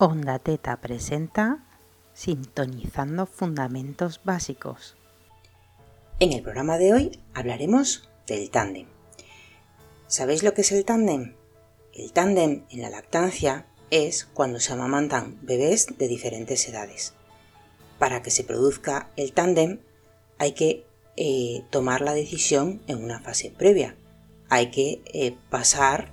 Onda 0.00 0.38
Teta 0.38 0.80
presenta 0.80 1.66
Sintonizando 2.14 3.26
Fundamentos 3.26 4.20
Básicos. 4.22 4.96
En 6.20 6.32
el 6.32 6.40
programa 6.40 6.78
de 6.78 6.92
hoy 6.92 7.20
hablaremos 7.34 8.08
del 8.24 8.48
tándem. 8.48 8.86
¿Sabéis 10.06 10.44
lo 10.44 10.54
que 10.54 10.60
es 10.60 10.70
el 10.70 10.84
tándem? 10.84 11.34
El 11.92 12.12
tándem 12.12 12.62
en 12.70 12.82
la 12.82 12.90
lactancia 12.90 13.66
es 13.90 14.24
cuando 14.24 14.60
se 14.60 14.72
amamantan 14.72 15.36
bebés 15.42 15.88
de 15.98 16.06
diferentes 16.06 16.68
edades. 16.68 17.14
Para 17.98 18.22
que 18.22 18.30
se 18.30 18.44
produzca 18.44 19.10
el 19.16 19.32
tándem 19.32 19.80
hay 20.38 20.52
que 20.52 20.86
eh, 21.16 21.64
tomar 21.70 22.02
la 22.02 22.14
decisión 22.14 22.82
en 22.86 23.02
una 23.02 23.18
fase 23.18 23.50
previa. 23.50 23.96
Hay 24.48 24.70
que 24.70 25.02
eh, 25.06 25.36
pasar 25.50 26.12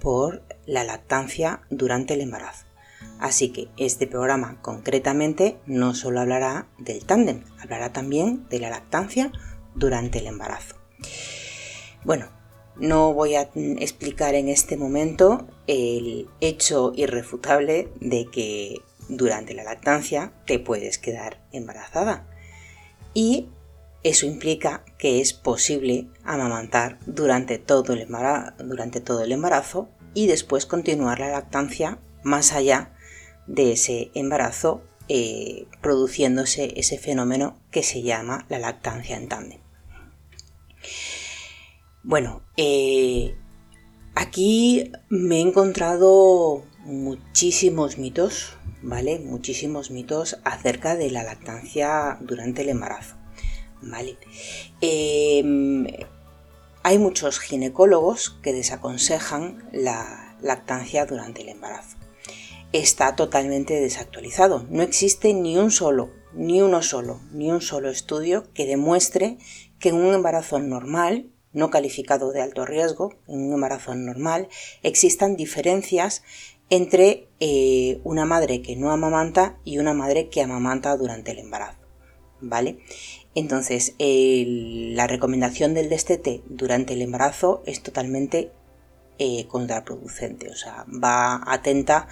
por 0.00 0.42
la 0.64 0.84
lactancia 0.84 1.60
durante 1.68 2.14
el 2.14 2.22
embarazo. 2.22 2.69
Así 3.18 3.50
que 3.50 3.68
este 3.76 4.06
programa 4.06 4.60
concretamente 4.62 5.58
no 5.66 5.94
solo 5.94 6.20
hablará 6.20 6.68
del 6.78 7.04
tándem, 7.04 7.44
hablará 7.60 7.92
también 7.92 8.48
de 8.48 8.60
la 8.60 8.70
lactancia 8.70 9.30
durante 9.74 10.18
el 10.18 10.26
embarazo. 10.26 10.76
Bueno, 12.04 12.30
no 12.76 13.12
voy 13.12 13.34
a 13.34 13.50
explicar 13.54 14.34
en 14.34 14.48
este 14.48 14.78
momento 14.78 15.46
el 15.66 16.28
hecho 16.40 16.92
irrefutable 16.96 17.92
de 18.00 18.26
que 18.26 18.76
durante 19.08 19.54
la 19.54 19.64
lactancia 19.64 20.32
te 20.46 20.58
puedes 20.58 20.98
quedar 20.98 21.46
embarazada. 21.52 22.26
Y 23.12 23.48
eso 24.02 24.24
implica 24.24 24.84
que 24.96 25.20
es 25.20 25.34
posible 25.34 26.08
amamantar 26.24 26.98
durante 27.04 27.58
todo 27.58 27.92
el 27.92 28.00
embarazo, 28.00 28.54
durante 28.64 29.00
todo 29.00 29.22
el 29.22 29.32
embarazo 29.32 29.90
y 30.14 30.26
después 30.26 30.64
continuar 30.64 31.20
la 31.20 31.28
lactancia 31.28 31.98
más 32.22 32.52
allá 32.52 32.94
de 33.46 33.72
ese 33.72 34.10
embarazo, 34.14 34.82
eh, 35.08 35.66
produciéndose 35.82 36.74
ese 36.76 36.96
fenómeno 36.96 37.58
que 37.72 37.82
se 37.82 38.02
llama 38.02 38.46
la 38.48 38.60
lactancia 38.60 39.16
en 39.16 39.28
tándem. 39.28 39.60
Bueno, 42.02 42.42
eh, 42.56 43.34
aquí 44.14 44.92
me 45.08 45.38
he 45.38 45.40
encontrado 45.40 46.64
muchísimos 46.84 47.98
mitos, 47.98 48.56
¿vale? 48.82 49.18
Muchísimos 49.18 49.90
mitos 49.90 50.38
acerca 50.44 50.96
de 50.96 51.10
la 51.10 51.24
lactancia 51.24 52.16
durante 52.20 52.62
el 52.62 52.68
embarazo, 52.68 53.16
¿vale? 53.82 54.16
Em, 54.80 55.86
hay 56.82 56.98
muchos 56.98 57.40
ginecólogos 57.40 58.38
que 58.42 58.52
desaconsejan 58.52 59.68
la 59.72 60.36
lactancia 60.40 61.04
durante 61.04 61.42
el 61.42 61.50
embarazo 61.50 61.99
está 62.72 63.16
totalmente 63.16 63.80
desactualizado. 63.80 64.66
No 64.70 64.82
existe 64.82 65.34
ni 65.34 65.56
un 65.56 65.70
solo, 65.70 66.10
ni 66.32 66.62
uno 66.62 66.82
solo, 66.82 67.20
ni 67.32 67.50
un 67.50 67.60
solo 67.60 67.90
estudio 67.90 68.44
que 68.54 68.66
demuestre 68.66 69.38
que 69.78 69.90
en 69.90 69.96
un 69.96 70.14
embarazo 70.14 70.58
normal, 70.58 71.30
no 71.52 71.70
calificado 71.70 72.32
de 72.32 72.42
alto 72.42 72.64
riesgo, 72.64 73.14
en 73.26 73.40
un 73.48 73.54
embarazo 73.54 73.94
normal, 73.94 74.48
existan 74.82 75.36
diferencias 75.36 76.22
entre 76.68 77.28
eh, 77.40 78.00
una 78.04 78.24
madre 78.24 78.62
que 78.62 78.76
no 78.76 78.92
amamanta 78.92 79.58
y 79.64 79.78
una 79.78 79.92
madre 79.92 80.28
que 80.28 80.42
amamanta 80.42 80.96
durante 80.96 81.32
el 81.32 81.40
embarazo. 81.40 81.78
¿Vale? 82.42 82.78
Entonces, 83.34 83.94
la 83.98 85.06
recomendación 85.06 85.74
del 85.74 85.88
destete 85.88 86.42
durante 86.48 86.94
el 86.94 87.02
embarazo 87.02 87.62
es 87.66 87.82
totalmente 87.82 88.50
eh, 89.22 89.46
contraproducente, 89.48 90.48
o 90.48 90.56
sea, 90.56 90.86
va 90.88 91.42
atenta 91.46 92.08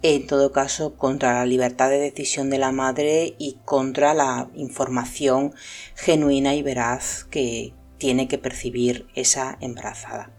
en 0.00 0.26
todo 0.26 0.52
caso 0.52 0.96
contra 0.96 1.34
la 1.34 1.44
libertad 1.44 1.90
de 1.90 1.98
decisión 1.98 2.48
de 2.48 2.56
la 2.56 2.72
madre 2.72 3.34
y 3.38 3.58
contra 3.66 4.14
la 4.14 4.48
información 4.54 5.54
genuina 5.94 6.54
y 6.54 6.62
veraz 6.62 7.24
que 7.24 7.74
tiene 7.98 8.26
que 8.26 8.38
percibir 8.38 9.06
esa 9.14 9.58
embarazada. 9.60 10.32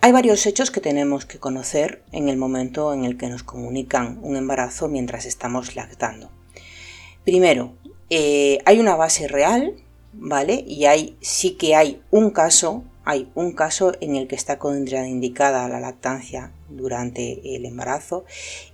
Hay 0.00 0.10
varios 0.10 0.44
hechos 0.46 0.72
que 0.72 0.80
tenemos 0.80 1.26
que 1.26 1.38
conocer 1.38 2.02
en 2.10 2.28
el 2.28 2.36
momento 2.36 2.92
en 2.92 3.04
el 3.04 3.16
que 3.16 3.28
nos 3.28 3.44
comunican 3.44 4.18
un 4.22 4.34
embarazo 4.34 4.88
mientras 4.88 5.26
estamos 5.26 5.76
lactando. 5.76 6.32
Primero, 7.24 7.76
eh, 8.08 8.58
hay 8.64 8.80
una 8.80 8.96
base 8.96 9.28
real, 9.28 9.76
¿vale? 10.12 10.64
Y 10.66 10.86
hay, 10.86 11.16
sí 11.20 11.52
que 11.52 11.76
hay 11.76 12.02
un 12.10 12.30
caso, 12.30 12.82
hay 13.04 13.30
un 13.34 13.52
caso 13.52 13.92
en 14.00 14.16
el 14.16 14.28
que 14.28 14.36
está 14.36 14.58
contraindicada 14.58 15.68
la 15.68 15.80
lactancia 15.80 16.52
durante 16.68 17.56
el 17.56 17.64
embarazo 17.64 18.24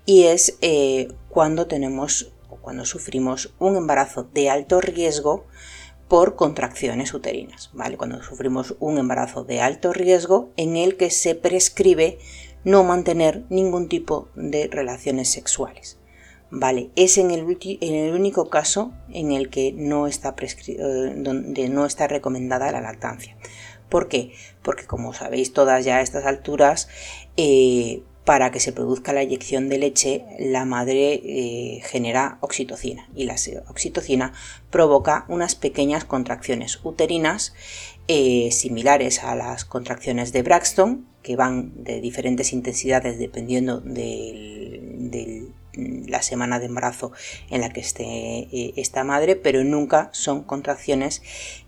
y 0.04 0.24
es 0.24 0.58
eh, 0.62 1.08
cuando 1.28 1.66
tenemos 1.66 2.32
o 2.48 2.56
cuando 2.56 2.84
sufrimos 2.84 3.54
un 3.58 3.76
embarazo 3.76 4.24
de 4.24 4.50
alto 4.50 4.80
riesgo 4.80 5.46
por 6.08 6.36
contracciones 6.36 7.14
uterinas, 7.14 7.70
¿vale? 7.72 7.96
Cuando 7.96 8.22
sufrimos 8.22 8.76
un 8.78 8.98
embarazo 8.98 9.44
de 9.44 9.60
alto 9.60 9.92
riesgo 9.92 10.50
en 10.56 10.76
el 10.76 10.96
que 10.96 11.10
se 11.10 11.34
prescribe 11.34 12.18
no 12.64 12.84
mantener 12.84 13.44
ningún 13.48 13.88
tipo 13.88 14.28
de 14.34 14.68
relaciones 14.68 15.30
sexuales. 15.30 15.98
Vale, 16.50 16.90
es 16.94 17.18
en 17.18 17.32
el, 17.32 17.58
en 17.60 17.94
el 17.94 18.14
único 18.14 18.50
caso 18.50 18.92
en 19.08 19.32
el 19.32 19.50
que 19.50 19.72
no 19.72 20.06
está, 20.06 20.34
eh, 20.38 21.14
donde 21.16 21.68
no 21.68 21.86
está 21.86 22.06
recomendada 22.06 22.70
la 22.70 22.80
lactancia. 22.80 23.36
¿Por 23.88 24.08
qué? 24.08 24.32
Porque 24.62 24.86
como 24.86 25.12
sabéis 25.12 25.52
todas 25.52 25.84
ya 25.84 25.96
a 25.96 26.00
estas 26.00 26.24
alturas, 26.24 26.88
eh, 27.36 28.02
para 28.24 28.50
que 28.50 28.58
se 28.58 28.72
produzca 28.72 29.12
la 29.12 29.22
inyección 29.22 29.68
de 29.68 29.78
leche, 29.78 30.24
la 30.40 30.64
madre 30.64 31.14
eh, 31.14 31.80
genera 31.84 32.38
oxitocina 32.40 33.08
y 33.14 33.24
la 33.24 33.36
oxitocina 33.68 34.32
provoca 34.70 35.24
unas 35.28 35.54
pequeñas 35.54 36.04
contracciones 36.04 36.80
uterinas 36.82 37.54
eh, 38.08 38.50
similares 38.50 39.22
a 39.22 39.36
las 39.36 39.64
contracciones 39.64 40.32
de 40.32 40.42
Braxton, 40.42 41.06
que 41.22 41.36
van 41.36 41.84
de 41.84 42.00
diferentes 42.00 42.52
intensidades 42.52 43.18
dependiendo 43.18 43.80
de 43.80 45.48
la 46.08 46.22
semana 46.22 46.58
de 46.58 46.66
embarazo 46.66 47.12
en 47.50 47.60
la 47.60 47.70
que 47.70 47.80
esté 47.80 48.48
esta 48.80 49.04
madre, 49.04 49.36
pero 49.36 49.62
nunca 49.62 50.08
son 50.12 50.42
contracciones 50.42 51.22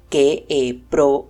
que, 0.09 0.47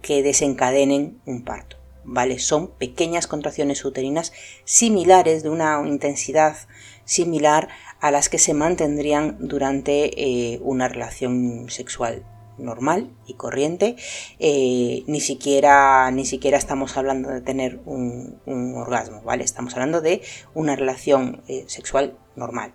que 0.02 0.22
desencadenen 0.22 1.20
un 1.26 1.44
parto. 1.44 1.78
¿vale? 2.04 2.38
Son 2.38 2.68
pequeñas 2.68 3.26
contracciones 3.26 3.84
uterinas 3.84 4.32
similares, 4.64 5.42
de 5.42 5.50
una 5.50 5.80
intensidad 5.86 6.56
similar 7.04 7.68
a 8.00 8.10
las 8.10 8.28
que 8.28 8.38
se 8.38 8.54
mantendrían 8.54 9.36
durante 9.40 10.22
eh, 10.22 10.58
una 10.62 10.88
relación 10.88 11.68
sexual 11.68 12.24
normal 12.56 13.10
y 13.26 13.34
corriente. 13.34 13.96
Eh, 14.38 15.04
ni, 15.06 15.20
siquiera, 15.20 16.10
ni 16.10 16.24
siquiera 16.24 16.58
estamos 16.58 16.96
hablando 16.96 17.28
de 17.28 17.40
tener 17.40 17.80
un, 17.84 18.40
orgasmo, 18.74 19.22
¿vale? 19.22 19.44
Estamos 19.44 19.74
hablando 19.74 20.00
de 20.00 20.22
una 20.54 20.76
relación 20.76 21.42
eh, 21.48 21.64
sexual 21.66 22.18
normal. 22.36 22.72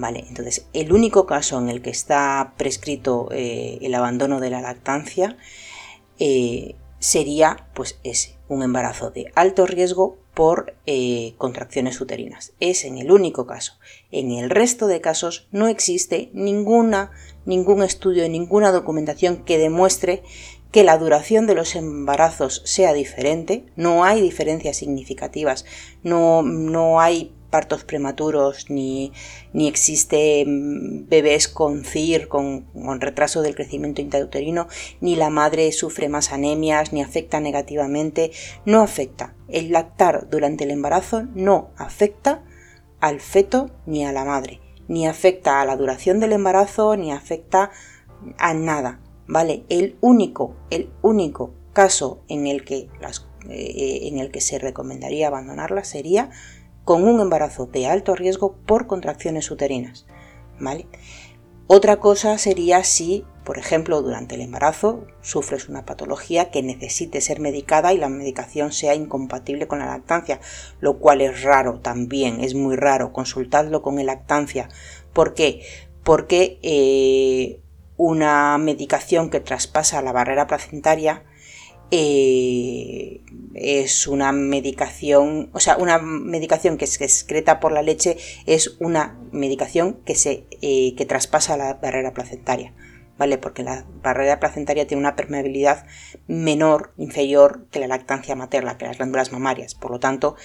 Vale, 0.00 0.24
entonces 0.26 0.64
el 0.72 0.94
único 0.94 1.26
caso 1.26 1.58
en 1.58 1.68
el 1.68 1.82
que 1.82 1.90
está 1.90 2.54
prescrito 2.56 3.28
el 3.32 3.94
abandono 3.94 4.40
de 4.40 4.48
la 4.48 4.62
lactancia 4.62 5.36
sería 7.00 7.68
pues 7.74 7.98
ese, 8.02 8.38
un 8.48 8.62
embarazo 8.62 9.10
de 9.10 9.30
alto 9.34 9.66
riesgo 9.66 10.16
por 10.32 10.74
eh, 10.86 11.34
contracciones 11.36 12.00
uterinas. 12.00 12.54
Es 12.60 12.86
en 12.86 12.96
el 12.96 13.12
único 13.12 13.46
caso. 13.46 13.74
En 14.10 14.30
el 14.30 14.48
resto 14.48 14.86
de 14.86 15.02
casos 15.02 15.48
no 15.52 15.68
existe 15.68 16.30
ninguna, 16.32 17.10
ningún 17.44 17.82
estudio, 17.82 18.26
ninguna 18.26 18.72
documentación 18.72 19.44
que 19.44 19.58
demuestre 19.58 20.22
que 20.72 20.82
la 20.82 20.96
duración 20.96 21.46
de 21.46 21.56
los 21.56 21.76
embarazos 21.76 22.62
sea 22.64 22.94
diferente, 22.94 23.66
no 23.76 24.02
hay 24.02 24.22
diferencias 24.22 24.78
significativas, 24.78 25.66
no, 26.02 26.42
no 26.42 27.00
hay 27.00 27.34
partos 27.50 27.84
prematuros, 27.84 28.70
ni, 28.70 29.12
ni 29.52 29.68
existe 29.68 30.44
mm, 30.46 31.08
bebés 31.08 31.48
con 31.48 31.84
CIR, 31.84 32.28
con, 32.28 32.66
retraso 33.00 33.42
del 33.42 33.54
crecimiento 33.54 34.00
intrauterino, 34.00 34.68
ni 35.00 35.16
la 35.16 35.30
madre 35.30 35.70
sufre 35.72 36.08
más 36.08 36.32
anemias, 36.32 36.92
ni 36.92 37.02
afecta 37.02 37.40
negativamente, 37.40 38.30
no 38.64 38.80
afecta. 38.82 39.34
El 39.48 39.72
lactar 39.72 40.28
durante 40.30 40.64
el 40.64 40.70
embarazo 40.70 41.24
no 41.34 41.70
afecta 41.76 42.44
al 43.00 43.20
feto 43.20 43.70
ni 43.86 44.04
a 44.04 44.12
la 44.12 44.24
madre, 44.24 44.60
ni 44.88 45.06
afecta 45.06 45.60
a 45.60 45.64
la 45.64 45.76
duración 45.76 46.20
del 46.20 46.32
embarazo, 46.32 46.96
ni 46.96 47.12
afecta 47.12 47.70
a 48.38 48.54
nada, 48.54 49.00
¿vale? 49.26 49.64
El 49.68 49.96
único, 50.00 50.56
el 50.70 50.90
único 51.02 51.54
caso 51.72 52.22
en 52.28 52.46
el 52.46 52.64
que, 52.64 52.88
las, 53.00 53.26
eh, 53.48 54.00
en 54.02 54.18
el 54.18 54.30
que 54.30 54.40
se 54.40 54.58
recomendaría 54.58 55.28
abandonarla 55.28 55.84
sería 55.84 56.30
con 56.90 57.06
un 57.06 57.20
embarazo 57.20 57.66
de 57.66 57.86
alto 57.86 58.16
riesgo 58.16 58.56
por 58.66 58.88
contracciones 58.88 59.48
uterinas. 59.52 60.06
¿vale? 60.58 60.88
Otra 61.68 61.98
cosa 62.00 62.36
sería 62.36 62.82
si, 62.82 63.24
por 63.44 63.58
ejemplo, 63.58 64.02
durante 64.02 64.34
el 64.34 64.40
embarazo 64.40 65.06
sufres 65.20 65.68
una 65.68 65.84
patología 65.84 66.50
que 66.50 66.64
necesite 66.64 67.20
ser 67.20 67.38
medicada 67.38 67.92
y 67.92 67.98
la 67.98 68.08
medicación 68.08 68.72
sea 68.72 68.96
incompatible 68.96 69.68
con 69.68 69.78
la 69.78 69.86
lactancia, 69.86 70.40
lo 70.80 70.98
cual 70.98 71.20
es 71.20 71.44
raro 71.44 71.78
también, 71.78 72.40
es 72.40 72.56
muy 72.56 72.74
raro, 72.74 73.12
consultadlo 73.12 73.82
con 73.82 74.00
el 74.00 74.06
lactancia. 74.06 74.68
¿Por 75.12 75.34
qué? 75.34 75.62
Porque 76.02 76.58
eh, 76.64 77.60
una 77.98 78.58
medicación 78.58 79.30
que 79.30 79.38
traspasa 79.38 80.02
la 80.02 80.10
barrera 80.10 80.48
placentaria 80.48 81.22
eh, 81.90 83.20
es 83.54 84.06
una 84.06 84.32
medicación, 84.32 85.50
o 85.52 85.60
sea, 85.60 85.76
una 85.76 85.98
medicación 85.98 86.76
que 86.76 86.86
se 86.86 87.04
excreta 87.04 87.60
por 87.60 87.72
la 87.72 87.82
leche 87.82 88.16
es 88.46 88.76
una 88.78 89.18
medicación 89.32 89.98
que 90.04 90.14
se 90.14 90.46
eh, 90.62 90.94
que 90.96 91.04
traspasa 91.04 91.56
la 91.56 91.74
barrera 91.74 92.14
placentaria, 92.14 92.72
¿vale? 93.18 93.38
Porque 93.38 93.64
la 93.64 93.86
barrera 94.02 94.38
placentaria 94.38 94.86
tiene 94.86 95.00
una 95.00 95.16
permeabilidad 95.16 95.84
menor, 96.28 96.92
inferior 96.96 97.66
que 97.70 97.80
la 97.80 97.88
lactancia 97.88 98.36
materna, 98.36 98.78
que 98.78 98.86
las 98.86 98.98
glándulas 98.98 99.32
mamarias. 99.32 99.74
Por 99.74 99.90
lo 99.90 99.98
tanto, 99.98 100.36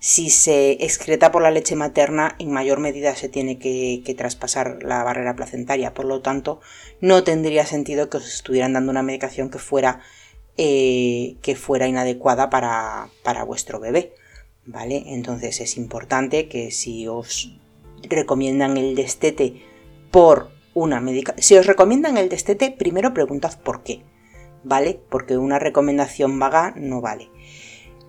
si 0.00 0.28
se 0.28 0.72
excreta 0.84 1.32
por 1.32 1.42
la 1.42 1.50
leche 1.50 1.76
materna, 1.76 2.36
en 2.38 2.52
mayor 2.52 2.78
medida 2.78 3.16
se 3.16 3.28
tiene 3.30 3.58
que, 3.58 4.02
que 4.04 4.14
traspasar 4.14 4.82
la 4.82 5.02
barrera 5.02 5.34
placentaria. 5.34 5.94
Por 5.94 6.04
lo 6.04 6.20
tanto, 6.20 6.60
no 7.00 7.24
tendría 7.24 7.64
sentido 7.64 8.10
que 8.10 8.18
os 8.18 8.32
estuvieran 8.32 8.74
dando 8.74 8.90
una 8.90 9.02
medicación 9.02 9.50
que 9.50 9.58
fuera 9.58 10.00
eh, 10.62 11.36
que 11.40 11.56
fuera 11.56 11.88
inadecuada 11.88 12.50
para, 12.50 13.08
vuestro 13.46 13.80
bebé. 13.80 14.12
¿Vale? 14.66 15.04
Entonces 15.06 15.58
es 15.62 15.78
importante 15.78 16.48
que 16.48 16.70
si 16.70 17.08
os 17.08 17.56
recomiendan 18.02 18.76
el 18.76 18.94
destete 18.94 19.62
por 20.10 20.50
una 20.74 21.00
medicación, 21.00 21.42
si 21.42 21.56
os 21.56 21.64
recomiendan 21.64 22.18
el 22.18 22.28
destete, 22.28 22.70
primero 22.70 23.14
preguntad 23.14 23.58
por 23.58 23.82
qué, 23.82 24.02
¿vale? 24.62 25.00
Porque 25.08 25.38
una 25.38 25.58
recomendación 25.58 26.38
vaga 26.38 26.74
no 26.76 27.00
vale. 27.00 27.30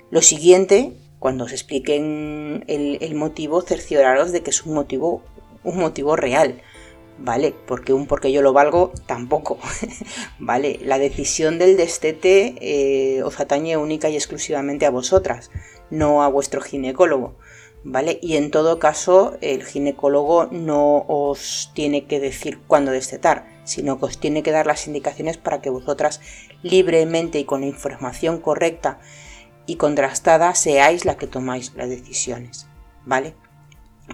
Lo 0.10 0.22
siguiente, 0.22 0.92
cuando 1.20 1.46
os 1.46 1.54
expliquen 1.54 2.66
el, 2.68 2.98
el 3.00 3.16
motivo, 3.16 3.62
cercioraros 3.62 4.34
de 4.34 4.44
que 4.44 4.50
es 4.50 4.66
un 4.66 4.74
motivo, 4.74 5.24
un 5.64 5.78
motivo 5.78 6.18
real. 6.18 6.62
¿Vale? 7.24 7.54
Porque 7.68 7.94
un 7.94 8.08
porque 8.08 8.32
yo 8.32 8.42
lo 8.42 8.54
valgo 8.54 8.92
tampoco, 9.06 9.60
¿vale? 10.40 10.80
La 10.84 10.98
decisión 10.98 11.60
del 11.60 11.78
destete 11.78 12.56
eh, 12.62 13.24
os 13.24 13.40
atañe 13.40 13.78
única 13.78 14.10
y 14.10 14.16
exclusivamente 14.16 14.86
a 14.86 14.92
vosotras, 14.92 15.52
no 15.90 16.24
a 16.24 16.28
vuestro 16.28 16.62
ginecólogo, 16.62 17.36
¿vale? 17.84 18.20
Y 18.22 18.36
en 18.38 18.52
todo 18.52 18.80
caso, 18.80 19.38
el 19.42 19.64
ginecólogo 19.64 20.48
no 20.52 21.06
os 21.08 21.72
tiene 21.74 22.06
que 22.06 22.20
decir 22.20 22.60
cuándo 22.68 22.92
destetar, 22.92 23.46
sino 23.64 24.00
que 24.00 24.06
os 24.06 24.18
tiene 24.18 24.44
que 24.44 24.52
dar 24.52 24.66
las 24.66 24.88
indicaciones 24.88 25.38
para 25.38 25.62
que 25.62 25.70
vosotras 25.70 26.22
libremente 26.64 27.40
y 27.40 27.46
con 27.46 27.62
la 27.62 27.68
información 27.68 28.40
correcta 28.40 29.00
y 29.68 29.76
contrastada 29.76 30.56
seáis 30.56 31.06
la 31.06 31.18
que 31.18 31.28
tomáis 31.28 31.74
las 31.76 31.90
decisiones, 31.90 32.68
¿vale? 33.06 33.36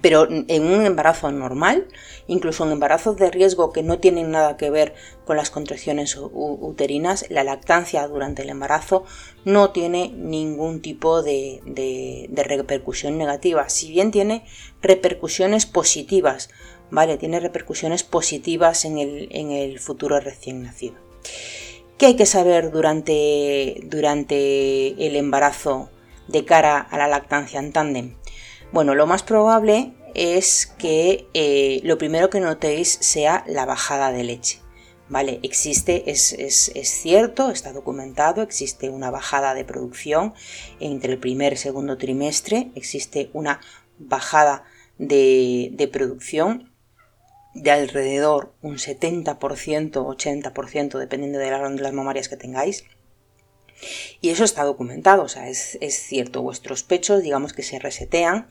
Pero 0.02 0.28
en 0.30 0.64
un 0.64 0.86
embarazo 0.86 1.32
normal, 1.32 1.88
incluso 2.28 2.66
en 2.66 2.74
embarazos 2.74 3.18
de 3.18 3.32
riesgo 3.32 3.72
que 3.72 3.84
no 3.84 4.00
tienen 4.00 4.32
nada 4.32 4.58
que 4.58 4.70
ver 4.70 4.94
con 5.26 5.38
las 5.38 5.50
contracciones 5.50 6.18
uterinas, 6.18 7.26
la 7.30 7.44
lactancia 7.44 8.08
durante 8.08 8.44
el 8.44 8.50
embarazo 8.50 9.06
no 9.46 9.72
tiene 9.72 10.10
ningún 10.10 10.82
tipo 10.82 11.24
de, 11.24 11.62
repercusión 12.36 13.18
negativa, 13.18 13.70
si 13.70 13.92
bien 13.92 14.12
tiene 14.12 14.46
repercusiones 14.82 15.66
positivas, 15.66 16.50
¿vale? 16.92 17.18
Tiene 17.18 17.40
repercusiones 17.40 18.04
positivas 18.04 18.86
en 18.86 18.98
el, 18.98 19.30
en 19.32 19.52
el 19.52 19.80
futuro 19.80 20.20
recién 20.20 20.64
nacido. 20.64 20.96
¿Qué 21.98 22.06
hay 22.06 22.16
que 22.16 22.28
saber 22.28 22.72
durante, 22.72 23.82
durante 23.86 25.08
el 25.08 25.16
embarazo 25.16 25.90
de 26.28 26.46
cara 26.46 26.80
a 26.80 26.98
la 26.98 27.08
lactancia 27.08 27.60
en 27.60 27.74
tándem? 27.74 28.16
Bueno, 28.72 28.96
lo 28.96 29.08
más 29.08 29.24
probable 29.24 29.94
es 30.14 30.66
que 30.78 31.28
eh, 31.34 31.80
lo 31.84 31.98
primero 31.98 32.30
que 32.30 32.42
notéis 32.42 32.98
sea 33.02 33.44
la 33.48 33.66
bajada 33.66 34.12
de 34.12 34.24
leche. 34.24 34.60
¿Vale? 35.10 35.40
Existe, 35.42 36.12
es, 36.12 36.36
cierto, 36.84 37.50
está 37.50 37.72
documentado, 37.72 38.42
existe 38.42 38.90
una 38.90 39.10
bajada 39.10 39.54
de 39.54 39.64
producción 39.64 40.34
entre 40.82 41.14
el 41.14 41.20
primer 41.20 41.54
y 41.54 41.56
segundo 41.56 41.98
trimestre, 41.98 42.72
existe 42.76 43.30
una 43.32 43.62
bajada 44.00 44.66
de, 44.98 45.90
producción 45.94 46.74
de 47.54 47.72
alrededor 47.72 48.54
un 48.62 48.76
70%, 48.76 49.38
80%, 49.38 50.98
dependiendo 50.98 51.40
de 51.40 51.52
las 51.52 51.62
glándulas 51.62 51.94
mamarias 51.94 52.28
que 52.28 52.36
tengáis. 52.36 52.84
Y 54.22 54.30
eso 54.30 54.44
está 54.44 54.64
documentado, 54.64 55.24
o 55.24 55.28
sea, 55.28 55.48
es, 55.50 55.78
cierto, 55.92 56.42
vuestros 56.42 56.84
pechos 56.84 57.22
digamos 57.22 57.54
que 57.54 57.64
se 57.64 57.80
resetean 57.80 58.48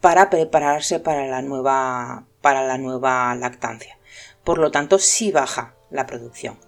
para 0.00 0.30
prepararse 0.30 1.00
para 1.00 1.26
la 1.26 1.42
nueva, 1.42 2.26
para 2.40 2.66
la 2.66 2.78
nueva 2.78 3.34
lactancia. 3.34 3.98
Por 4.42 4.58
lo 4.58 4.70
tanto, 4.70 4.98
sí 4.98 5.32
baja 5.32 5.74
la 5.90 6.06
producción. 6.06 6.58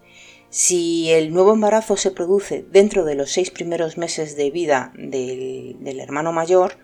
Si 0.49 1.11
el 1.11 1.33
nuevo 1.33 1.53
embarazo 1.53 1.97
se 1.97 2.11
produce 2.11 2.65
dentro 2.71 3.05
de 3.05 3.15
los 3.15 3.31
seis 3.31 3.51
primeros 3.51 3.99
meses 3.99 4.37
de 4.37 4.51
vida 4.51 4.93
del, 4.97 6.01
hermano 6.01 6.33
mayor, 6.33 6.79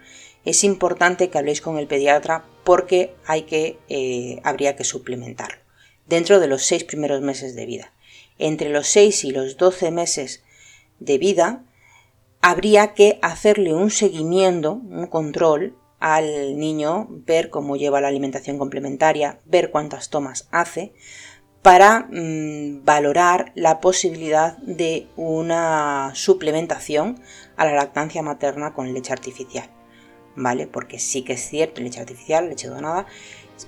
es 0.44 0.64
importante 0.64 1.30
que 1.30 1.38
habléis 1.38 1.60
con 1.60 1.78
el 1.78 1.86
pediatra 1.86 2.44
porque 2.64 3.14
hay 3.24 3.42
que, 3.42 3.78
eh, 3.88 4.40
habría 4.44 4.76
que 4.76 4.84
suplementarlo 4.84 5.62
dentro 6.06 6.40
de 6.40 6.48
los 6.48 6.64
seis 6.64 6.84
primeros 6.84 7.22
meses 7.22 7.54
de 7.54 7.64
vida. 7.64 7.92
Entre 8.38 8.70
los 8.70 8.88
6 8.88 9.24
y 9.24 9.30
los 9.30 9.56
12 9.56 9.90
meses 9.90 10.42
de 11.04 11.18
vida, 11.18 11.64
habría 12.40 12.94
que 12.94 13.18
hacerle 13.22 13.72
un 13.72 13.90
seguimiento, 13.90 14.74
un 14.74 15.06
control 15.06 15.76
al 16.00 16.58
niño, 16.58 17.06
ver 17.10 17.48
cómo 17.48 17.76
lleva 17.76 18.00
la 18.00 18.08
alimentación 18.08 18.58
complementaria, 18.58 19.38
ver 19.44 19.70
cuántas 19.70 20.10
tomas 20.10 20.48
hace, 20.50 20.92
para 21.62 22.08
mm, 22.10 22.84
valorar 22.84 23.52
la 23.54 23.80
posibilidad 23.80 24.56
de 24.58 25.06
una 25.16 26.10
suplementación 26.14 27.20
a 27.56 27.64
la 27.64 27.74
lactancia 27.74 28.20
materna 28.20 28.74
con 28.74 28.92
leche 28.92 29.12
artificial. 29.12 29.70
¿Vale? 30.34 30.66
Porque 30.66 30.98
sí 30.98 31.22
que 31.22 31.34
es 31.34 31.48
cierto, 31.48 31.82
leche 31.82 32.00
artificial, 32.00 32.48
leche 32.48 32.66
donada, 32.66 33.06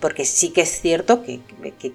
porque 0.01 0.25
sí 0.25 0.51
que 0.51 0.63
es 0.63 0.81
cierto 0.81 1.23
que, 1.23 1.41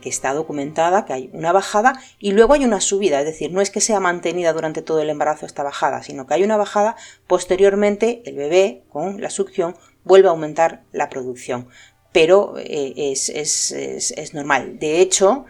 está 0.04 0.34
documentada 0.34 1.06
que 1.06 1.14
hay 1.14 1.30
una 1.34 1.52
bajada 1.52 1.94
y 2.20 2.32
luego 2.32 2.54
hay 2.54 2.66
una 2.66 2.82
subida, 2.82 3.20
es 3.20 3.26
decir, 3.26 3.52
no 3.52 3.62
es 3.62 3.70
que 3.70 3.82
sea 3.82 4.00
mantenida 4.00 4.54
durante 4.54 4.82
todo 4.82 5.02
el 5.02 5.10
embarazo 5.10 5.46
esta 5.46 5.64
bajada, 5.64 6.04
sino 6.04 6.26
que 6.26 6.34
hay 6.34 6.44
una 6.44 6.58
bajada, 6.58 6.96
posteriormente 7.28 8.22
el 8.26 8.36
bebé 8.36 8.84
con 8.90 9.22
la 9.22 9.30
succión 9.30 9.76
vuelve 10.04 10.28
a 10.28 10.32
aumentar 10.32 10.84
la 10.92 11.10
producción, 11.10 11.68
pero 12.12 12.56
eh, 12.58 13.14
es, 13.14 14.34
normal. 14.34 14.80
De 14.80 15.02
hecho, 15.02 15.46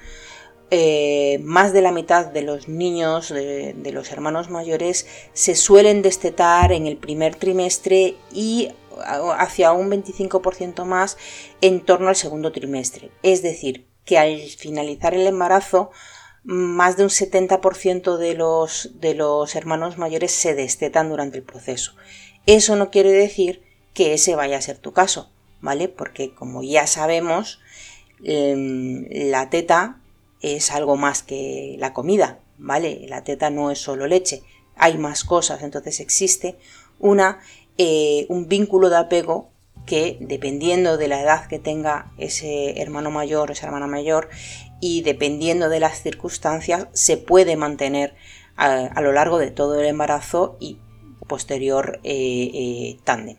eh, 0.71 1.39
más 1.43 1.73
de 1.73 1.81
la 1.81 1.91
mitad 1.91 2.25
de 2.25 2.41
los 2.41 2.67
niños, 2.67 3.29
de 3.29 3.91
los 3.93 4.11
hermanos 4.11 4.49
mayores, 4.49 5.07
se 5.33 5.55
suelen 5.55 6.01
destetar 6.01 6.71
en 6.71 6.87
el 6.87 6.97
primer 6.97 7.35
trimestre 7.35 8.15
y 8.33 8.69
hacia 9.03 9.71
un 9.71 9.89
25% 9.89 10.85
más 10.85 11.17
en 11.61 11.81
torno 11.81 12.09
al 12.09 12.15
segundo 12.15 12.51
trimestre. 12.51 13.11
Es 13.23 13.41
decir, 13.41 13.87
que 14.05 14.17
al 14.17 14.39
finalizar 14.39 15.13
el 15.13 15.27
embarazo, 15.27 15.91
más 16.43 16.97
de 16.97 17.03
un 17.03 17.09
70% 17.09 18.17
de 18.17 18.33
los, 18.33 18.91
de 18.99 19.13
los 19.13 19.55
hermanos 19.55 19.97
mayores 19.97 20.31
se 20.31 20.55
destetan 20.55 21.09
durante 21.09 21.37
el 21.37 21.43
proceso. 21.43 21.93
Eso 22.45 22.75
no 22.75 22.89
quiere 22.89 23.11
decir 23.11 23.63
que 23.93 24.13
ese 24.13 24.35
vaya 24.35 24.57
a 24.57 24.61
ser 24.61 24.77
tu 24.77 24.93
caso, 24.93 25.31
¿vale? 25.61 25.89
Porque 25.89 26.33
como 26.33 26.63
ya 26.63 26.87
sabemos, 26.87 27.59
em, 28.23 29.05
la 29.09 29.49
teta 29.49 30.01
es 30.41 30.71
algo 30.71 30.95
más 30.95 31.21
que 31.21 31.75
la 31.79 31.93
comida, 31.93 32.39
¿vale? 32.57 33.05
La 33.07 33.23
teta 33.23 33.49
no 33.49 33.71
es 33.71 33.79
solo 33.79 34.07
leche, 34.07 34.41
hay 34.75 34.97
más 34.97 35.23
cosas, 35.23 35.61
entonces 35.61 35.99
existe 35.99 36.57
una 36.97 37.39
eh, 37.81 38.25
un 38.27 38.49
vínculo 38.49 38.89
de 38.89 38.97
apego 38.97 39.51
que 39.85 40.17
dependiendo 40.19 40.97
de 40.97 41.07
la 41.07 41.21
edad 41.21 41.47
que 41.47 41.59
tenga 41.59 42.11
ese 42.17 42.81
hermano 42.81 43.09
mayor 43.09 43.49
o 43.49 43.53
esa 43.53 43.67
hermana 43.67 43.87
mayor 43.87 44.27
y 44.81 45.01
dependiendo 45.01 45.69
de 45.69 45.79
las 45.79 46.03
circunstancias 46.03 46.87
se 46.91 47.15
puede 47.15 47.55
mantener 47.55 48.15
a, 48.57 48.99
lo 48.99 49.13
largo 49.13 49.39
de 49.39 49.51
todo 49.51 49.79
el 49.79 49.85
embarazo 49.85 50.57
y 50.59 50.77
posterior 51.25 52.01
eh, 52.03 52.51
eh, 52.53 52.97
tándem. 53.05 53.37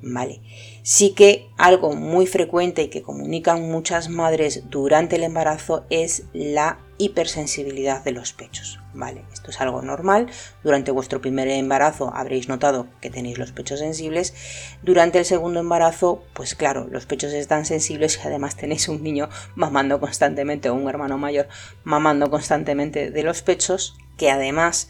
Vale. 0.00 0.40
Sí 0.82 1.12
que 1.12 1.50
algo 1.58 1.92
muy 1.92 2.26
frecuente 2.26 2.84
y 2.84 2.88
que 2.88 3.02
comunican 3.02 3.68
muchas 3.70 4.08
madres 4.08 4.62
durante 4.70 5.16
el 5.16 5.24
embarazo 5.24 5.84
es 5.90 6.24
la 6.32 6.78
hipersensibilidad 6.98 8.04
de 8.04 8.12
los 8.12 8.32
pechos. 8.32 8.80
Vale, 8.92 9.24
esto 9.32 9.50
es 9.50 9.60
algo 9.60 9.82
normal. 9.82 10.28
Durante 10.62 10.90
vuestro 10.90 11.20
primer 11.20 11.48
embarazo 11.48 12.12
habréis 12.14 12.48
notado 12.48 12.88
que 13.00 13.10
tenéis 13.10 13.38
los 13.38 13.52
pechos 13.52 13.78
sensibles. 13.78 14.34
Durante 14.82 15.18
el 15.18 15.24
segundo 15.24 15.60
embarazo, 15.60 16.24
pues 16.34 16.54
claro, 16.54 16.86
los 16.90 17.06
pechos 17.06 17.32
están 17.32 17.64
sensibles 17.64 18.18
y 18.22 18.26
además 18.26 18.56
tenéis 18.56 18.88
un 18.88 19.02
niño 19.02 19.28
mamando 19.54 20.00
constantemente 20.00 20.68
o 20.68 20.74
un 20.74 20.88
hermano 20.88 21.18
mayor 21.18 21.48
mamando 21.84 22.30
constantemente 22.30 23.10
de 23.10 23.22
los 23.22 23.42
pechos, 23.42 23.96
que 24.16 24.30
además 24.30 24.88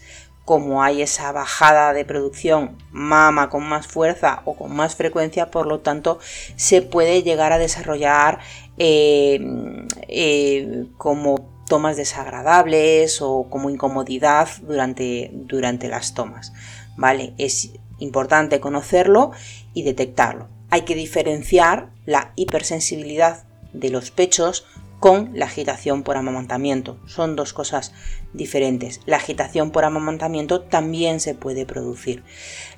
como 0.49 0.81
hay 0.81 1.03
esa 1.03 1.31
bajada 1.31 1.93
de 1.93 2.05
producción, 2.05 2.75
mama 2.89 3.51
con 3.51 3.69
más 3.69 3.85
fuerza 3.85 4.41
o 4.45 4.55
con 4.55 4.75
más 4.75 4.95
frecuencia, 4.95 5.51
por 5.51 5.67
lo 5.67 5.81
tanto 5.81 6.17
se 6.55 6.81
puede 6.81 7.21
llegar 7.21 7.51
a 7.51 7.59
desarrollar 7.59 8.39
eh, 8.79 9.39
eh, 10.07 10.87
como 10.97 11.58
tomas 11.69 11.95
desagradables 11.95 13.21
o 13.21 13.47
como 13.49 13.69
incomodidad 13.69 14.49
durante, 14.61 15.31
durante 15.33 15.87
las 15.87 16.13
tomas. 16.13 16.51
¿Vale? 16.97 17.33
Es 17.37 17.71
importante 17.99 18.59
conocerlo 18.59 19.31
y 19.73 19.83
detectarlo. 19.83 20.49
Hay 20.69 20.81
que 20.81 20.95
diferenciar 20.95 21.91
la 22.05 22.33
hipersensibilidad 22.35 23.45
de 23.71 23.89
los 23.89 24.11
pechos 24.11 24.65
con 24.99 25.31
la 25.33 25.45
agitación 25.45 26.03
por 26.03 26.17
amamantamiento. 26.17 26.99
Son 27.05 27.35
dos 27.35 27.53
cosas 27.53 27.93
diferentes. 28.33 28.99
La 29.05 29.17
agitación 29.17 29.71
por 29.71 29.85
amamantamiento 29.85 30.61
también 30.61 31.21
se 31.21 31.35
puede 31.35 31.65
producir. 31.65 32.23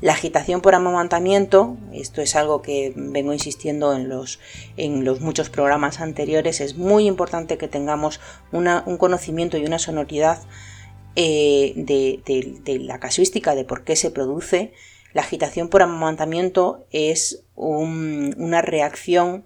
La 0.02 0.14
agitación 0.14 0.62
por 0.62 0.76
amamantamiento, 0.76 1.78
esto 1.94 2.22
es 2.22 2.36
algo 2.36 2.62
que 2.62 2.94
vengo 2.96 3.34
insistiendo 3.34 3.96
en 3.96 4.08
los, 4.08 4.40
en 4.78 5.04
los 5.04 5.20
muchos 5.20 5.50
programas 5.50 6.00
anteriores, 6.00 6.62
es 6.62 6.78
muy 6.78 7.08
importante 7.08 7.58
que 7.58 7.68
tengamos 7.68 8.20
un 8.52 8.98
conocimiento 8.98 9.58
y 9.58 9.66
una 9.66 9.80
sonoridad 9.80 10.40
eh, 11.16 11.74
de, 11.76 12.80
la 12.82 13.00
casuística 13.00 13.56
de 13.56 13.66
por 13.66 13.84
qué 13.84 13.96
se 13.96 14.12
produce. 14.12 14.74
La 15.14 15.24
agitación 15.24 15.70
por 15.70 15.82
amamantamiento 15.82 16.86
es 16.92 17.44
una 17.56 18.62
reacción 18.62 19.46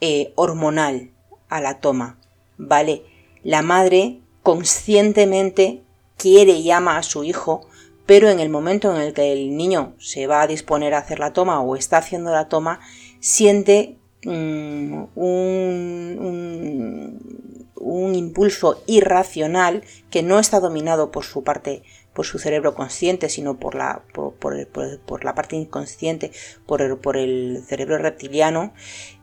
eh, 0.00 0.32
hormonal 0.36 1.11
a 1.56 1.60
la 1.60 1.80
toma, 1.80 2.18
¿vale? 2.58 3.02
La 3.42 3.62
madre 3.62 4.20
conscientemente 4.42 5.82
quiere 6.16 6.52
y 6.52 6.70
ama 6.70 6.96
a 6.98 7.02
su 7.02 7.24
hijo, 7.24 7.66
pero 8.06 8.28
en 8.28 8.40
el 8.40 8.48
momento 8.48 8.94
en 8.94 9.00
el 9.00 9.12
que 9.12 9.32
el 9.32 9.56
niño 9.56 9.94
se 9.98 10.26
va 10.26 10.42
a 10.42 10.46
disponer 10.46 10.94
a 10.94 10.98
hacer 10.98 11.18
la 11.18 11.32
toma 11.32 11.60
o 11.60 11.76
está 11.76 11.98
haciendo 11.98 12.30
la 12.30 12.48
toma, 12.48 12.80
siente 13.20 13.96
mm, 14.24 15.04
un, 15.14 16.18
un, 17.74 18.14
impulso 18.14 18.82
irracional 18.86 19.82
que 20.10 20.22
no 20.22 20.38
está 20.38 20.60
dominado 20.60 21.10
por 21.10 21.24
su 21.24 21.42
parte 21.42 21.82
por 22.12 22.26
su 22.26 22.38
cerebro 22.38 22.74
consciente, 22.74 23.28
sino 23.28 23.58
por 23.58 23.74
la, 23.74 24.02
por, 24.12 25.24
la 25.24 25.34
parte 25.34 25.56
inconsciente, 25.56 26.30
por 26.66 26.82
el, 26.82 26.96
por 26.98 27.16
el 27.16 27.62
cerebro 27.66 27.98
reptiliano, 27.98 28.74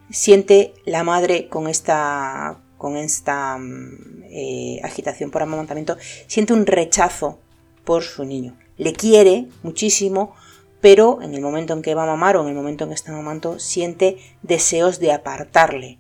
siente 0.10 0.74
la 0.86 1.04
madre 1.04 1.48
con 1.48 1.68
esta, 1.68 2.60
con 2.78 2.98
esta 2.98 3.58
mm, 3.58 4.24
eh, 4.30 4.80
agitación 4.84 5.32
por 5.32 5.42
amamantamiento, 5.42 5.98
siente 6.28 6.54
un 6.54 6.66
rechazo 6.66 7.40
por 7.84 8.04
su 8.04 8.26
niño. 8.26 8.58
Le 8.78 8.94
quiere 8.94 9.48
muchísimo, 9.64 10.36
pero 10.82 11.22
en 11.22 11.34
el 11.34 11.42
momento 11.42 11.74
en 11.74 11.82
que 11.82 11.96
va 11.96 12.04
a 12.04 12.08
mamar 12.08 12.38
o 12.38 12.44
en 12.44 12.50
el 12.50 12.56
momento 12.56 12.84
en 12.84 12.92
que 12.92 12.96
está 12.96 13.12
mamando, 13.12 13.60
siente 13.60 14.18
deseos 14.42 15.00
de 15.00 15.12
apartarle. 15.12 16.00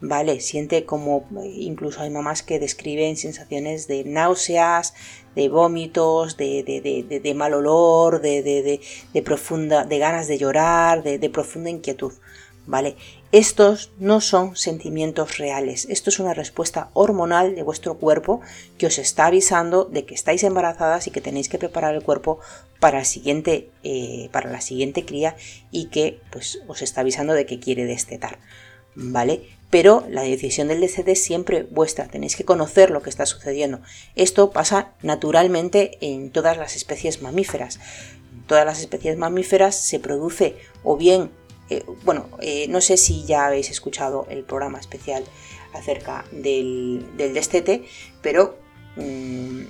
¿Vale? 0.00 0.38
Siente 0.40 0.84
como 0.84 1.26
incluso 1.44 2.02
hay 2.02 2.10
mamás 2.10 2.44
que 2.44 2.60
describen 2.60 3.16
sensaciones 3.16 3.88
de 3.88 4.04
náuseas, 4.04 4.94
de 5.34 5.48
vómitos, 5.48 6.36
de, 6.36 6.62
de, 6.62 7.20
de 7.20 7.34
mal 7.34 7.54
olor, 7.54 8.20
de, 8.20 8.80
profunda, 9.24 9.84
de 9.84 9.98
ganas 9.98 10.28
de 10.28 10.38
llorar, 10.38 11.02
de, 11.02 11.30
profunda 11.30 11.70
inquietud. 11.70 12.12
¿Vale? 12.66 12.96
Estos 13.30 13.92
no 13.98 14.22
son 14.22 14.56
sentimientos 14.56 15.36
reales, 15.36 15.86
esto 15.90 16.08
es 16.08 16.18
una 16.18 16.32
respuesta 16.32 16.88
hormonal 16.94 17.54
de 17.54 17.62
vuestro 17.62 17.98
cuerpo 17.98 18.40
que 18.78 18.86
os 18.86 18.98
está 18.98 19.26
avisando 19.26 19.84
de 19.84 20.06
que 20.06 20.14
estáis 20.14 20.42
embarazadas 20.44 21.06
y 21.06 21.10
que 21.10 21.20
tenéis 21.20 21.50
que 21.50 21.58
preparar 21.58 21.94
el 21.94 22.02
cuerpo 22.02 22.40
para, 22.80 23.02
eh, 23.02 24.30
la 24.32 24.60
siguiente 24.62 25.04
cría 25.04 25.36
y 25.70 25.86
que 25.86 26.22
pues, 26.30 26.60
os 26.68 26.80
está 26.80 27.02
avisando 27.02 27.34
de 27.34 27.44
que 27.44 27.60
quiere 27.60 27.84
destetar. 27.84 28.38
¿Vale? 28.94 29.42
Pero 29.68 30.06
la 30.08 30.22
decisión 30.22 30.68
del 30.68 30.80
DCT 30.80 31.08
es 31.08 31.22
siempre 31.22 31.64
vuestra, 31.64 32.08
tenéis 32.08 32.34
que 32.34 32.46
conocer 32.46 32.90
lo 32.90 33.02
que 33.02 33.10
está 33.10 33.26
sucediendo. 33.26 33.82
Esto 34.16 34.52
pasa 34.52 34.94
naturalmente 35.02 35.98
en 36.00 36.30
todas 36.30 36.56
las 36.56 36.76
especies 36.76 37.20
mamíferas. 37.20 37.78
En 38.32 38.46
todas 38.46 38.64
las 38.64 38.80
especies 38.80 39.18
mamíferas 39.18 39.76
se 39.76 40.00
produce 40.00 40.56
o 40.82 40.96
bien 40.96 41.30
eh, 41.70 41.84
bueno, 42.04 42.28
eh, 42.40 42.66
no 42.68 42.80
sé 42.80 42.96
si 42.96 43.24
ya 43.24 43.46
habéis 43.46 43.70
escuchado 43.70 44.26
el 44.30 44.44
programa 44.44 44.78
especial 44.78 45.24
acerca 45.74 46.24
del, 46.32 47.06
destete, 47.16 47.84
pero 48.22 48.58
mm, 48.96 49.62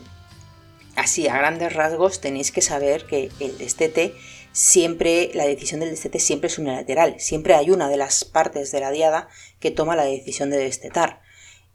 así 0.97 1.29
a 1.29 1.37
grandes 1.37 1.73
rasgos 1.73 2.21
tenéis 2.21 2.53
que 2.53 2.63
saber 2.63 3.07
que 3.07 3.31
el 3.41 3.59
destete 3.59 4.15
siempre, 4.53 5.31
la 5.35 5.47
decisión 5.47 5.81
del 5.81 5.91
destete 5.91 6.21
siempre 6.21 6.49
es 6.49 6.59
unilateral, 6.59 7.17
siempre 7.19 7.55
hay 7.55 7.71
una 7.71 7.89
de 7.89 7.97
las 7.97 8.25
partes 8.25 8.71
de 8.71 8.81
la 8.81 8.91
diada 8.91 9.29
que 9.61 9.71
toma 9.71 9.97
la 9.97 10.05
decisión 10.05 10.51
de 10.51 10.59
destetar, 10.59 11.21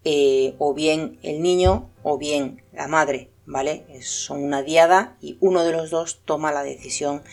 eh, 0.06 0.56
o 0.58 0.74
bien 0.74 1.20
el 1.24 1.42
niño 1.42 1.90
o 2.02 2.18
bien 2.18 2.64
la 2.74 2.88
madre, 2.88 3.30
¿vale? 3.46 3.86
Son 4.02 4.44
una 4.44 4.62
diada 4.62 5.18
y 5.22 5.38
uno 5.40 5.64
de 5.64 5.72
los 5.72 5.90
dos 5.90 6.22
toma 6.26 6.52
la 6.52 6.64
decisión 6.64 7.24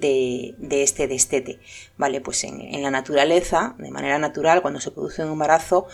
de, 0.00 0.82
este 0.82 1.06
destete. 1.06 1.60
Vale, 1.96 2.20
pues 2.20 2.44
en, 2.44 2.82
la 2.82 2.90
naturaleza, 2.90 3.74
de 3.78 3.90
manera 3.90 4.18
natural, 4.18 4.62
cuando 4.62 4.80
se 4.80 4.90
produce 4.90 5.24
un 5.24 5.32
embarazo, 5.32 5.86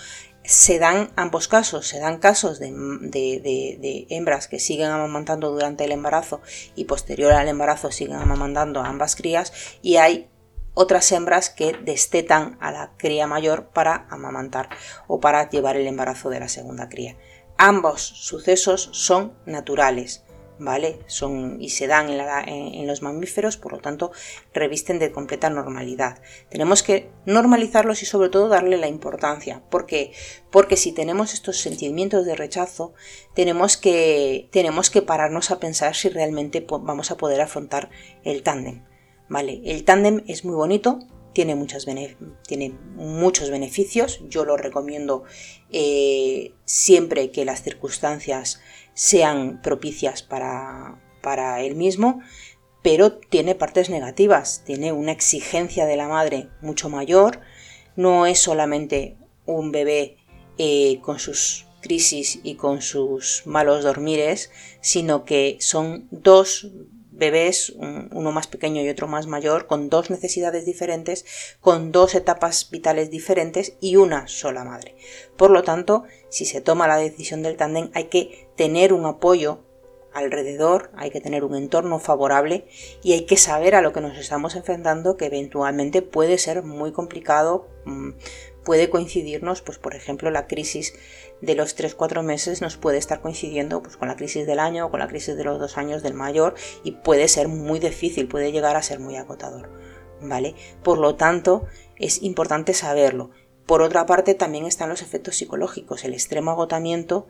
se 0.43 0.79
dan 0.79 1.11
ambos 1.17 1.49
casos, 1.49 1.89
se 1.89 1.99
dan 1.99 2.19
casos 2.19 2.61
de, 2.61 2.71
de, 2.71 4.07
hembras 4.11 4.47
que 4.47 4.61
siguen 4.61 4.91
amamantando 4.91 5.51
durante 5.51 5.85
el 5.85 5.93
embarazo 5.93 6.41
y 6.77 6.85
posterior 6.85 7.33
al 7.33 7.49
embarazo 7.49 7.91
siguen 7.91 8.17
amamantando 8.17 8.81
a 8.81 8.87
ambas 8.87 9.17
crías 9.17 9.53
y 9.83 9.97
hay 9.97 10.29
otras 10.75 11.11
hembras 11.11 11.51
que 11.51 11.73
destetan 11.73 12.59
a 12.61 12.71
la 12.71 12.93
cría 12.97 13.27
mayor 13.27 13.71
para 13.71 14.07
amamantar 14.11 14.69
o 15.09 15.19
para 15.21 15.49
llevar 15.49 15.77
el 15.77 15.87
embarazo 15.87 16.31
de 16.31 16.39
la 16.39 16.49
segunda 16.49 16.89
cría. 16.89 17.17
Ambos 17.57 18.03
sucesos 18.03 18.91
son 18.93 19.33
naturales. 19.47 20.26
¿Vale? 20.59 20.99
Son 21.07 21.61
y 21.61 21.71
se 21.71 21.87
dan 21.87 22.09
en, 22.11 22.87
los 22.87 23.03
mamíferos, 23.03 23.57
por 23.57 23.73
lo 23.73 23.79
tanto, 23.79 24.13
revisten 24.53 24.99
de 24.99 25.13
completa 25.13 25.51
normalidad. 25.51 26.21
Tenemos 26.49 26.83
que 26.83 27.11
normalizarlos 27.25 28.03
y 28.03 28.07
sobre 28.07 28.29
todo 28.29 28.49
darle 28.49 28.77
la 28.77 28.89
importancia. 28.89 29.63
¿Por 29.71 29.87
qué? 29.87 30.13
Porque 30.51 30.77
si 30.77 30.93
tenemos 30.93 31.35
estos 31.35 31.59
sentimientos 31.59 32.25
de 32.27 32.37
rechazo, 32.37 32.95
tenemos 33.35 33.77
que, 33.77 34.49
tenemos 34.53 34.91
que 34.91 35.03
pararnos 35.03 35.51
a 35.51 35.61
pensar 35.61 35.95
si 35.95 36.09
realmente 36.09 36.67
vamos 36.69 37.11
a 37.11 37.17
poder 37.17 37.41
afrontar 37.41 37.91
el 38.25 38.43
tándem. 38.43 38.85
¿Vale? 39.29 39.61
El 39.65 39.85
tándem 39.85 40.23
es 40.29 40.45
muy 40.45 40.55
bonito, 40.55 41.01
tiene, 41.37 41.67
tiene, 42.47 42.75
muchos 42.95 43.51
beneficios. 43.51 44.21
Yo 44.29 44.47
lo 44.47 44.57
recomiendo 44.57 45.25
eh, 45.71 46.55
siempre 46.65 47.31
que 47.31 47.45
las 47.45 47.63
circunstancias 47.63 48.63
sean 48.97 49.61
propicias 49.61 50.23
para, 50.23 50.99
para 51.21 51.61
él 51.61 51.77
mismo, 51.77 52.21
pero 52.83 53.13
tiene 53.13 53.55
partes 53.55 53.91
negativas, 53.91 54.63
tiene 54.65 54.93
una 54.93 55.13
exigencia 55.13 55.85
de 55.85 55.97
la 55.97 56.09
madre 56.09 56.49
mucho 56.63 56.89
mayor, 56.89 57.41
no 57.95 58.27
es 58.27 58.39
solamente 58.39 59.19
un 59.45 59.71
bebé 59.71 60.17
eh, 60.57 60.99
con 61.03 61.19
sus 61.19 61.67
crisis 61.83 62.41
y 62.43 62.55
con 62.55 62.81
sus 62.81 63.43
malos 63.45 63.85
dormires, 63.85 64.51
sino 64.81 65.25
que 65.25 65.59
son 65.61 66.09
dos 66.11 66.71
bebés, 67.17 67.71
uno 67.71 68.31
más 68.31 68.47
pequeño 68.47 68.83
y 68.83 68.89
otro 68.89 69.09
más 69.09 69.27
mayor, 69.27 69.67
con 69.67 69.89
dos 69.89 70.11
necesidades 70.11 70.67
diferentes, 70.67 71.25
con 71.61 71.91
dos 71.91 72.15
etapas 72.15 72.71
vitales 72.71 73.11
diferentes 73.11 73.77
y 73.81 73.97
una 73.97 74.29
sola 74.29 74.65
madre. 74.65 74.97
Por 75.37 75.51
lo 75.51 75.63
tanto, 75.63 76.05
si 76.37 76.45
se 76.45 76.61
toma 76.61 76.87
la 76.87 76.99
decisión 76.99 77.43
del 77.43 77.57
tándem, 77.57 77.89
hay 77.95 78.05
que 78.05 78.47
tener 78.57 78.93
un 78.93 79.07
apoyo 79.07 79.61
alrededor, 80.13 80.91
hay 80.95 81.11
que 81.11 81.23
tener 81.23 81.45
un 81.45 81.55
entorno 81.55 81.99
favorable 81.99 82.67
y 83.03 83.15
hay 83.15 83.25
que 83.25 83.39
saber 83.39 83.75
a 83.75 83.81
lo 83.81 83.95
que 83.95 84.03
nos 84.03 84.19
estamos 84.19 84.55
enfrentando, 84.55 85.17
que 85.17 85.25
eventualmente 85.25 86.03
puede 86.03 86.37
ser 86.37 86.63
muy 86.63 86.93
complicado, 86.93 87.69
mm, 87.87 88.11
puede 88.67 88.91
coincidirnos, 88.91 89.63
pues 89.63 89.79
por 89.79 89.95
ejemplo, 89.95 90.31
la 90.31 90.47
crisis 90.47 90.93
de 91.41 91.55
los 91.55 91.75
3-4 91.75 92.23
meses 92.23 92.61
nos 92.61 92.77
puede 92.77 92.99
estar 92.99 93.23
coincidiendo 93.23 93.83
pues, 93.83 93.97
con 93.97 94.09
la 94.09 94.17
crisis 94.17 94.47
del 94.47 94.59
año 94.59 94.85
o 94.85 94.91
con 94.91 95.01
la 95.01 95.09
crisis 95.09 95.39
de 95.39 95.45
los 95.45 95.59
dos 95.59 95.79
años 95.79 96.03
del 96.03 96.13
mayor 96.13 96.55
y 96.85 96.93
puede 96.93 97.29
ser 97.29 97.49
muy 97.49 97.79
difícil, 97.79 98.29
puede 98.29 98.53
llegar 98.53 98.77
a 98.77 98.83
ser 98.83 99.01
muy 99.01 99.17
agotador. 99.17 99.71
¿Vale? 100.21 100.55
Por 100.83 100.99
lo 100.99 101.15
tanto, 101.17 101.65
es 101.97 102.23
importante 102.23 102.75
saberlo. 102.75 103.31
Por 103.67 103.83
otra 103.83 104.07
parte, 104.07 104.35
también 104.35 104.65
están 104.65 104.89
los 104.89 105.03
efectos 105.03 105.37
psicológicos. 105.37 106.05
El 106.05 106.15
extremo 106.15 106.53
agotamiento 106.53 107.27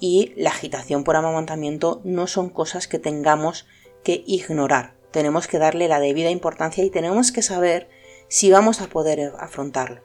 y 0.00 0.32
la 0.36 0.50
agitación 0.50 1.04
por 1.04 1.16
amamantamiento 1.16 2.00
no 2.04 2.26
son 2.26 2.50
cosas 2.50 2.88
que 2.88 2.98
tengamos 2.98 3.66
que 4.02 4.24
ignorar. 4.26 4.94
Tenemos 5.12 5.46
que 5.46 5.58
darle 5.58 5.88
la 5.88 6.00
debida 6.00 6.30
importancia 6.30 6.84
y 6.84 6.90
tenemos 6.90 7.30
que 7.30 7.42
saber 7.42 7.88
si 8.28 8.50
vamos 8.50 8.80
a 8.80 8.88
poder 8.88 9.32
afrontarlo, 9.38 10.02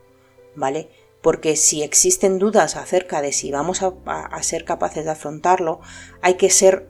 ¿vale? 0.55 0.89
Porque 1.21 1.55
si 1.55 1.81
existen 1.81 2.37
dudas 2.37 2.75
acerca 2.75 3.21
de 3.21 3.31
si 3.31 3.51
vamos 3.51 3.81
a, 3.81 4.43
ser 4.43 4.65
capaces 4.65 5.05
de 5.05 5.11
afrontarlo, 5.11 5.81
hay 6.21 6.35
que 6.35 6.49
ser 6.49 6.87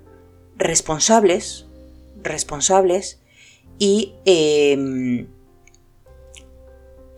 responsables, 0.58 1.68
responsables 2.22 3.22
y 3.80 4.14
em, 4.26 5.28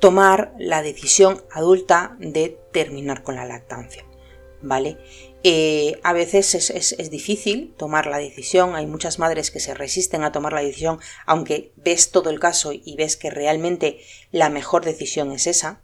tomar 0.04 0.54
la 0.60 0.82
decisión 0.82 1.42
adulta 1.50 2.18
de 2.20 2.60
terminar 2.74 3.24
con 3.24 3.38
la 3.38 3.46
lactancia. 3.46 4.04
¿Vale? 4.62 4.98
Eh, 5.46 5.98
a 6.04 6.12
veces 6.12 6.56
es, 6.56 7.10
difícil 7.10 7.74
tomar 7.78 8.08
la 8.08 8.18
decisión, 8.18 8.76
hay 8.76 8.86
muchas 8.86 9.18
madres 9.18 9.50
que 9.50 9.62
se 9.62 9.74
resisten 9.74 10.26
a 10.26 10.34
tomar 10.34 10.52
la 10.52 10.62
decisión, 10.62 11.00
aunque 11.26 11.72
ves 11.78 12.12
todo 12.12 12.32
el 12.32 12.42
caso 12.42 12.74
y 12.74 12.98
ves 12.98 13.16
que 13.16 13.30
realmente 13.30 14.02
la 14.34 14.50
mejor 14.50 14.84
decisión 14.84 15.32
es 15.32 15.48
esa, 15.48 15.82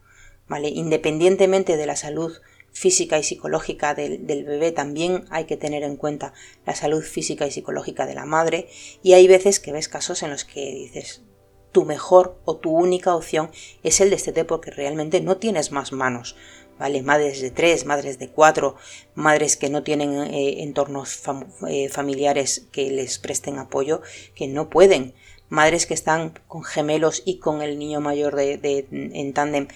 ¿vale? 0.49 0.67
Independientemente 0.67 1.77
de 1.77 1.85
la 1.85 1.95
salud 1.95 2.33
física 2.73 3.17
y 3.19 3.23
psicológica 3.23 3.95
del, 3.95 4.17
bebé, 4.43 4.73
también 4.73 5.23
hay 5.29 5.45
que 5.45 5.55
tener 5.55 5.83
en 5.83 5.95
cuenta 5.95 6.33
la 6.65 6.75
salud 6.75 7.03
física 7.03 7.47
y 7.47 7.51
psicológica 7.51 8.05
de 8.05 8.15
la 8.15 8.25
madre, 8.25 8.67
y 9.01 9.13
hay 9.13 9.29
veces 9.29 9.61
que 9.61 9.71
ves 9.71 9.87
casos 9.87 10.23
en 10.23 10.31
los 10.31 10.43
que 10.43 10.73
dices, 10.73 11.23
tu 11.71 11.85
mejor 11.85 12.37
o 12.45 12.57
tu 12.57 12.71
única 12.71 13.15
opción 13.15 13.51
es 13.83 14.01
el 14.01 14.09
destete 14.09 14.45
porque 14.45 14.71
realmente 14.71 15.21
no 15.21 15.37
tienes 15.37 15.71
más 15.71 15.91
manos. 15.91 16.35
¿vale? 16.79 17.03
Madres 17.03 17.41
de 17.41 17.51
tres, 17.51 17.85
madres 17.85 18.17
de 18.17 18.29
cuatro, 18.29 18.75
madres 19.13 19.57
que 19.57 19.69
no 19.69 19.83
tienen 19.83 20.15
eh, 20.33 20.63
entornos 20.63 21.21
eh, 21.67 21.89
familiares 21.89 22.67
que 22.71 22.89
les 22.89 23.19
presten 23.19 23.59
apoyo, 23.59 24.01
que 24.33 24.47
no 24.47 24.69
pueden, 24.69 25.13
madres 25.49 25.85
que 25.85 25.93
están 25.93 26.39
con 26.47 26.63
gemelos 26.63 27.21
y 27.25 27.39
con 27.39 27.61
el 27.61 27.77
niño 27.77 27.99
mayor 27.99 28.35
de, 28.35 28.87
en 28.91 29.33
tándem. 29.33 29.67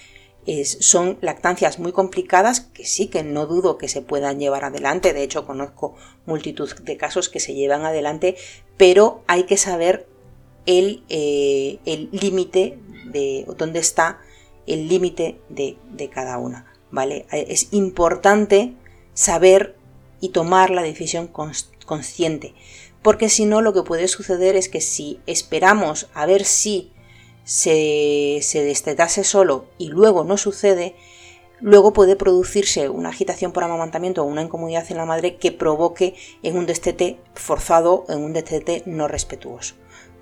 son 0.80 1.18
lactancias 1.20 1.78
muy 1.78 1.92
complicadas 1.92 2.60
que 2.60 2.84
sí 2.86 3.08
que 3.08 3.22
no 3.22 3.46
dudo 3.46 3.76
que 3.76 3.88
se 3.88 4.00
puedan 4.00 4.38
llevar 4.38 4.64
adelante. 4.64 5.12
De 5.12 5.22
hecho, 5.22 5.46
conozco 5.46 5.94
multitud 6.24 6.72
de 6.82 6.96
casos 6.96 7.28
que 7.28 7.40
se 7.40 7.54
llevan 7.54 7.84
adelante, 7.84 8.36
pero 8.78 9.22
hay 9.26 9.44
que 9.44 9.58
saber 9.58 10.06
el 10.66 11.02
eh, 11.08 11.78
límite 12.12 12.78
de 13.06 13.46
dónde 13.56 13.80
está 13.80 14.20
el 14.66 14.88
límite 14.88 15.38
de, 15.48 15.76
de 15.92 16.08
cada 16.08 16.38
una. 16.38 16.74
¿vale? 16.94 17.26
Eh, 17.32 17.46
es 17.48 17.72
importante 17.72 18.74
saber 19.14 19.76
y 20.20 20.30
tomar 20.30 20.70
la 20.70 20.82
decisión 20.82 21.28
consciente, 21.84 22.54
porque 23.02 23.28
si 23.28 23.44
no 23.44 23.60
lo 23.60 23.74
que 23.74 23.82
puede 23.82 24.08
suceder 24.08 24.56
es 24.56 24.68
que 24.68 24.80
si 24.80 25.20
esperamos 25.26 26.08
a 26.14 26.24
ver 26.24 26.44
si 26.44 26.92
se, 27.44 28.38
se 28.42 28.64
destetase 28.64 29.24
solo 29.24 29.66
y 29.76 29.88
luego 29.88 30.24
no 30.24 30.38
sucede, 30.38 30.94
luego 31.60 31.92
puede 31.92 32.16
producirse 32.16 32.88
una 32.88 33.10
agitación 33.10 33.52
por 33.52 33.64
amamantamiento 33.64 34.22
o 34.22 34.26
una 34.26 34.42
incomodidad 34.42 34.90
en 34.90 34.96
la 34.96 35.04
madre 35.04 35.36
que 35.36 35.52
provoque 35.52 36.14
en 36.42 36.56
un 36.56 36.64
destete 36.64 37.18
forzado, 37.34 38.06
en 38.08 38.22
un 38.22 38.32
destete 38.32 38.82
no 38.86 39.08
respetuoso. 39.08 39.74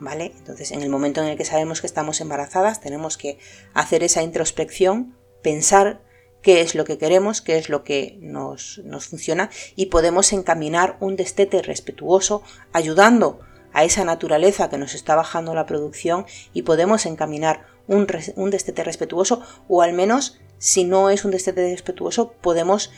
¿Vale? 0.02 0.32
Entonces, 0.37 0.73
en 0.73 0.82
el 0.82 0.90
momento 0.90 1.23
en 1.23 1.28
el 1.28 1.37
que 1.37 1.44
sabemos 1.44 1.80
que 1.80 1.87
estamos 1.87 2.21
embarazadas, 2.21 2.80
tenemos 2.80 3.16
que 3.16 3.38
hacer 3.73 4.02
esa 4.02 4.25
introspección, 4.25 5.16
pensar 5.42 6.02
qué 6.42 6.61
es 6.61 6.75
lo 6.75 6.85
que 6.85 6.99
queremos, 6.99 7.40
qué 7.40 7.56
es 7.56 7.68
lo 7.68 7.85
que 7.85 8.18
nos, 8.21 8.82
funciona 9.09 9.49
y 9.76 9.87
podemos 9.87 10.32
encaminar 10.32 10.97
un 10.99 11.14
destete 11.14 11.62
respetuoso 11.62 12.42
ayudando 12.73 13.38
a 13.73 13.85
esa 13.85 14.04
naturaleza 14.04 14.68
que 14.68 14.76
nos 14.76 14.97
está 14.97 15.14
bajando 15.14 15.54
la 15.54 15.66
producción 15.66 16.26
y 16.52 16.62
podemos 16.62 17.06
encaminar 17.06 17.64
un, 17.87 18.09
destete 18.50 18.82
respetuoso 18.82 19.42
o 19.68 19.82
al 19.82 19.92
menos 19.92 20.40
si 20.59 20.82
no 20.82 21.11
es 21.11 21.25
un 21.25 21.30
destete 21.30 21.71
respetuoso 21.71 22.32
podemos 22.40 22.90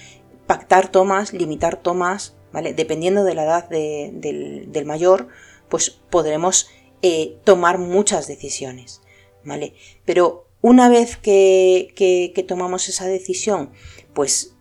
pactar 0.47 0.89
tomas, 0.89 1.35
limitar 1.35 1.77
tomas, 1.77 2.35
¿vale? 2.51 2.73
Dependiendo 2.73 3.25
de 3.25 3.35
la 3.35 3.45
edad 3.45 3.69
del, 3.69 4.85
mayor, 4.87 5.29
pues 5.69 5.91
podremos 5.91 6.69
eh, 7.07 7.37
tomar 7.45 7.77
muchas 7.77 8.27
decisiones, 8.27 9.03
¿vale? 9.45 9.75
Pero 10.07 10.49
una 10.63 10.89
vez 10.89 11.19
que, 11.19 11.93
tomamos 12.49 12.89
esa 12.89 13.05
decisión, 13.05 13.73
pues 14.15 14.57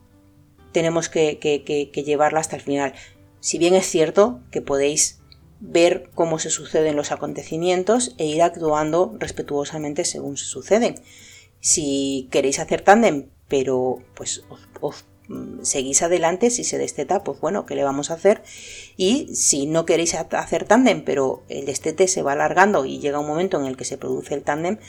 tenemos 0.73 1.07
que, 1.07 1.39
llevarla 2.05 2.41
hasta 2.41 2.57
el 2.57 2.61
final. 2.61 2.95
Si 3.39 3.57
bien 3.59 3.75
es 3.75 3.85
cierto 3.85 4.41
que 4.51 4.61
podéis 4.61 5.21
ver 5.61 6.09
cómo 6.15 6.37
se 6.37 6.49
suceden 6.49 6.97
los 6.97 7.13
acontecimientos 7.13 8.13
e 8.17 8.25
ir 8.25 8.41
actuando 8.41 9.15
respetuosamente 9.19 10.03
según 10.03 10.35
se 10.35 10.43
suceden. 10.43 10.95
Si 11.61 12.27
queréis 12.29 12.59
hacer 12.59 12.81
tándem, 12.81 13.29
pero 13.47 13.99
pues 14.15 14.43
os, 14.81 15.05
seguís 15.61 16.01
adelante, 16.01 16.49
si 16.49 16.63
se 16.63 16.77
desteta, 16.77 17.23
pues 17.23 17.39
bueno, 17.39 17.65
¿qué 17.65 17.75
le 17.75 17.83
vamos 17.83 18.11
a 18.11 18.15
hacer? 18.15 18.43
Y 18.97 19.33
si 19.35 19.65
no 19.65 19.85
queréis 19.85 20.15
hacer 20.15 20.65
tándem, 20.65 21.03
pero 21.03 21.43
el 21.49 21.65
destete 21.65 22.07
se 22.07 22.21
va 22.21 22.33
alargando 22.33 22.85
y 22.85 22.99
llega 22.99 23.19
un 23.19 23.27
momento 23.27 23.59
en 23.59 23.65
el 23.65 23.77
que 23.77 23.85
se 23.85 23.97
produce 23.97 24.33
el 24.35 24.43
tándem, 24.43 24.79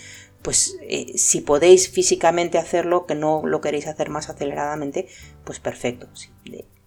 pues 0.42 0.76
eh, 0.82 1.16
si 1.16 1.40
podéis 1.40 1.88
físicamente 1.88 2.58
hacerlo, 2.58 3.06
que 3.06 3.14
no 3.14 3.42
lo 3.46 3.60
queréis 3.60 3.86
hacer 3.86 4.10
más 4.10 4.28
aceleradamente, 4.28 5.08
pues 5.44 5.60
perfecto. 5.60 6.08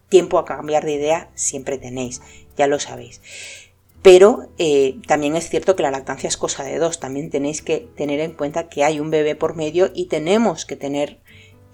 tiempo 0.09 0.37
a 0.37 0.45
cambiar 0.45 0.85
de 0.85 0.93
idea 0.93 1.31
siempre 1.33 1.77
tenéis, 1.77 2.21
ya 2.55 2.67
lo 2.67 2.79
sabéis. 2.79 3.21
Pero 4.03 4.49
eh, 4.57 4.99
también 5.07 5.35
es 5.35 5.49
cierto 5.49 5.75
que 5.75 5.83
la 5.83 5.91
lactancia 5.91 6.27
es 6.29 6.37
cosa 6.37 6.63
de 6.63 6.77
dos. 6.77 6.99
También 6.99 7.29
tenéis 7.29 7.61
que 7.61 7.89
tener 7.97 8.19
en 8.19 8.31
cuenta 8.31 8.69
que 8.69 8.83
hay 8.83 8.99
un 8.99 9.09
bebé 9.09 9.35
por 9.35 9.55
medio 9.55 9.91
y 9.93 10.05
tenemos 10.05 10.65
que 10.65 10.75
tener 10.75 11.19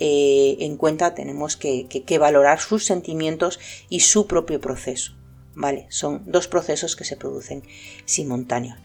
eh, 0.05 0.57
en 0.65 0.75
cuenta, 0.75 1.15
tenemos 1.15 1.55
que, 1.55 2.17
valorar 2.19 2.59
sus 2.59 2.85
sentimientos 2.85 3.61
y 3.87 4.01
su 4.01 4.27
propio 4.27 4.59
proceso. 4.59 5.13
¿Vale? 5.55 5.85
Son 5.89 6.23
dos 6.25 6.49
procesos 6.49 6.97
que 6.97 7.05
se 7.05 7.15
producen 7.15 7.63
simultáneos. 8.03 8.77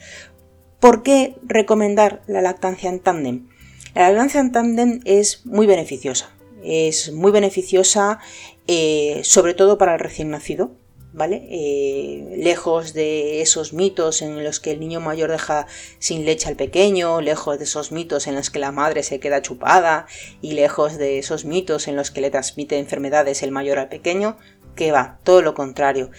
¿Por 0.78 1.02
qué 1.02 1.35
recomendar 1.42 2.22
la 2.28 2.40
lactancia 2.40 2.88
en 2.88 3.00
tándem? 3.00 3.48
La 3.96 4.11
lactancia 4.11 4.38
en 4.38 4.52
tándem 4.52 5.00
es 5.04 5.44
muy 5.44 5.66
beneficiosa. 5.66 6.31
Es 6.62 7.12
muy 7.12 7.33
beneficiosa 7.33 8.20
eh, 8.68 9.22
sobre 9.24 9.54
todo 9.54 9.76
para 9.76 9.94
el 9.94 10.00
recién 10.00 10.31
nacido, 10.31 10.70
¿vale? 11.18 11.46
Eh, 11.50 12.37
lejos 12.38 12.94
de 12.94 13.42
esos 13.42 13.72
mitos 13.72 14.22
en 14.22 14.42
los 14.42 14.61
que 14.61 14.70
el 14.70 14.81
niño 14.81 15.00
mayor 15.00 15.31
deja 15.31 15.66
sin 15.98 16.24
leche 16.24 16.48
al 16.48 16.57
pequeño, 16.57 17.20
lejos 17.20 17.59
de 17.59 17.64
esos 17.64 17.92
mitos 17.92 18.28
en 18.28 18.37
los 18.37 18.48
que 18.48 18.61
la 18.61 18.72
madre 18.72 19.02
se 19.02 19.18
queda 19.18 19.42
chupada 19.42 20.07
y 20.40 20.52
lejos 20.52 20.96
de 20.96 21.18
esos 21.18 21.44
mitos 21.44 21.88
en 21.88 21.96
los 21.96 22.11
que 22.11 22.20
le 22.20 22.31
transmite 22.31 22.78
enfermedades 22.78 23.42
el 23.42 23.50
mayor 23.50 23.81
al 23.81 23.88
pequeño, 23.88 24.38
que 24.76 24.92
va, 24.92 25.18
todo 25.24 25.42
lo 25.42 25.54
contrario. 25.54 26.11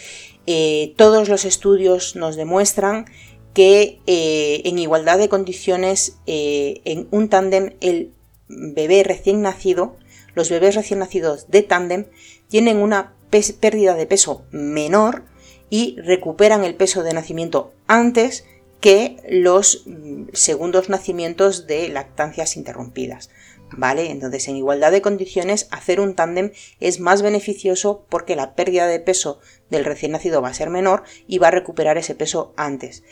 Eh, 0.46 0.94
todos 0.98 1.30
los 1.30 1.46
estudios 1.46 2.18
nos 2.18 2.36
demuestran 2.36 3.06
que 3.54 4.02
eh, 4.06 4.62
en 4.66 4.78
igualdad 4.78 5.18
de 5.18 5.30
condiciones 5.30 6.18
en 6.28 7.08
un 7.12 7.30
tándem 7.30 7.76
el 7.80 8.12
bebé 8.48 9.04
recién 9.04 9.42
nacido, 9.42 9.96
los 10.36 10.50
bebés 10.50 10.76
recién 10.76 11.00
nacidos 11.00 11.50
de 11.50 11.64
tándem 11.64 12.06
tienen 12.48 12.78
una 12.78 13.14
pérdida 13.30 13.96
de 13.96 14.06
peso 14.06 14.46
menor 14.52 15.24
y 15.70 16.00
recuperan 16.02 16.64
el 16.64 16.76
peso 16.76 17.04
de 17.04 17.14
nacimiento 17.14 17.74
antes 17.88 18.46
que 18.82 19.18
los 19.30 19.84
mm, 19.86 20.30
segundos 20.34 20.90
nacimientos 20.90 21.68
de 21.68 21.90
lactancias 21.90 22.58
interrumpidas. 22.58 23.30
¿Vale? 23.72 24.10
Entonces, 24.10 24.48
en 24.48 24.56
igualdad 24.56 24.92
de 24.92 25.04
condiciones, 25.04 25.68
hacer 25.70 26.00
un 26.00 26.16
tándem 26.16 26.54
es 26.80 27.00
más 27.00 27.22
beneficioso 27.22 28.04
porque 28.10 28.36
la 28.36 28.56
pérdida 28.56 28.88
de 28.88 29.00
peso 29.00 29.40
del 29.70 29.86
recién 29.86 30.12
nacido 30.12 30.42
va 30.42 30.50
a 30.50 30.56
ser 30.56 30.72
menor 30.72 31.04
y 31.28 31.38
va 31.38 31.50
a 31.50 31.52
recuperar 31.52 31.96
ese 32.00 32.16
peso 32.16 32.52
antes. 32.58 33.04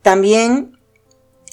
También, 0.00 0.78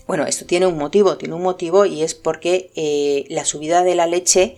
bueno, 0.08 0.26
esto 0.26 0.46
tiene 0.46 0.66
un 0.66 0.78
motivo, 0.78 1.18
tiene 1.18 1.36
un 1.36 1.42
motivo 1.42 1.86
y 1.86 2.04
es 2.04 2.16
porque 2.16 2.72
eh, 2.76 3.26
la 3.28 3.44
subida 3.44 3.84
de 3.84 3.96
la 3.96 4.08
leche 4.08 4.56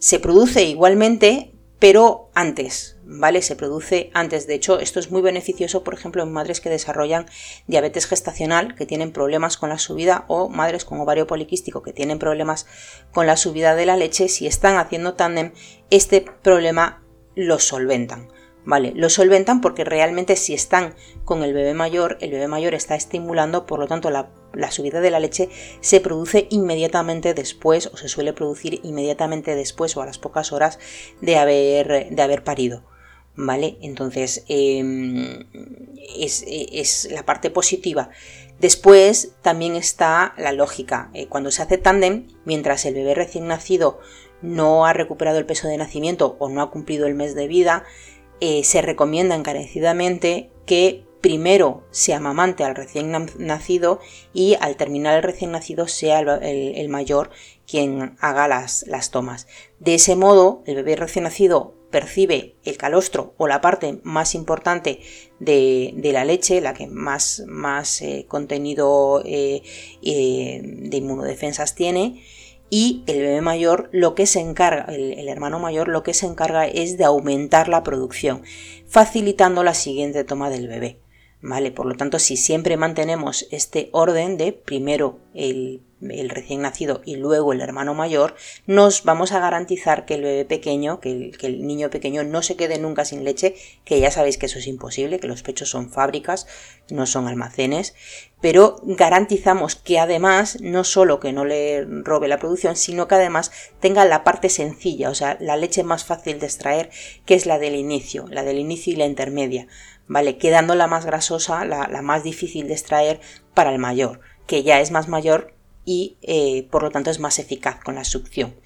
se 0.00 0.18
produce 0.18 0.64
igualmente, 0.64 1.52
pero 1.80 2.30
antes, 2.34 2.98
¿vale? 3.04 3.40
Se 3.40 3.56
produce 3.56 4.10
antes. 4.12 4.46
De 4.46 4.54
hecho, 4.54 4.78
esto 4.78 5.00
es 5.00 5.10
muy 5.10 5.22
beneficioso, 5.22 5.82
por 5.82 5.94
ejemplo, 5.94 6.22
en 6.22 6.30
madres 6.30 6.60
que 6.60 6.68
desarrollan 6.68 7.26
diabetes 7.66 8.06
gestacional, 8.06 8.74
que 8.74 8.84
tienen 8.84 9.12
problemas 9.12 9.56
con 9.56 9.70
la 9.70 9.78
subida, 9.78 10.26
o 10.28 10.50
madres 10.50 10.84
con 10.84 11.00
ovario 11.00 11.26
poliquístico, 11.26 11.82
que 11.82 11.94
tienen 11.94 12.18
problemas 12.18 12.66
con 13.12 13.26
la 13.26 13.38
subida 13.38 13.74
de 13.74 13.86
la 13.86 13.96
leche. 13.96 14.28
Si 14.28 14.46
están 14.46 14.76
haciendo 14.76 15.14
tándem, 15.14 15.52
este 15.88 16.20
problema 16.20 17.02
lo 17.34 17.58
solventan. 17.58 18.28
¿vale? 18.64 18.92
Lo 18.94 19.08
solventan 19.08 19.62
porque 19.62 19.84
realmente 19.84 20.36
si 20.36 20.52
están 20.52 20.94
con 21.24 21.42
el 21.42 21.54
bebé 21.54 21.72
mayor, 21.72 22.18
el 22.20 22.30
bebé 22.30 22.46
mayor 22.46 22.74
está 22.74 22.94
estimulando, 22.94 23.64
por 23.64 23.78
lo 23.78 23.86
tanto 23.86 24.10
la, 24.10 24.28
subida 24.70 25.00
de 25.00 25.10
la 25.10 25.20
leche 25.20 25.48
se 25.80 26.00
produce 26.00 26.46
inmediatamente 26.50 27.34
después 27.34 27.86
o 27.92 27.96
se 27.96 28.08
suele 28.08 28.32
producir 28.32 28.80
inmediatamente 28.82 29.54
después 29.54 29.96
o 29.96 30.02
a 30.02 30.06
las 30.06 30.18
pocas 30.18 30.52
horas 30.52 30.78
de 31.20 31.36
haber, 31.36 32.10
de 32.10 32.22
haber 32.22 32.44
parido. 32.44 32.82
¿vale? 33.36 33.78
Entonces, 33.80 34.44
em, 34.48 35.46
es, 36.16 37.08
la 37.10 37.24
parte 37.24 37.50
positiva. 37.50 38.10
Después 38.58 39.32
también 39.42 39.76
está 39.76 40.34
la 40.36 40.52
lógica. 40.52 41.10
Eh, 41.14 41.26
cuando 41.26 41.50
se 41.50 41.62
hace 41.62 41.78
tándem, 41.78 42.28
mientras 42.44 42.84
el 42.84 42.94
bebé 42.94 43.14
recién 43.14 43.46
nacido 43.46 44.00
no 44.42 44.86
ha 44.86 44.92
recuperado 44.92 45.38
el 45.38 45.46
peso 45.46 45.68
de 45.68 45.76
nacimiento 45.76 46.36
o 46.38 46.48
no 46.48 46.62
ha 46.62 46.70
cumplido 46.70 47.06
el 47.06 47.14
mes 47.14 47.34
de 47.34 47.48
vida, 47.48 47.84
eh, 48.40 48.64
se 48.64 48.82
recomienda 48.82 49.34
encarecidamente 49.34 50.50
que 50.66 51.04
primero 51.20 51.84
se 51.90 52.14
amamante 52.14 52.64
al 52.64 52.74
recién 52.74 53.12
nacido 53.38 54.00
y 54.32 54.56
al 54.60 54.76
terminar 54.76 55.16
el 55.16 55.22
recién 55.22 55.52
nacido 55.52 55.86
sea 55.88 56.20
el, 56.20 56.88
mayor 56.88 57.30
quien 57.66 58.16
haga 58.20 58.48
las, 58.48 58.84
las, 58.86 59.10
tomas. 59.10 59.46
De 59.78 59.94
ese 59.94 60.16
modo, 60.16 60.62
el 60.66 60.76
bebé 60.76 60.96
recién 60.96 61.24
nacido 61.24 61.74
percibe 61.90 62.56
el 62.64 62.76
calostro 62.76 63.34
o 63.36 63.46
la 63.46 63.60
parte 63.60 64.00
más 64.02 64.34
importante 64.34 65.00
de, 65.38 65.92
la 66.12 66.24
leche, 66.24 66.60
la 66.60 66.74
que 66.74 66.86
más, 66.86 67.42
más 67.46 68.00
eh, 68.00 68.26
contenido 68.28 69.22
eh, 69.24 69.62
de 70.02 70.96
inmunodefensas 70.96 71.74
tiene, 71.74 72.22
y 72.70 73.02
el 73.08 73.18
bebé 73.18 73.40
mayor 73.40 73.88
lo 73.92 74.14
que 74.14 74.26
se 74.26 74.38
encarga, 74.40 74.84
el, 74.94 75.28
hermano 75.28 75.58
mayor 75.58 75.88
lo 75.88 76.04
que 76.04 76.14
se 76.14 76.26
encarga 76.26 76.66
es 76.66 76.96
de 76.96 77.04
aumentar 77.04 77.68
la 77.68 77.82
producción, 77.82 78.42
facilitando 78.86 79.64
la 79.64 79.74
siguiente 79.74 80.22
toma 80.22 80.50
del 80.50 80.68
bebé. 80.68 81.00
¿Vale? 81.42 81.70
Por 81.72 81.86
lo 81.86 81.96
tanto, 81.96 82.18
si 82.18 82.36
siempre 82.36 82.76
mantenemos 82.76 83.46
este 83.50 83.88
orden 83.92 84.36
de 84.36 84.52
primero 84.52 85.18
el 85.34 85.82
el 86.08 86.30
recién 86.30 86.62
nacido 86.62 87.02
y 87.04 87.16
luego 87.16 87.52
el 87.52 87.60
hermano 87.60 87.94
mayor, 87.94 88.34
nos 88.66 89.04
vamos 89.04 89.32
a 89.32 89.40
garantizar 89.40 90.06
que 90.06 90.14
el 90.14 90.22
bebé 90.22 90.44
pequeño, 90.44 91.00
que 91.00 91.32
el, 91.40 91.66
niño 91.66 91.90
pequeño 91.90 92.24
no 92.24 92.42
se 92.42 92.56
quede 92.56 92.78
nunca 92.78 93.04
sin 93.04 93.24
leche, 93.24 93.54
que 93.84 94.00
ya 94.00 94.10
sabéis 94.10 94.38
que 94.38 94.46
eso 94.46 94.58
es 94.58 94.66
imposible, 94.66 95.20
que 95.20 95.26
los 95.26 95.42
pechos 95.42 95.68
son 95.68 95.90
fábricas, 95.90 96.46
no 96.90 97.06
son 97.06 97.28
almacenes, 97.28 97.94
pero 98.40 98.76
garantizamos 98.82 99.76
que 99.76 99.98
además 99.98 100.58
no 100.60 100.84
solo 100.84 101.20
que 101.20 101.32
no 101.32 101.44
le 101.44 101.84
robe 101.84 102.28
la 102.28 102.38
producción, 102.38 102.76
sino 102.76 103.06
que 103.06 103.16
además 103.16 103.52
tenga 103.80 104.04
la 104.06 104.24
parte 104.24 104.48
sencilla, 104.48 105.10
o 105.10 105.14
sea, 105.14 105.36
la 105.40 105.56
leche 105.56 105.84
más 105.84 106.04
fácil 106.04 106.40
de 106.40 106.46
extraer, 106.46 106.90
que 107.26 107.34
es 107.34 107.44
la 107.44 107.58
del 107.58 107.74
inicio, 107.74 108.26
la 108.28 108.42
del 108.42 108.58
inicio 108.58 108.94
y 108.94 108.96
la 108.96 109.06
intermedia, 109.06 109.66
¿vale? 110.10 110.38
Quedando 110.38 110.74
la 110.74 110.88
más 110.88 111.06
grasosa, 111.06 111.64
la, 111.64 111.86
la 111.86 112.02
más 112.02 112.24
difícil 112.24 112.66
de 112.66 112.74
extraer 112.74 113.20
para 113.54 113.72
el 113.72 113.78
mayor, 113.78 114.20
que 114.48 114.64
ya 114.64 114.80
es 114.80 114.90
más 114.90 115.06
mayor 115.06 115.54
y 115.84 116.18
eh, 116.22 116.66
por 116.68 116.82
lo 116.82 116.90
tanto 116.90 117.10
es 117.10 117.20
más 117.20 117.38
eficaz 117.38 117.76
con 117.82 117.94
la 117.94 118.02
succión. 118.02 118.56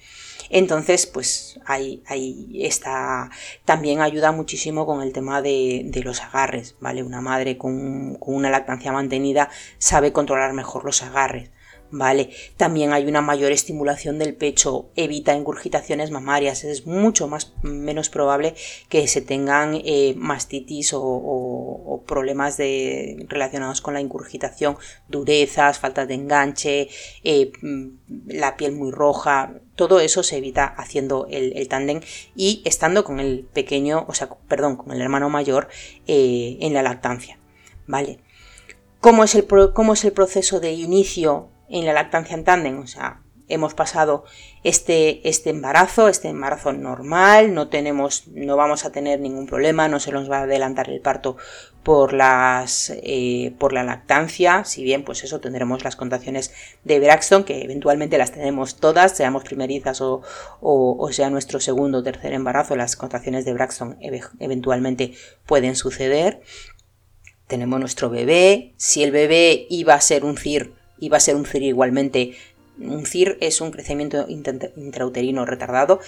Entonces, 0.49 1.05
pues 1.05 1.59
ahí, 1.65 2.03
ahí 2.07 2.63
está. 2.63 3.29
También 3.63 4.01
ayuda 4.01 4.31
muchísimo 4.31 4.87
con 4.87 5.03
el 5.03 5.13
tema 5.13 5.43
de, 5.43 6.01
los 6.03 6.21
agarres, 6.21 6.75
¿vale? 6.79 7.03
Una 7.03 7.21
madre 7.21 7.57
con, 7.59 8.15
con, 8.15 8.33
una 8.33 8.49
lactancia 8.49 8.91
mantenida 8.91 9.49
sabe 9.77 10.11
controlar 10.11 10.53
mejor 10.53 10.83
los 10.83 11.03
agarres. 11.03 11.51
¿Vale? 11.95 12.29
También 12.57 12.91
hay 12.91 13.05
una 13.07 13.21
mayor 13.21 13.53
estimulación 13.53 14.19
del 14.19 14.35
pecho, 14.35 14.89
evita 14.97 15.33
ingurgitaciones 15.33 16.11
mamarias, 16.11 16.65
es 16.65 16.85
mucho 16.85 17.27
más 17.29 17.53
menos 17.63 18.09
probable 18.09 18.53
que 18.89 19.07
se 19.07 19.21
tengan 19.21 19.79
eh, 19.85 20.13
mastitis 20.17 20.91
o, 20.93 22.03
problemas 22.05 22.57
de, 22.57 23.25
relacionados 23.29 23.81
con 23.81 23.93
la 23.93 24.01
ingurgitación, 24.01 24.77
durezas, 25.07 25.79
falta 25.79 26.05
de 26.05 26.13
enganche, 26.13 26.89
eh, 27.23 27.51
mm, 27.61 27.87
la 28.27 28.57
piel 28.57 28.73
muy 28.73 28.91
roja, 28.91 29.55
todo 29.75 30.01
eso 30.01 30.21
se 30.21 30.37
evita 30.37 30.65
haciendo 30.65 31.27
el, 31.31 31.57
el 31.57 31.67
tándem 31.67 32.01
y 32.35 32.61
estando 32.65 33.03
con 33.05 33.19
el 33.19 33.45
pequeño, 33.53 34.05
o 34.07 34.13
sea, 34.13 34.29
perdón, 34.47 34.75
con 34.75 34.91
el 34.91 35.01
hermano 35.01 35.29
mayor 35.29 35.69
eh, 36.07 36.57
en 36.59 36.73
la 36.73 36.83
lactancia, 36.83 37.39
¿vale? 37.87 38.19
¿Cómo 38.99 39.23
es, 39.23 39.35
el, 39.35 39.47
¿Cómo 39.73 39.93
es 39.93 40.03
el 40.03 40.11
proceso 40.11 40.59
de 40.59 40.73
inicio 40.73 41.49
en 41.69 41.85
la 41.85 41.93
lactancia 41.93 42.35
en 42.35 42.43
tándem, 42.43 42.79
o 42.79 42.87
sea, 42.87 43.21
hemos 43.47 43.73
pasado 43.73 44.25
este, 44.63 45.27
este 45.27 45.51
embarazo, 45.51 46.07
este 46.07 46.29
embarazo 46.29 46.73
normal, 46.73 47.53
no 47.53 47.67
tenemos, 47.67 48.27
no 48.27 48.55
vamos 48.57 48.85
a 48.85 48.91
tener 48.91 49.19
ningún 49.19 49.45
problema, 49.45 49.87
no 49.87 49.99
se 49.99 50.11
nos 50.11 50.29
va 50.29 50.39
a 50.39 50.43
adelantar 50.43 50.89
el 50.89 51.01
parto 51.01 51.37
por 51.83 52.13
las 52.13 52.91
eh, 52.95 53.53
por 53.59 53.71
la 53.71 53.83
lactancia, 53.83 54.63
si 54.65 54.83
bien 54.83 55.03
pues 55.03 55.23
eso 55.23 55.39
tendremos 55.39 55.83
las 55.83 55.95
contracciones 55.95 56.51
de 56.83 56.99
Braxton, 56.99 57.43
que 57.43 57.61
eventualmente 57.61 58.17
las 58.17 58.31
tenemos 58.31 58.77
todas, 58.77 59.15
seamos 59.15 59.43
primerizas 59.43 60.01
o, 60.01 60.23
o, 60.61 61.11
sea 61.11 61.29
nuestro 61.29 61.59
segundo 61.59 61.99
o 61.99 62.03
tercer 62.03 62.33
embarazo, 62.33 62.75
las 62.75 62.95
contracciones 62.95 63.45
de 63.45 63.53
Braxton 63.53 63.97
eventualmente 64.39 65.13
pueden 65.45 65.75
suceder. 65.75 66.41
Tenemos 67.47 67.79
nuestro 67.79 68.09
bebé, 68.09 68.73
si 68.77 69.03
el 69.03 69.11
bebé 69.11 69.67
iba 69.69 69.93
a 69.93 70.01
ser 70.01 70.25
un 70.25 70.35
CIR 70.35 70.73
iba 70.99 71.17
a 71.17 71.21
ser 71.21 71.35
un 71.35 71.45
CIR 71.45 71.63
igualmente. 71.63 72.33
Un 72.77 73.05
CIR 73.05 73.37
es 73.39 73.61
un 73.61 73.71
crecimiento 73.71 74.25
intrauterino 74.27 75.45
retardado. 75.45 75.99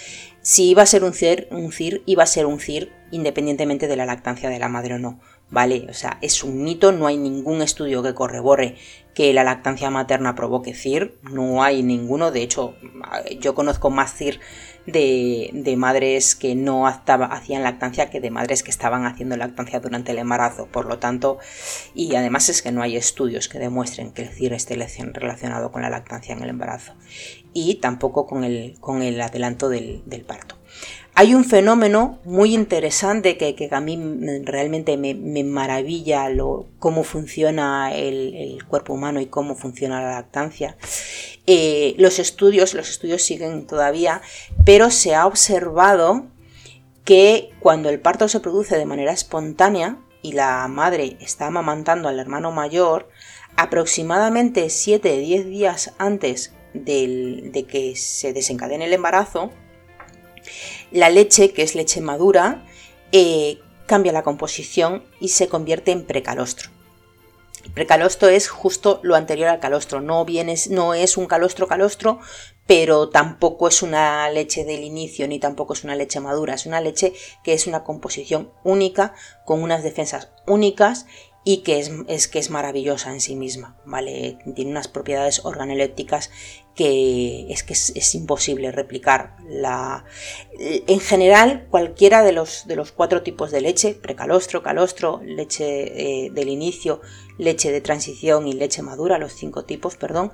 Si 0.41 0.69
iba 0.69 0.83
a 0.83 0.87
ser 0.87 1.03
un 1.03 1.13
CIR, 1.13 1.47
un 1.51 1.71
CIR 1.71 2.03
iba 2.05 2.23
a 2.23 2.27
ser 2.27 2.45
un 2.45 2.59
CIR 2.59 2.91
independientemente 3.11 3.87
de 3.87 3.95
la 3.95 4.05
lactancia 4.05 4.49
de 4.49 4.59
la 4.59 4.69
madre 4.69 4.95
o 4.95 4.99
no. 4.99 5.19
¿Vale? 5.49 5.87
O 5.89 5.93
sea, 5.93 6.17
es 6.21 6.43
un 6.43 6.61
mito, 6.61 6.91
no 6.91 7.07
hay 7.07 7.15
ningún 7.15 7.61
estudio 7.61 8.03
que 8.03 8.13
corrobore 8.13 8.75
que 9.13 9.33
la 9.33 9.45
lactancia 9.45 9.89
materna 9.89 10.35
provoque 10.35 10.73
CIR, 10.73 11.17
no 11.23 11.63
hay 11.63 11.83
ninguno, 11.83 12.31
de 12.31 12.43
hecho, 12.43 12.75
yo 13.39 13.55
conozco 13.55 13.89
más 13.89 14.13
CIR 14.13 14.41
de, 14.87 15.75
madres 15.77 16.35
que 16.35 16.55
no 16.55 16.87
hacían 16.87 17.63
lactancia 17.63 18.09
que 18.09 18.19
de 18.19 18.31
madres 18.31 18.63
que 18.63 18.71
estaban 18.71 19.05
haciendo 19.05 19.37
lactancia 19.37 19.79
durante 19.79 20.13
el 20.13 20.17
embarazo. 20.17 20.67
Por 20.67 20.85
lo 20.87 20.97
tanto, 20.97 21.37
y 21.93 22.15
además 22.15 22.49
es 22.49 22.61
que 22.61 22.71
no 22.71 22.81
hay 22.81 22.95
estudios 22.95 23.49
que 23.49 23.59
demuestren 23.59 24.11
que 24.11 24.23
el 24.23 24.29
CIR 24.29 24.53
esté 24.53 24.75
relacionado 25.13 25.71
con 25.71 25.81
la 25.81 25.89
lactancia 25.89 26.33
en 26.33 26.41
el 26.41 26.49
embarazo 26.49 26.93
y 27.53 27.75
tampoco 27.75 28.25
con 28.25 28.43
el, 28.43 28.77
con 28.79 29.01
el 29.03 29.21
adelanto 29.21 29.69
del 29.69 30.25
parto. 30.25 30.56
Hay 31.19 31.33
un 31.33 31.45
fenómeno 31.45 32.19
muy 32.25 32.53
interesante 32.53 33.37
que, 33.37 33.69
a 33.71 33.79
mí 33.81 33.99
realmente 34.43 34.97
me, 34.97 35.43
maravilla 35.43 36.27
cómo 36.77 37.03
funciona 37.03 37.91
el, 37.91 38.63
cuerpo 38.67 38.93
humano 38.93 39.19
y 39.19 39.25
cómo 39.25 39.55
funciona 39.55 39.99
la 39.99 40.11
lactancia. 40.11 40.77
Eh, 41.47 41.95
los 41.97 42.19
estudios, 42.19 42.75
los 42.75 42.87
estudios 42.87 43.23
siguen 43.23 43.65
todavía, 43.65 44.21
pero 44.63 44.91
se 44.91 45.15
ha 45.15 45.25
observado 45.25 46.27
que 47.03 47.49
cuando 47.61 47.89
el 47.89 47.99
parto 47.99 48.27
se 48.27 48.39
produce 48.39 48.77
de 48.77 48.85
manera 48.85 49.11
espontánea 49.11 49.97
y 50.21 50.33
la 50.33 50.67
madre 50.67 51.17
está 51.19 51.47
amamantando 51.47 52.09
al 52.09 52.19
hermano 52.19 52.51
mayor, 52.51 53.09
aproximadamente 53.55 54.67
7-10 54.67 55.45
días 55.45 55.93
antes 55.97 56.53
de 56.75 57.65
que 57.67 57.95
se 57.95 58.33
desencadene 58.33 58.85
el 58.85 58.93
embarazo, 58.93 59.51
la 60.91 61.09
leche, 61.09 61.51
que 61.51 61.63
es 61.63 61.75
leche 61.75 62.01
madura, 62.01 62.65
eh, 63.11 63.59
cambia 63.85 64.11
la 64.11 64.23
composición 64.23 65.03
y 65.19 65.29
se 65.29 65.47
convierte 65.47 65.91
en 65.91 66.05
precalostro. 66.05 66.69
Precalostro 67.73 68.29
es 68.29 68.47
justo 68.47 68.99
lo 69.03 69.15
anterior 69.15 69.49
al 69.49 69.59
calostro, 69.59 69.99
no, 70.01 70.25
no 70.69 70.93
es 70.93 71.17
un 71.17 71.25
calostro 71.25 71.67
calostro, 71.67 72.19
pero 72.65 73.09
tampoco 73.09 73.67
es 73.67 73.81
una 73.81 74.29
leche 74.29 74.63
del 74.65 74.83
inicio 74.83 75.27
ni 75.27 75.39
tampoco 75.39 75.73
es 75.73 75.83
una 75.83 75.95
leche 75.95 76.19
madura, 76.19 76.53
es 76.53 76.65
una 76.65 76.81
leche 76.81 77.13
que 77.43 77.53
es 77.53 77.67
una 77.67 77.83
composición 77.83 78.51
única, 78.63 79.13
con 79.45 79.61
unas 79.61 79.83
defensas 79.83 80.29
únicas 80.45 81.05
y 81.43 81.57
que 81.57 81.79
es, 81.79 82.27
que 82.27 82.39
es 82.39 82.49
maravillosa 82.49 83.11
en 83.11 83.21
sí 83.21 83.35
misma, 83.35 83.77
¿vale? 83.85 84.37
Tiene 84.53 84.71
unas 84.71 84.89
propiedades 84.89 85.45
organolépticas 85.45 86.29
que 86.77 87.51
es 87.51 87.63
que 87.63 87.73
es, 87.73 88.15
imposible 88.15 88.71
replicar. 88.71 89.35
La, 89.49 90.05
en 90.59 90.99
general, 90.99 91.67
cualquiera 91.71 92.23
de 92.23 92.33
los, 92.33 92.67
de 92.67 92.75
los 92.75 92.91
cuatro 92.91 93.23
tipos 93.23 93.49
de 93.49 93.61
leche, 93.61 93.95
precalostro, 93.95 94.61
calostro, 94.61 95.19
leche 95.25 96.25
eh, 96.25 96.29
del 96.29 96.49
inicio, 96.49 97.01
leche 97.39 97.71
de 97.71 97.81
transición 97.81 98.47
y 98.47 98.53
leche 98.53 98.83
madura, 98.83 99.17
los 99.17 99.33
cinco 99.33 99.65
tipos, 99.65 99.95
perdón, 99.95 100.31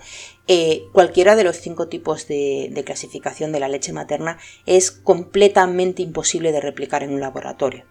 eh, 0.48 0.84
cualquiera 0.92 1.38
de 1.38 1.46
los 1.46 1.56
cinco 1.56 1.88
tipos 1.88 2.28
de, 2.28 2.70
de 2.72 2.84
clasificación 2.84 3.54
de 3.54 3.62
la 3.62 3.70
leche 3.70 3.94
materna 3.94 4.38
es 4.66 4.92
completamente 4.92 6.02
imposible 6.02 6.52
de 6.52 6.60
replicar 6.60 7.04
en 7.04 7.14
un 7.14 7.22
laboratorio. 7.22 7.86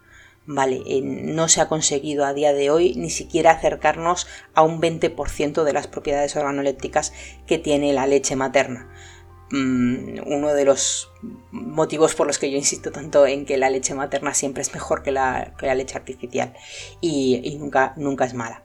Vale, 0.45 0.83
eh, 0.87 1.01
no 1.03 1.49
se 1.49 1.61
ha 1.61 1.69
conseguido 1.69 2.25
a 2.25 2.35
día 2.35 2.53
de 2.53 2.71
hoy 2.71 2.95
ni 2.97 3.11
siquiera 3.11 3.53
acercarnos 3.53 4.27
a 4.55 4.63
un 4.63 4.81
20% 4.81 5.63
de 5.63 5.73
las 5.73 5.87
propiedades 5.87 6.35
organolépticas 6.35 7.13
que 7.47 7.59
tiene 7.59 7.93
la 7.93 8.09
leche 8.09 8.35
materna. 8.35 8.91
Mm, 9.53 10.21
uno 10.27 10.55
de 10.55 10.65
los 10.65 11.11
motivos 11.51 12.15
por 12.15 12.27
los 12.27 12.39
que 12.39 12.51
yo 12.51 12.57
insisto 12.57 12.91
tanto 12.91 13.27
en 13.27 13.45
que 13.45 13.59
la 13.59 13.69
leche 13.69 13.93
materna 13.93 14.33
siempre 14.33 14.63
es 14.63 14.73
mejor 14.73 15.03
que 15.03 15.13
la, 15.13 15.53
leche 15.61 15.97
artificial 15.97 16.55
y, 17.03 17.59
nunca, 17.59 18.25
es 18.25 18.33
mala. 18.33 18.65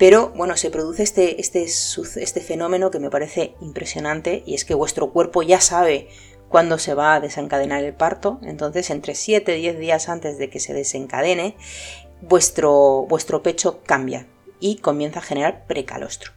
Pero 0.00 0.30
bueno, 0.36 0.56
se 0.56 0.70
produce 0.70 1.04
este, 1.04 1.40
este, 1.40 1.64
este 1.64 2.40
fenómeno 2.40 2.90
que 2.90 2.98
me 2.98 3.08
parece 3.08 3.54
impresionante 3.60 4.42
y 4.44 4.54
es 4.54 4.64
que 4.64 4.74
vuestro 4.74 5.12
cuerpo 5.12 5.44
ya 5.44 5.60
sabe 5.60 6.08
cuando 6.48 6.78
se 6.78 6.94
va 6.94 7.14
a 7.14 7.20
desencadenar 7.20 7.84
el 7.84 7.94
parto. 7.94 8.38
Entonces, 8.42 8.90
entre 8.90 9.14
7 9.14 9.58
y 9.58 9.62
10 9.62 9.78
días 9.78 10.08
antes 10.08 10.38
de 10.38 10.50
que 10.50 10.60
se 10.60 10.74
desencadene, 10.74 11.56
vuestro, 12.20 13.06
vuestro 13.08 13.42
pecho 13.42 13.82
cambia 13.84 14.26
y 14.58 14.76
comienza 14.76 15.20
a 15.20 15.22
generar 15.22 15.66
precalostro. 15.66 16.32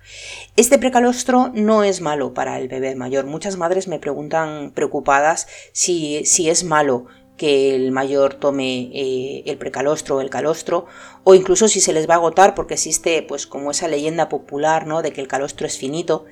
Este 0.56 0.78
precalostro 0.78 1.52
no 1.54 1.84
es 1.84 2.02
malo 2.02 2.34
para 2.34 2.60
el 2.60 2.68
bebé 2.68 2.96
mayor. 2.96 3.26
Muchas 3.26 3.58
madres 3.58 3.88
me 3.88 4.00
preguntan 4.00 4.72
preocupadas 4.72 5.48
si, 5.72 6.26
si 6.26 6.50
es 6.50 6.64
malo 6.64 7.06
que 7.38 7.74
el 7.74 7.94
mayor 7.94 8.34
tome 8.34 8.92
eh, 8.94 9.44
el 9.46 9.58
precalostro 9.58 10.18
o 10.18 10.22
el 10.22 10.30
calostro, 10.30 10.88
o 11.24 11.36
incluso 11.36 11.70
si 11.70 11.80
se 11.80 11.94
les 11.94 12.08
va 12.08 12.16
a 12.16 12.18
agotar, 12.18 12.54
porque 12.54 12.74
existe 12.74 13.24
pues 13.24 13.48
como 13.48 13.72
esa 13.72 13.88
leyenda 13.88 14.28
popular, 14.28 14.86
¿no? 14.86 15.02
de 15.02 15.14
que 15.14 15.22
el 15.22 15.30
calostro 15.30 15.66
es 15.66 15.78
finito. 15.78 16.26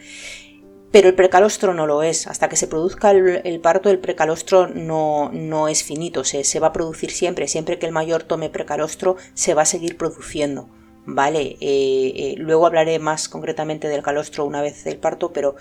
Pero 0.91 1.09
el 1.09 1.15
precalostro 1.15 1.73
no 1.73 1.85
lo 1.85 2.03
es. 2.03 2.27
Hasta 2.27 2.49
que 2.49 2.55
se 2.55 2.67
produzca 2.67 3.11
el, 3.11 3.59
parto, 3.59 3.89
el 3.89 3.99
precalostro 3.99 4.67
no, 4.67 5.29
no 5.33 5.67
es 5.67 5.83
finito, 5.83 6.23
se, 6.23 6.59
va 6.59 6.67
a 6.67 6.73
producir 6.73 7.11
siempre. 7.11 7.47
Siempre 7.47 7.77
que 7.77 7.85
el 7.85 7.91
mayor 7.91 8.23
tome 8.23 8.49
precalostro, 8.49 9.17
se 9.33 9.53
va 9.53 9.63
a 9.63 9.65
seguir 9.65 9.97
produciendo. 9.97 10.69
¿Vale? 11.09 11.55
Eh, 11.61 12.13
eh, 12.15 12.35
luego 12.37 12.65
hablaré 12.65 12.99
más 12.99 13.29
concretamente 13.29 13.87
del 13.87 14.03
calostro 14.03 14.43
una 14.43 14.61
vez 14.61 14.83
del 14.83 14.97
parto, 14.97 15.31
pero 15.31 15.55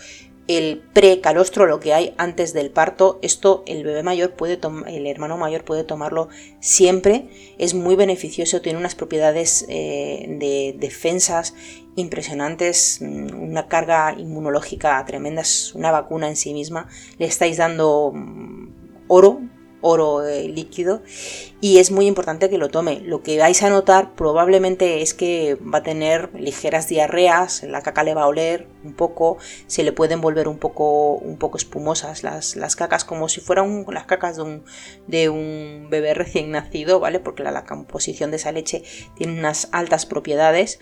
el 0.49 0.83
precalostro, 0.93 1.67
lo 1.67 1.81
que 1.81 1.93
hay 1.93 2.15
antes 2.19 2.53
del 2.53 2.71
parto, 2.71 3.19
esto 3.23 3.65
el 3.67 3.83
bebé 3.83 4.03
mayor 4.03 4.33
puede 4.33 4.59
el 4.87 5.07
hermano 5.07 5.37
mayor 5.37 5.65
puede 5.65 5.83
tomarlo 5.83 6.29
siempre, 6.61 7.29
es 7.59 7.75
muy 7.75 7.97
beneficioso, 7.97 8.61
tiene 8.61 8.79
unas 8.79 8.95
propiedades 8.95 9.67
eh, 9.69 10.27
de 10.39 10.77
defensas 10.79 11.55
impresionantes, 11.97 12.99
mm, 13.01 13.43
una 13.43 13.67
carga 13.67 14.15
inmunológica 14.17 15.05
tremenda, 15.05 15.43
es 15.43 15.75
una 15.75 15.91
vacuna 15.91 16.29
en 16.29 16.37
sí 16.37 16.53
misma, 16.53 16.89
le 17.19 17.27
estáis 17.27 17.57
dando 17.57 18.13
mm, 18.15 19.07
oro 19.09 19.41
oro 19.81 20.27
eh, 20.27 20.49
líquido 20.49 21.03
y 21.61 21.79
es 21.79 21.91
muy 21.91 22.07
importante 22.07 22.51
que 22.51 22.59
lo 22.59 22.69
tome. 22.69 23.01
Lo 23.01 23.23
que 23.23 23.39
vais 23.39 23.63
a 23.63 23.71
notar 23.71 24.15
probablemente 24.15 25.03
es 25.03 25.15
que 25.15 25.57
va 25.57 25.79
a 25.79 25.83
tener 25.83 26.31
ligeras 26.35 26.89
diarreas, 26.89 27.63
la 27.63 27.83
caca 27.83 28.05
le 28.05 28.15
va 28.15 28.23
a 28.23 28.27
oler 28.27 28.69
un 28.85 28.95
poco, 28.95 29.39
se 29.67 29.85
le 29.85 29.93
pueden 29.93 30.21
volver 30.21 30.49
un 30.49 30.59
poco, 30.59 31.15
un 31.15 31.39
poco 31.39 31.57
espumosas 31.57 32.23
las, 32.23 32.57
las 32.57 32.77
cacas 32.77 33.05
como 33.05 33.29
si 33.29 33.41
fueran 33.41 33.85
las 33.89 34.07
cacas 34.07 34.37
de 34.37 34.43
un, 34.43 34.65
de 35.07 35.29
un 35.29 35.89
bebé 35.91 36.15
recién 36.15 36.51
nacido, 36.51 37.01
¿vale? 37.01 37.21
Porque 37.21 37.43
la, 37.43 37.51
la 37.51 37.65
composición 37.65 38.31
de 38.31 38.37
esa 38.37 38.53
leche 38.53 38.83
tiene 39.17 39.39
unas 39.39 39.69
altas 39.73 40.07
propiedades 40.07 40.79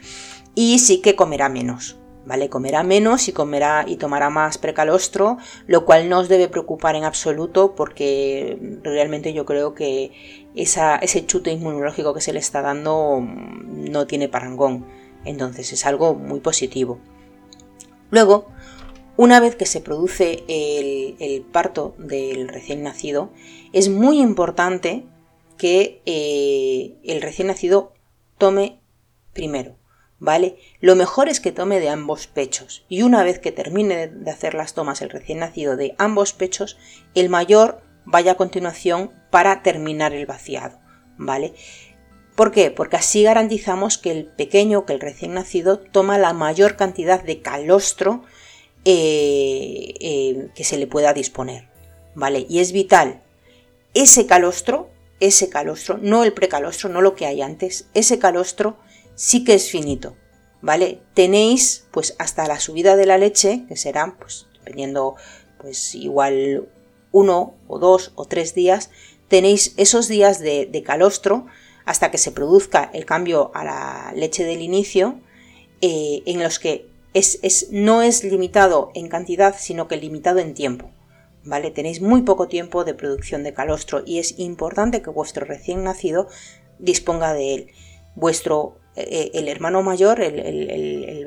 y 0.54 0.78
sí 0.78 1.00
que 1.00 1.16
comerá 1.16 1.48
menos. 1.48 1.98
¿Vale? 2.26 2.48
Comerá 2.48 2.82
menos 2.82 3.28
y 3.28 3.32
comerá 3.32 3.84
y 3.86 3.96
tomará 3.96 4.30
más 4.30 4.58
precalostro, 4.58 5.38
lo 5.66 5.84
cual 5.84 6.08
no 6.08 6.20
os 6.20 6.28
debe 6.28 6.48
preocupar 6.48 6.96
en 6.96 7.04
absoluto 7.04 7.74
porque 7.74 8.58
realmente 8.82 9.32
yo 9.32 9.44
creo 9.44 9.74
que 9.74 10.48
ese 10.54 11.26
chute 11.26 11.52
inmunológico 11.52 12.14
que 12.14 12.20
se 12.20 12.32
le 12.32 12.38
está 12.38 12.62
dando 12.62 13.20
mm, 13.20 13.90
no 13.90 14.06
tiene 14.06 14.28
parangón. 14.28 14.86
Entonces 15.24 15.72
es 15.72 15.86
algo 15.86 16.14
muy 16.14 16.40
positivo. 16.40 16.98
Luego, 18.10 18.46
una 19.16 19.40
vez 19.40 19.56
que 19.56 19.66
se 19.66 19.80
produce 19.80 20.44
el, 20.48 21.42
parto 21.52 21.94
del 21.98 22.48
recién 22.48 22.82
nacido, 22.82 23.30
es 23.72 23.88
muy 23.88 24.20
importante 24.20 25.04
que 25.56 26.02
eh, 26.04 26.98
el 27.04 27.22
recién 27.22 27.48
nacido 27.48 27.92
tome 28.38 28.80
primero 29.32 29.76
¿vale? 30.18 30.56
Lo 30.80 30.96
mejor 30.96 31.28
es 31.28 31.40
que 31.40 31.52
tome 31.52 31.80
de 31.80 31.88
ambos 31.88 32.26
pechos 32.26 32.84
y 32.88 33.02
una 33.02 33.22
vez 33.22 33.38
que 33.38 33.52
termine 33.52 34.08
de 34.08 34.30
hacer 34.30 34.54
las 34.54 34.74
tomas 34.74 35.02
el 35.02 35.10
recién 35.10 35.40
nacido 35.40 35.76
de 35.76 35.94
ambos 35.98 36.32
pechos, 36.32 36.76
el 37.14 37.28
mayor 37.28 37.82
vaya 38.04 38.32
a 38.32 38.36
continuación 38.36 39.12
para 39.30 39.62
terminar 39.62 40.12
el 40.12 40.26
vaciado, 40.26 40.78
¿vale? 41.16 41.54
¿Por 42.34 42.50
qué? 42.50 42.70
Porque 42.70 42.96
así 42.96 43.22
garantizamos 43.22 43.98
que 43.98 44.10
el 44.10 44.26
pequeño, 44.26 44.86
que 44.86 44.92
el 44.92 45.00
recién 45.00 45.34
nacido, 45.34 45.78
toma 45.78 46.18
la 46.18 46.32
mayor 46.32 46.76
cantidad 46.76 47.22
de 47.22 47.40
calostro 47.40 48.24
eh, 48.84 49.94
eh, 50.00 50.48
que 50.54 50.64
se 50.64 50.76
le 50.76 50.86
pueda 50.86 51.12
disponer, 51.12 51.68
¿vale? 52.14 52.44
Y 52.48 52.58
es 52.58 52.72
vital 52.72 53.22
ese 53.94 54.26
calostro, 54.26 54.90
ese 55.20 55.48
calostro, 55.48 55.98
no 56.02 56.24
el 56.24 56.32
precalostro, 56.32 56.88
no 56.88 57.00
lo 57.00 57.14
que 57.14 57.26
hay 57.26 57.40
antes, 57.40 57.88
ese 57.94 58.18
calostro 58.18 58.76
sí 59.14 59.44
que 59.44 59.54
es 59.54 59.70
finito, 59.70 60.16
¿vale? 60.60 61.00
Tenéis 61.14 61.86
pues 61.90 62.14
hasta 62.18 62.46
la 62.46 62.60
subida 62.60 62.96
de 62.96 63.06
la 63.06 63.18
leche, 63.18 63.64
que 63.68 63.76
serán 63.76 64.16
pues 64.18 64.46
dependiendo 64.58 65.16
pues 65.58 65.94
igual 65.94 66.68
uno 67.12 67.54
o 67.68 67.78
dos 67.78 68.12
o 68.16 68.24
tres 68.24 68.54
días, 68.54 68.90
tenéis 69.28 69.74
esos 69.76 70.08
días 70.08 70.40
de, 70.40 70.82
calostro 70.84 71.46
hasta 71.84 72.10
que 72.10 72.18
se 72.18 72.32
produzca 72.32 72.90
el 72.92 73.04
cambio 73.04 73.50
a 73.54 73.64
la 73.64 74.12
leche 74.16 74.44
del 74.44 74.62
inicio, 74.62 75.20
eh, 75.80 76.22
en 76.26 76.42
los 76.42 76.58
que 76.58 76.88
es, 77.12 77.38
es, 77.42 77.68
no 77.70 78.02
es 78.02 78.24
limitado 78.24 78.90
en 78.94 79.08
cantidad, 79.08 79.54
sino 79.58 79.86
que 79.86 79.96
limitado 79.96 80.40
en 80.40 80.54
tiempo. 80.54 80.90
¿Vale? 81.46 81.70
Tenéis 81.70 82.00
muy 82.00 82.22
poco 82.22 82.48
tiempo 82.48 82.84
de 82.84 82.94
producción 82.94 83.42
de 83.42 83.52
calostro 83.52 84.02
y 84.04 84.18
es 84.18 84.38
importante 84.38 85.02
que 85.02 85.10
vuestro 85.10 85.44
recién 85.44 85.84
nacido 85.84 86.26
disponga 86.78 87.34
de 87.34 87.54
él. 87.54 87.70
Vuestro 88.14 88.78
el 88.96 89.48
hermano 89.48 89.82
mayor, 89.82 90.20
el, 90.20 91.24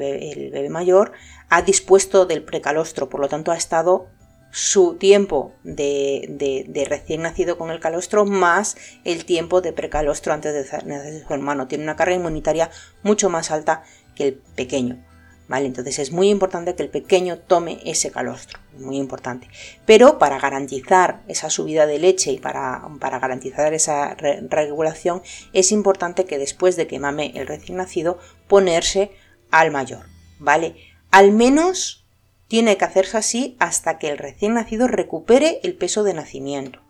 bebé 0.51 0.69
mayor, 0.69 1.11
ha 1.49 1.61
dispuesto 1.61 2.25
del 2.25 2.43
precalostro, 2.43 3.09
por 3.09 3.19
lo 3.19 3.27
tanto 3.27 3.51
ha 3.51 3.57
estado 3.57 4.07
su 4.51 4.95
tiempo 4.95 5.53
de, 5.63 6.85
recién 6.89 7.21
nacido 7.21 7.57
con 7.57 7.69
el 7.69 7.79
calostro 7.79 8.25
más 8.25 8.77
el 9.03 9.25
tiempo 9.25 9.61
de 9.61 9.73
precalostro 9.73 10.33
antes 10.33 10.53
de 10.53 10.85
nacer 10.85 11.25
su 11.25 11.33
hermano. 11.33 11.67
Tiene 11.67 11.83
una 11.83 11.95
carga 11.95 12.15
inmunitaria 12.15 12.69
mucho 13.03 13.29
más 13.29 13.51
alta 13.51 13.83
que 14.15 14.27
el 14.27 14.33
pequeño. 14.55 15.03
Entonces 15.49 15.99
es 15.99 16.11
muy 16.11 16.29
importante 16.29 16.75
que 16.75 16.83
el 16.83 16.89
pequeño 16.89 17.39
tome 17.39 17.79
ese 17.85 18.11
calostro, 18.11 18.59
muy 18.77 18.97
importante. 18.97 19.47
Pero 19.85 20.17
para 20.19 20.39
garantizar 20.39 21.23
esa 21.27 21.49
subida 21.49 21.85
de 21.85 21.99
leche 21.99 22.31
y 22.31 22.39
para, 22.39 22.81
para 22.99 23.19
garantizar 23.19 23.73
esa 23.73 24.15
regulación, 24.15 25.21
es 25.53 25.71
importante 25.71 26.25
que 26.25 26.37
después 26.37 26.75
de 26.75 26.87
que 26.87 26.99
mame 26.99 27.31
el 27.35 27.47
recién 27.47 27.77
nacido, 27.77 28.19
ponerse 28.47 29.11
al 29.49 29.71
mayor, 29.71 30.05
¿vale? 30.39 30.75
Al 31.11 31.31
menos 31.31 32.05
tiene 32.47 32.77
que 32.77 32.85
hacerse 32.85 33.17
así 33.17 33.55
hasta 33.59 33.97
que 33.97 34.09
el 34.09 34.17
recién 34.17 34.53
nacido 34.53 34.87
recupere 34.87 35.59
el 35.63 35.75
peso 35.75 36.03
de 36.03 36.13
nacimiento. 36.13 36.86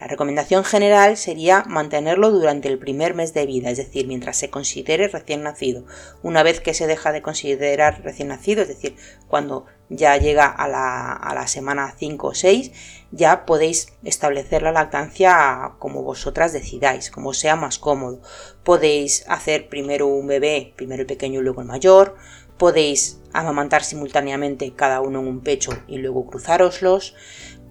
La 0.00 0.06
recomendación 0.06 0.64
general 0.64 1.18
sería 1.18 1.62
mantenerlo 1.68 2.30
durante 2.30 2.68
el 2.68 2.78
primer 2.78 3.12
mes 3.12 3.34
de 3.34 3.44
vida, 3.44 3.68
es 3.68 3.76
decir, 3.76 4.06
mientras 4.06 4.38
se 4.38 4.48
considere 4.48 5.08
recién 5.08 5.42
nacido. 5.42 5.84
Una 6.22 6.42
vez 6.42 6.60
que 6.60 6.72
se 6.72 6.86
deja 6.86 7.12
de 7.12 7.20
considerar 7.20 8.00
recién 8.02 8.28
nacido, 8.28 8.62
es 8.62 8.68
decir, 8.68 8.96
cuando 9.28 9.66
ya 9.90 10.16
llega 10.16 10.46
a 10.46 10.68
la, 10.68 11.46
semana 11.48 11.94
5 11.98 12.28
o 12.28 12.34
6, 12.34 12.72
ya 13.10 13.44
podéis 13.44 13.92
establecer 14.02 14.62
la 14.62 14.72
lactancia 14.72 15.72
como 15.78 16.02
vosotras 16.02 16.54
decidáis, 16.54 17.10
como 17.10 17.34
sea 17.34 17.56
más 17.56 17.78
cómodo. 17.78 18.22
Podéis 18.64 19.26
hacer 19.28 19.68
primero 19.68 20.06
un 20.06 20.26
bebé, 20.26 20.72
primero 20.76 21.02
el 21.02 21.06
pequeño 21.06 21.40
y 21.40 21.42
luego 21.42 21.60
el 21.60 21.66
mayor. 21.66 22.16
Podéis 22.56 23.20
amamantar 23.34 23.84
simultáneamente 23.84 24.72
cada 24.74 25.02
uno 25.02 25.20
en 25.20 25.26
un 25.26 25.40
pecho 25.40 25.72
y 25.86 25.98
luego 25.98 26.24
cruzároslos. 26.24 27.14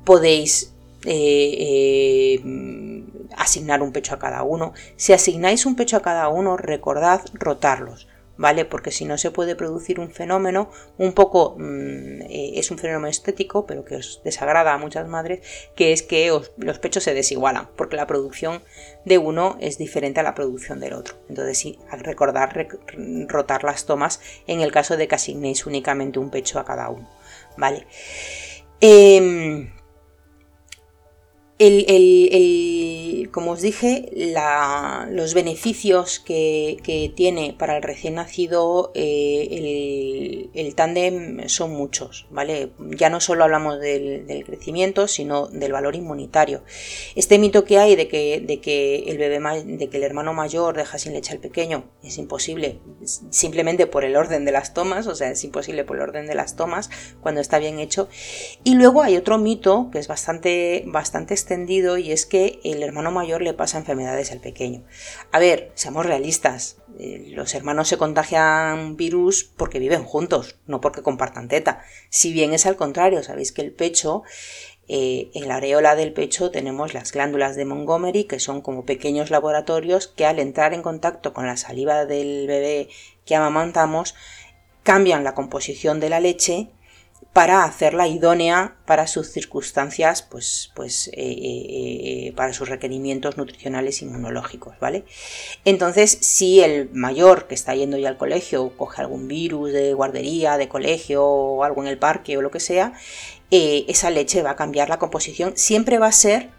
Podéis 0.06 0.76
eh, 1.06 2.42
eh, 2.42 3.04
asignar 3.38 3.82
un 3.82 3.92
pecho 3.92 4.16
a 4.16 4.20
cada 4.20 4.44
uno. 4.44 4.74
Si 4.96 5.14
asignáis 5.14 5.66
un 5.66 5.76
pecho 5.76 5.98
a 5.98 6.02
cada 6.02 6.28
uno, 6.30 6.58
recordad 6.58 7.22
rotarlos. 7.34 8.08
¿Vale? 8.38 8.64
Porque 8.64 8.92
si 8.92 9.04
no 9.04 9.18
se 9.18 9.32
puede 9.32 9.58
producir 9.58 10.00
un 10.00 10.12
fenómeno 10.12 10.72
un 10.98 11.12
poco, 11.12 11.58
mm, 11.58 12.22
eh, 12.22 12.52
es 12.56 12.72
un 12.72 12.78
fenómeno 12.78 13.10
estético, 13.10 13.66
pero 13.66 13.84
que 13.84 13.98
os 13.98 14.22
desagrada 14.24 14.74
a 14.74 14.78
muchas 14.78 15.10
madres, 15.10 15.42
que 15.76 15.92
es 15.92 16.04
que 16.04 16.32
los 16.56 16.80
pechos 16.80 17.04
se 17.04 17.14
desigualan, 17.14 17.68
porque 17.76 17.98
la 17.98 18.08
producción 18.08 18.64
de 19.04 19.18
uno 19.18 19.58
es 19.60 19.78
diferente 19.78 20.22
a 20.22 20.24
la 20.24 20.36
producción 20.36 20.80
del 20.80 20.94
otro. 20.94 21.16
Entonces 21.28 21.58
sí, 21.58 21.80
recordad 21.92 22.50
rotar 23.28 23.66
las 23.66 23.86
tomas 23.86 24.22
en 24.48 24.62
el 24.62 24.72
caso 24.72 24.96
de 24.96 25.10
que 25.10 25.16
asignéis 25.16 25.66
únicamente 25.66 26.18
un 26.18 26.30
pecho 26.30 26.60
a 26.60 26.64
cada 26.64 26.90
uno. 26.90 27.10
¿Vale? 27.58 27.88
Em, 28.80 29.70
el, 31.60 33.30
como 33.32 33.52
os 33.52 33.62
dije, 33.62 34.10
los 35.10 35.34
beneficios 35.34 36.20
que, 36.20 36.78
tiene 37.16 37.56
para 37.58 37.78
el 37.78 37.84
recién 37.84 38.16
nacido 38.16 38.92
eh, 38.94 40.50
el, 40.54 40.76
tándem 40.76 41.48
son 41.50 41.72
muchos, 41.72 42.28
¿vale? 42.30 42.72
Ya 42.80 43.10
no 43.10 43.20
solo 43.20 43.44
hablamos 43.44 43.80
del, 43.80 44.44
crecimiento, 44.46 45.08
sino 45.08 45.48
del 45.48 45.74
valor 45.74 45.96
inmunitario. 45.96 46.64
Este 47.16 47.38
mito 47.40 47.66
que 47.66 47.80
hay 47.80 47.96
de 47.96 48.08
que, 48.08 48.40
de 48.40 48.60
que 48.60 49.04
el 49.08 49.18
bebé 49.18 49.40
de 49.40 49.90
que 49.90 49.98
el 49.98 50.04
hermano 50.04 50.34
mayor 50.34 50.76
deja 50.76 50.98
sin 50.98 51.14
leche 51.14 51.34
al 51.34 51.40
pequeño 51.40 51.90
es 52.04 52.18
imposible, 52.18 52.80
simplemente 53.30 53.88
por 53.88 54.04
el 54.04 54.16
orden 54.16 54.46
de 54.46 54.52
las 54.52 54.74
tomas, 54.74 55.08
o 55.08 55.16
sea, 55.16 55.32
es 55.32 55.44
imposible 55.44 55.84
por 55.84 55.98
el 55.98 56.04
orden 56.04 56.28
de 56.28 56.36
las 56.36 56.56
tomas 56.56 56.90
cuando 57.22 57.42
está 57.42 57.60
bien 57.60 57.80
hecho. 57.80 58.10
Y 58.64 58.76
luego 58.76 59.02
hay 59.02 59.18
otro 59.18 59.38
mito 59.38 59.90
que 59.92 60.00
es 60.00 60.08
bastante, 60.08 60.84
bastante 60.88 61.34
y 61.98 62.12
es 62.12 62.26
que 62.26 62.60
el 62.64 62.84
hermano 62.84 63.12
mayor 63.12 63.42
le 63.42 63.54
pasa 63.54 63.78
enfermedades 63.78 64.32
al 64.32 64.40
pequeño. 64.40 64.84
A 65.32 65.40
ver, 65.40 65.72
seamos 65.74 66.06
realistas, 66.06 66.78
eh, 67.00 67.32
los 67.34 67.56
hermanos 67.56 67.88
se 67.88 67.98
contagian 67.98 68.98
virus 68.98 69.44
porque 69.58 69.80
viven 69.80 70.04
juntos, 70.04 70.58
no 70.68 70.80
porque 70.80 71.02
compartan 71.02 71.48
teta. 71.48 71.82
Si 72.10 72.34
bien 72.34 72.54
es 72.54 72.66
al 72.66 72.76
contrario, 72.76 73.24
sabéis 73.24 73.52
que 73.52 73.62
el 73.62 73.72
pecho 73.72 74.24
eh, 74.88 75.32
en 75.34 75.48
la 75.48 75.56
areola 75.56 75.96
del 75.96 76.14
pecho 76.14 76.52
tenemos 76.52 76.94
las 76.94 77.12
glándulas 77.12 77.56
de 77.56 77.66
Montgomery, 77.66 78.26
que 78.26 78.40
son 78.40 78.62
como 78.62 78.86
pequeños 78.86 79.32
laboratorios 79.32 80.08
que 80.08 80.26
al 80.26 80.40
entrar 80.40 80.74
en 80.74 80.82
contacto 80.82 81.34
con 81.34 81.48
la 81.48 81.58
saliva 81.58 82.06
del 82.06 82.48
bebé 82.48 82.90
que 83.26 83.36
amamantamos, 83.36 84.16
cambian 84.84 85.24
la 85.24 85.36
composición 85.36 86.00
de 86.00 86.10
la 86.10 86.20
leche 86.20 86.72
para 87.34 87.64
hacerla 87.64 88.08
idónea 88.08 88.76
para 88.86 89.06
sus 89.06 89.32
circunstancias, 89.32 90.24
pues, 90.24 90.72
pues 90.74 91.08
eh, 91.10 91.12
eh, 91.14 92.28
eh, 92.28 92.34
para 92.36 92.54
sus 92.54 92.70
requerimientos 92.70 93.38
nutricionales 93.38 94.02
inmunológicos, 94.02 94.80
¿vale? 94.80 95.06
Entonces, 95.64 96.18
si 96.22 96.62
el 96.62 96.90
mayor 96.92 97.48
que 97.48 97.54
está 97.54 97.76
yendo 97.76 97.98
ya 97.98 98.10
al 98.10 98.18
colegio 98.18 98.76
coge 98.76 99.02
algún 99.02 99.28
virus 99.28 99.72
de 99.72 99.94
guardería, 99.94 100.58
de 100.58 100.68
colegio 100.68 101.24
o 101.24 101.64
algo 101.64 101.84
en 101.84 101.88
el 101.88 102.00
parque 102.00 102.38
o 102.38 102.42
lo 102.42 102.52
que 102.52 102.60
sea, 102.60 102.94
esa 103.52 104.10
leche 104.10 104.44
va 104.44 104.52
a 104.52 104.56
cambiar 104.56 104.90
la 104.90 105.00
composición, 105.00 105.54
siempre 105.56 105.98
va 105.98 106.08
a 106.08 106.12
ser 106.12 106.50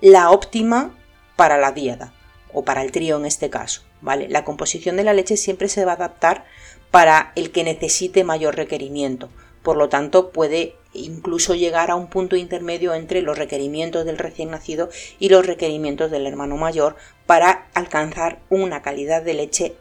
la 0.00 0.30
óptima 0.30 0.96
para 1.36 1.58
la 1.58 1.72
dieta 1.72 2.12
o 2.52 2.64
para 2.64 2.82
el 2.82 2.92
trío 2.92 3.16
en 3.16 3.26
este 3.26 3.50
caso, 3.50 3.82
¿vale? 4.02 4.28
La 4.28 4.44
composición 4.44 4.96
de 4.96 5.04
la 5.04 5.14
leche 5.14 5.36
siempre 5.36 5.68
se 5.68 5.84
va 5.84 5.92
a 5.92 5.96
adaptar 5.96 6.44
para 6.90 7.32
el 7.34 7.50
que 7.50 7.64
necesite 7.64 8.24
mayor 8.24 8.56
requerimiento 8.56 9.30
por 9.68 9.76
lo 9.76 9.90
tanto 9.90 10.30
puede 10.30 10.76
incluso 10.94 11.54
llegar 11.54 11.90
a 11.90 11.94
un 11.94 12.06
punto 12.06 12.36
intermedio 12.36 12.94
entre 12.94 13.20
los 13.20 13.36
requerimientos 13.36 14.06
del 14.06 14.16
recién 14.16 14.50
nacido 14.50 14.88
y 15.18 15.28
los 15.28 15.44
requerimientos 15.44 16.10
del 16.10 16.26
hermano 16.26 16.56
mayor 16.56 16.96
para 17.26 17.68
alcanzar 17.74 18.38
una 18.48 18.80
calidad 18.80 19.20
de 19.20 19.34
leche 19.34 19.74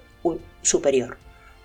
superior. 0.61 1.17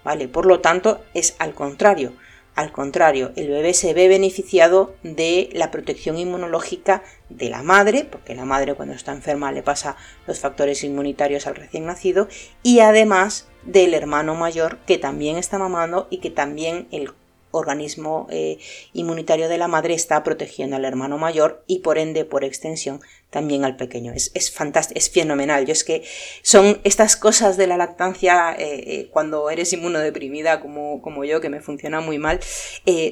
¿Vale? 0.05 0.29
Por 0.29 0.47
lo 0.47 0.61
tanto, 0.61 1.01
es 1.15 1.35
al 1.41 1.53
contrario. 1.53 2.13
Al 2.55 2.71
contrario, 2.71 3.33
el 3.35 3.49
bebé 3.49 3.75
se 3.75 3.93
ve 3.93 4.07
beneficiado 4.07 4.95
de 5.03 5.51
la 5.53 5.73
protección 5.73 6.17
inmunológica 6.17 7.03
de 7.29 7.51
la 7.51 7.65
madre, 7.65 8.05
porque 8.05 8.37
la 8.37 8.45
madre 8.45 8.75
cuando 8.75 8.95
está 8.95 9.11
enferma 9.11 9.51
le 9.51 9.65
pasa 9.65 9.97
los 10.29 10.39
factores 10.39 10.85
inmunitarios 10.85 11.49
al 11.49 11.57
recién 11.57 11.87
nacido, 11.87 12.29
y 12.63 12.79
además 12.79 13.49
del 13.65 13.95
hermano 13.95 14.37
mayor 14.37 14.79
que 14.87 14.99
también 14.99 15.39
está 15.39 15.59
mamando 15.59 16.07
y 16.09 16.19
que 16.19 16.31
también 16.31 16.87
el 16.93 17.09
organismo 17.53 18.27
eh, 18.31 18.59
inmunitario 18.93 19.49
de 19.49 19.59
la 19.59 19.69
madre 19.69 19.95
está 19.95 20.25
protegiendo 20.25 20.77
al 20.77 20.85
hermano 20.85 21.19
mayor 21.19 21.63
y 21.67 21.79
por 21.79 21.99
ende, 21.99 22.25
por 22.25 22.45
extensión, 22.45 23.01
también 23.31 23.65
al 23.65 23.77
pequeño. 23.77 24.13
Es, 24.13 24.33
es 24.35 24.51
fantástico, 24.51 24.99
es 24.99 25.11
fenomenal. 25.11 25.65
Yo 25.65 25.73
es 25.73 25.85
que 25.85 26.03
son 26.43 26.81
estas 26.85 27.17
cosas 27.17 27.57
de 27.57 27.67
la 27.67 27.77
lactancia 27.77 28.55
eh, 28.59 28.85
eh, 28.87 29.09
cuando 29.13 29.49
eres 29.51 29.73
inmunodeprimida 29.73 30.61
como, 30.61 31.01
como 31.01 31.25
yo, 31.25 31.41
que 31.41 31.49
me 31.49 31.61
funciona 31.61 32.01
muy 32.01 32.19
mal, 32.19 32.41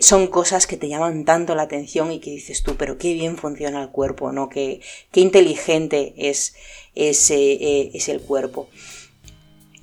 son 0.00 0.26
cosas 0.26 0.66
que 0.66 0.76
te 0.76 0.88
llaman 0.88 1.24
tanto 1.24 1.54
la 1.54 1.62
atención 1.62 2.10
y 2.10 2.20
que 2.20 2.30
dices 2.30 2.62
tú, 2.62 2.76
pero 2.76 2.98
qué 2.98 3.12
bien 3.14 3.36
funciona 3.36 3.82
el 3.82 3.90
cuerpo, 3.90 4.32
¿no? 4.32 4.48
Qué, 4.48 4.80
qué 5.12 5.20
inteligente 5.20 6.14
es, 6.16 6.54
es, 6.94 7.30
es 7.30 8.08
el 8.08 8.20
cuerpo. 8.20 8.68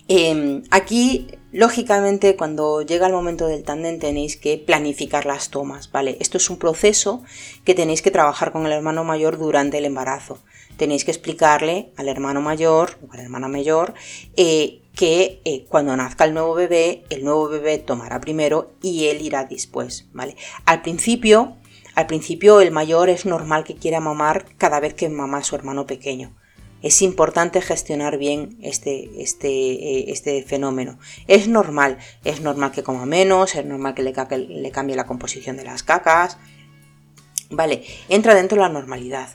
Em, 0.08 0.63
aquí 0.72 1.28
Lógicamente, 1.53 2.36
cuando 2.36 2.81
llega 2.81 3.07
el 3.07 3.13
momento 3.13 3.47
del 3.47 3.63
tándem 3.63 3.99
tenéis 3.99 4.36
que 4.36 4.57
planificar 4.57 5.25
las 5.25 5.49
tomas, 5.49 5.89
¿vale? 5.93 6.17
Esto 6.19 6.38
es 6.38 6.49
un 6.49 6.57
proceso 6.57 7.23
que 7.63 7.73
tenéis 7.73 8.01
que 8.01 8.12
trabajar 8.12 8.51
con 8.51 8.65
el 8.65 8.73
hermano 8.73 9.05
mayor 9.05 9.38
durante 9.38 9.77
el 9.77 9.86
embarazo. 9.86 10.39
Tenéis 10.75 11.05
que 11.05 11.12
explicarle 11.12 11.89
al 11.95 12.10
hermano 12.10 12.41
mayor 12.41 12.97
o 13.07 13.13
a 13.13 13.15
la 13.15 13.23
hermana 13.23 13.47
mayor 13.47 13.93
eh, 14.36 14.81
que 14.93 15.39
eh, 15.45 15.65
cuando 15.69 15.95
nazca 15.95 16.25
el 16.25 16.33
nuevo 16.33 16.53
bebé, 16.53 17.05
el 17.10 17.23
nuevo 17.23 17.47
bebé 17.47 17.77
tomará 17.77 18.19
primero 18.19 18.73
y 18.81 19.05
él 19.05 19.21
irá 19.21 19.45
después, 19.45 20.10
¿vale? 20.12 20.36
Al 20.65 20.81
principio, 20.81 21.55
al 21.95 22.07
principio 22.07 22.60
el 22.60 22.71
mayor 22.71 23.07
es 23.07 23.25
normal 23.25 23.63
que 23.63 23.75
quiera 23.75 24.01
mamar 24.01 24.45
cada 24.57 24.81
vez 24.81 24.93
que 24.93 25.07
mama 25.07 25.38
a 25.38 25.43
su 25.43 25.55
hermano 25.55 25.86
pequeño 25.88 26.36
es 26.81 27.01
importante 27.01 27.61
gestionar 27.61 28.17
bien 28.17 28.57
este, 28.61 29.09
este, 29.17 29.49
eh, 29.49 30.05
este, 30.11 30.43
fenómeno. 30.43 30.99
Es 31.27 31.47
normal, 31.47 31.97
es 32.23 32.41
normal 32.41 32.71
que 32.71 32.83
coma 32.83 33.05
menos, 33.05 33.55
es 33.55 33.65
normal 33.65 33.95
que 33.95 34.03
le, 34.03 34.71
cambie 34.71 34.95
la 34.95 35.07
composición 35.07 35.57
de 35.57 35.63
las 35.63 35.83
cacas. 35.83 36.37
Vale, 37.49 37.83
entra 38.09 38.35
dentro 38.35 38.57
de 38.57 38.63
la 38.63 38.69
normalidad. 38.69 39.29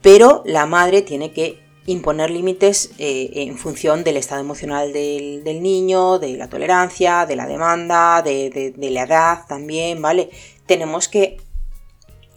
Pero 0.00 0.42
la 0.46 0.66
madre 0.66 1.02
tiene 1.02 1.32
que 1.32 1.64
imponer 1.86 2.30
límites 2.30 2.90
eh, 2.98 3.30
en 3.34 3.58
función 3.58 4.04
del 4.04 4.16
estado 4.16 4.40
emocional 4.40 4.92
del, 4.92 5.62
niño, 5.62 6.18
de 6.18 6.36
la 6.36 6.48
tolerancia, 6.48 7.26
de 7.26 7.36
la 7.36 7.46
demanda, 7.46 8.22
de, 8.22 8.74
la 8.76 9.02
edad 9.02 9.46
también, 9.48 10.02
¿vale? 10.02 10.30
Tenemos 10.66 11.08
que 11.08 11.38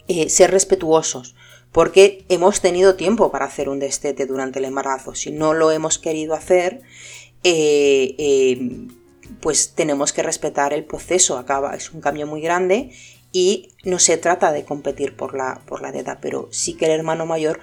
eh, 0.07 0.29
ser 0.29 0.51
respetuosos 0.51 1.35
porque 1.71 2.25
hemos 2.29 2.61
tenido 2.61 2.95
tiempo 2.95 3.31
para 3.31 3.45
hacer 3.45 3.69
un 3.69 3.79
destete 3.79 4.25
durante 4.25 4.59
el 4.59 4.65
embarazo. 4.65 5.15
Si 5.15 5.31
no 5.31 5.53
lo 5.53 5.71
hemos 5.71 5.99
querido 5.99 6.33
hacer, 6.33 6.81
eh, 7.43 8.15
eh, 8.17 8.87
pues 9.39 9.73
tenemos 9.75 10.11
que 10.11 10.23
respetar 10.23 10.73
el 10.73 10.83
proceso. 10.83 11.37
Acaba, 11.37 11.75
es 11.75 11.91
un 11.91 12.01
cambio 12.01 12.25
muy 12.25 12.41
grande 12.41 12.91
y 13.31 13.69
no 13.83 13.99
se 13.99 14.17
trata 14.17 14.51
de 14.51 14.65
competir 14.65 15.15
por 15.15 15.35
la, 15.35 15.61
por 15.65 15.81
la 15.81 15.91
dieta, 15.91 16.19
pero 16.21 16.49
sí 16.51 16.73
que 16.73 16.85
el 16.85 16.91
hermano 16.91 17.25
mayor 17.25 17.59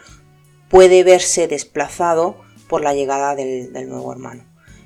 puede 0.69 1.03
verse 1.03 1.49
desplazado 1.49 2.37
por 2.69 2.83
la 2.83 2.95
llegada 2.95 3.35
del, 3.35 3.73
del 3.73 3.88
nuevo 3.88 4.12
hermano. 4.12 4.45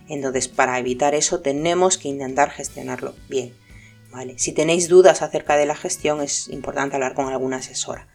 Entonces, 0.09 0.49
para 0.49 0.79
evitar 0.79 1.15
eso, 1.15 1.41
tenemos 1.41 1.99
que 1.99 2.09
intentar 2.09 2.51
gestionarlo 2.51 3.15
bien. 3.29 3.55
¿vale? 4.11 4.39
Si 4.39 4.53
tenéis 4.53 4.89
dudas 4.89 5.23
acerca 5.23 5.57
de 5.57 5.67
la 5.67 5.77
gestión, 5.77 6.21
es 6.21 6.49
importante 6.49 6.97
hablar 6.97 7.15
con 7.15 7.29
alguna 7.29 7.59
asesora. 7.59 8.09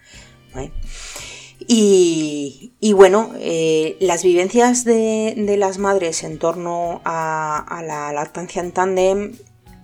Y, 1.67 2.93
bueno, 2.93 3.31
eh, 3.39 3.97
las 3.99 4.23
vivencias 4.23 4.83
de, 4.83 5.55
las 5.57 5.77
madres 5.77 6.23
en 6.23 6.37
torno 6.37 7.01
a, 7.05 7.81
la 7.85 8.11
lactancia 8.13 8.61
en 8.61 8.71
tándem 8.71 9.33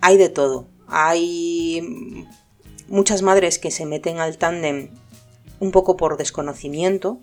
hay 0.01 0.17
de 0.17 0.29
todo. 0.29 0.67
Hay 0.87 2.27
muchas 2.87 3.21
madres 3.21 3.57
que 3.59 3.71
se 3.71 3.85
meten 3.85 4.19
al 4.19 4.37
tándem 4.37 4.89
un 5.59 5.71
poco 5.71 5.95
por 5.95 6.17
desconocimiento, 6.17 7.19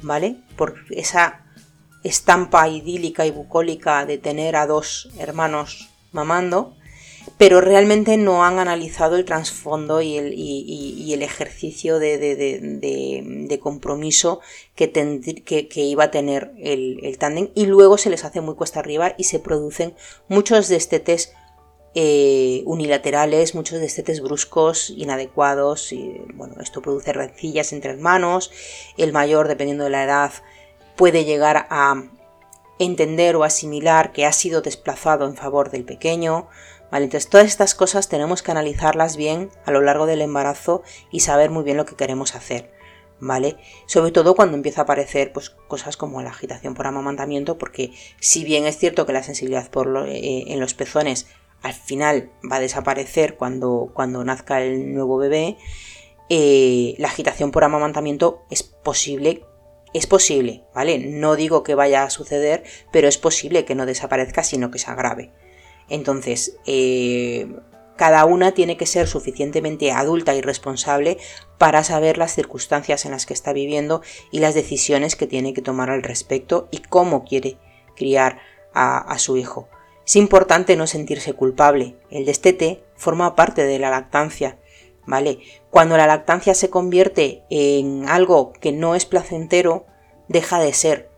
¿vale? 0.00 0.36
Por 0.56 0.76
esa 0.90 1.44
estampa 2.02 2.68
idílica 2.68 3.26
y 3.26 3.30
bucólica 3.30 4.06
de 4.06 4.18
tener 4.18 4.56
a 4.56 4.66
dos 4.66 5.10
hermanos 5.18 5.90
mamando 6.12 6.74
pero 7.38 7.60
realmente 7.60 8.16
no 8.16 8.44
han 8.44 8.58
analizado 8.58 9.16
el 9.16 9.24
trasfondo 9.24 10.00
y 10.00 10.16
el, 10.16 11.22
ejercicio 11.22 11.98
de, 11.98 13.58
compromiso 13.62 14.40
que, 14.74 15.70
iba 15.74 16.04
a 16.04 16.10
tener 16.10 16.52
el, 16.58 17.00
el 17.02 17.18
tándem. 17.18 17.50
Y 17.54 17.66
luego 17.66 17.98
se 17.98 18.10
les 18.10 18.24
hace 18.24 18.40
muy 18.40 18.54
cuesta 18.54 18.80
arriba 18.80 19.14
y 19.16 19.24
se 19.24 19.38
producen 19.38 19.94
muchos 20.28 20.68
destetes 20.68 21.32
eh, 21.94 22.62
unilaterales, 22.64 23.54
muchos 23.54 23.78
destetes 23.78 24.22
bruscos, 24.22 24.88
inadecuados 24.88 25.92
y 25.92 26.22
bueno, 26.32 26.54
esto 26.62 26.80
produce 26.80 27.12
rencillas 27.12 27.74
entre 27.74 27.90
hermanos, 27.90 28.50
el 28.96 29.12
mayor 29.12 29.46
dependiendo 29.46 29.84
de 29.84 29.90
la 29.90 30.04
edad 30.04 30.32
puede 30.96 31.26
llegar 31.26 31.66
a 31.68 32.02
entender 32.78 33.36
o 33.36 33.44
asimilar 33.44 34.12
que 34.12 34.24
ha 34.24 34.32
sido 34.32 34.62
desplazado 34.62 35.26
en 35.26 35.36
favor 35.36 35.70
del 35.70 35.84
pequeño, 35.84 36.48
entonces 36.92 37.30
todas 37.30 37.46
estas 37.46 37.74
cosas 37.74 38.08
tenemos 38.08 38.42
que 38.42 38.50
analizarlas 38.50 39.16
bien 39.16 39.50
a 39.64 39.70
lo 39.70 39.80
largo 39.80 40.06
del 40.06 40.20
embarazo 40.20 40.82
y 41.10 41.20
saber 41.20 41.50
muy 41.50 41.64
bien 41.64 41.78
lo 41.78 41.86
que 41.86 41.96
queremos 41.96 42.34
hacer. 42.34 42.70
¿Vale? 43.24 43.56
Sobre 43.86 44.10
todo 44.10 44.34
cuando 44.34 44.56
empieza 44.56 44.80
a 44.80 44.84
aparecer 44.84 45.32
pues, 45.32 45.50
cosas 45.50 45.96
como 45.96 46.20
la 46.22 46.30
agitación 46.30 46.74
por 46.74 46.88
amamantamiento, 46.88 47.56
porque 47.56 47.92
si 48.18 48.42
bien 48.42 48.66
es 48.66 48.78
cierto 48.78 49.06
que 49.06 49.12
la 49.12 49.22
sensibilidad 49.22 49.70
por 49.70 50.08
eh, 50.08 50.52
en 50.52 50.58
los 50.58 50.74
pezones 50.74 51.28
al 51.62 51.72
final 51.72 52.32
va 52.50 52.56
a 52.56 52.60
desaparecer 52.60 53.36
cuando, 53.36 53.92
cuando 53.94 54.24
nazca 54.24 54.60
el 54.60 54.92
nuevo 54.92 55.18
bebé, 55.18 55.56
eh, 56.28 56.96
la 56.98 57.08
agitación 57.08 57.52
por 57.52 57.62
amamantamiento 57.62 58.42
es 58.50 58.64
posible 58.64 59.44
Es 59.94 60.06
posible, 60.06 60.64
¿vale? 60.74 60.98
No 60.98 61.36
digo 61.36 61.62
que 61.62 61.74
vaya 61.74 62.02
a 62.02 62.10
suceder, 62.10 62.64
pero 62.90 63.06
es 63.06 63.18
posible 63.18 63.64
que 63.64 63.74
no 63.74 63.86
desaparezca, 63.86 64.42
sino 64.42 64.70
que 64.70 64.78
se 64.78 64.90
agrave. 64.90 65.30
Entonces, 65.92 66.56
eh, 66.64 67.54
cada 67.96 68.24
una 68.24 68.52
tiene 68.52 68.78
que 68.78 68.86
ser 68.86 69.06
suficientemente 69.06 69.92
adulta 69.92 70.34
y 70.34 70.40
responsable 70.40 71.18
para 71.58 71.84
saber 71.84 72.16
las 72.16 72.34
circunstancias 72.34 73.04
en 73.04 73.10
las 73.10 73.26
que 73.26 73.34
está 73.34 73.52
viviendo 73.52 74.00
y 74.30 74.38
las 74.38 74.54
decisiones 74.54 75.16
que 75.16 75.26
tiene 75.26 75.52
que 75.52 75.60
tomar 75.60 75.90
al 75.90 76.02
respecto 76.02 76.66
y 76.70 76.78
cómo 76.78 77.24
quiere 77.24 77.58
criar 77.94 78.40
a, 78.72 78.96
a 79.00 79.18
su 79.18 79.36
hijo. 79.36 79.68
Es 80.06 80.16
importante 80.16 80.76
no 80.76 80.86
sentirse 80.86 81.34
culpable. 81.34 81.96
El 82.08 82.24
destete 82.24 82.82
forma 82.96 83.36
parte 83.36 83.66
de 83.66 83.78
la 83.78 83.90
lactancia, 83.90 84.58
¿vale? 85.06 85.40
Cuando 85.68 85.98
la 85.98 86.06
lactancia 86.06 86.54
se 86.54 86.70
convierte 86.70 87.42
en 87.50 88.08
algo 88.08 88.54
que 88.54 88.72
no 88.72 88.94
es 88.94 89.04
placentero, 89.04 89.84
deja 90.26 90.58
de 90.58 90.72
ser. 90.72 91.10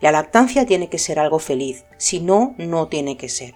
La 0.00 0.10
lactancia 0.10 0.66
tiene 0.66 0.88
que 0.90 0.98
ser 0.98 1.20
algo 1.20 1.38
feliz, 1.38 1.84
si 1.96 2.18
no, 2.18 2.56
no 2.58 2.88
tiene 2.88 3.16
que 3.16 3.28
ser. 3.28 3.54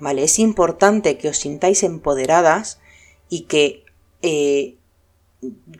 ¿Vale? 0.00 0.24
Es 0.24 0.38
importante 0.38 1.18
que 1.18 1.28
os 1.28 1.38
sintáis 1.38 1.82
empoderadas 1.82 2.80
y 3.28 3.42
que 3.42 3.84
eh, 4.22 4.76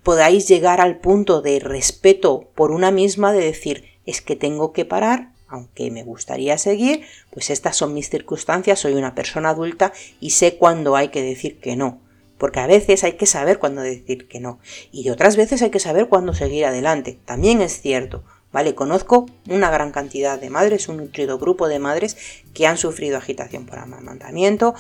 podáis 0.03 0.49
llegar 0.49 0.81
al 0.81 0.99
punto 0.99 1.41
de 1.41 1.61
respeto 1.61 2.51
por 2.55 2.71
una 2.71 2.91
misma 2.91 3.33
de 3.33 3.41
decir, 3.41 3.85
es 4.07 4.21
que 4.21 4.37
tengo 4.37 4.73
que 4.73 4.85
parar, 4.85 5.33
aunque 5.49 5.91
me 5.91 6.03
gustaría 6.03 6.59
seguir, 6.59 7.03
pues 7.31 7.51
estas 7.51 7.77
son 7.77 7.95
mis 7.95 8.11
circunstancias, 8.11 8.81
soy 8.81 8.95
una 8.95 9.15
persona 9.15 9.51
adulta 9.51 9.93
y 10.21 10.31
sé 10.31 10.57
cuándo 10.57 10.95
hay 10.95 11.09
que 11.09 11.23
decir 11.23 11.59
que 11.59 11.77
no. 11.77 12.01
Porque 12.37 12.61
a 12.61 12.67
veces 12.67 13.03
hay 13.03 13.15
que 13.15 13.27
saber 13.27 13.59
cuándo 13.59 13.81
decir 13.81 14.29
que 14.29 14.39
no. 14.39 14.61
Y 14.93 15.09
otras 15.11 15.37
veces 15.37 15.61
hay 15.63 15.71
que 15.71 15.81
saber 15.81 16.09
cuándo 16.09 16.35
seguir 16.35 16.67
adelante. 16.67 17.19
También 17.25 17.61
es 17.61 17.81
cierto. 17.81 18.23
¿Vale? 18.51 18.75
Conozco 18.75 19.27
una 19.49 19.71
gran 19.71 19.93
cantidad 19.93 20.41
de 20.41 20.49
madres, 20.49 20.89
un 20.89 20.97
nutrido 20.97 21.39
grupo 21.39 21.69
de 21.69 21.79
madres 21.79 22.17
que 22.55 22.67
han 22.67 22.79
sufrido 22.79 23.19
agitación 23.19 23.67
por 23.67 23.79
amamantamiento, 23.79 24.75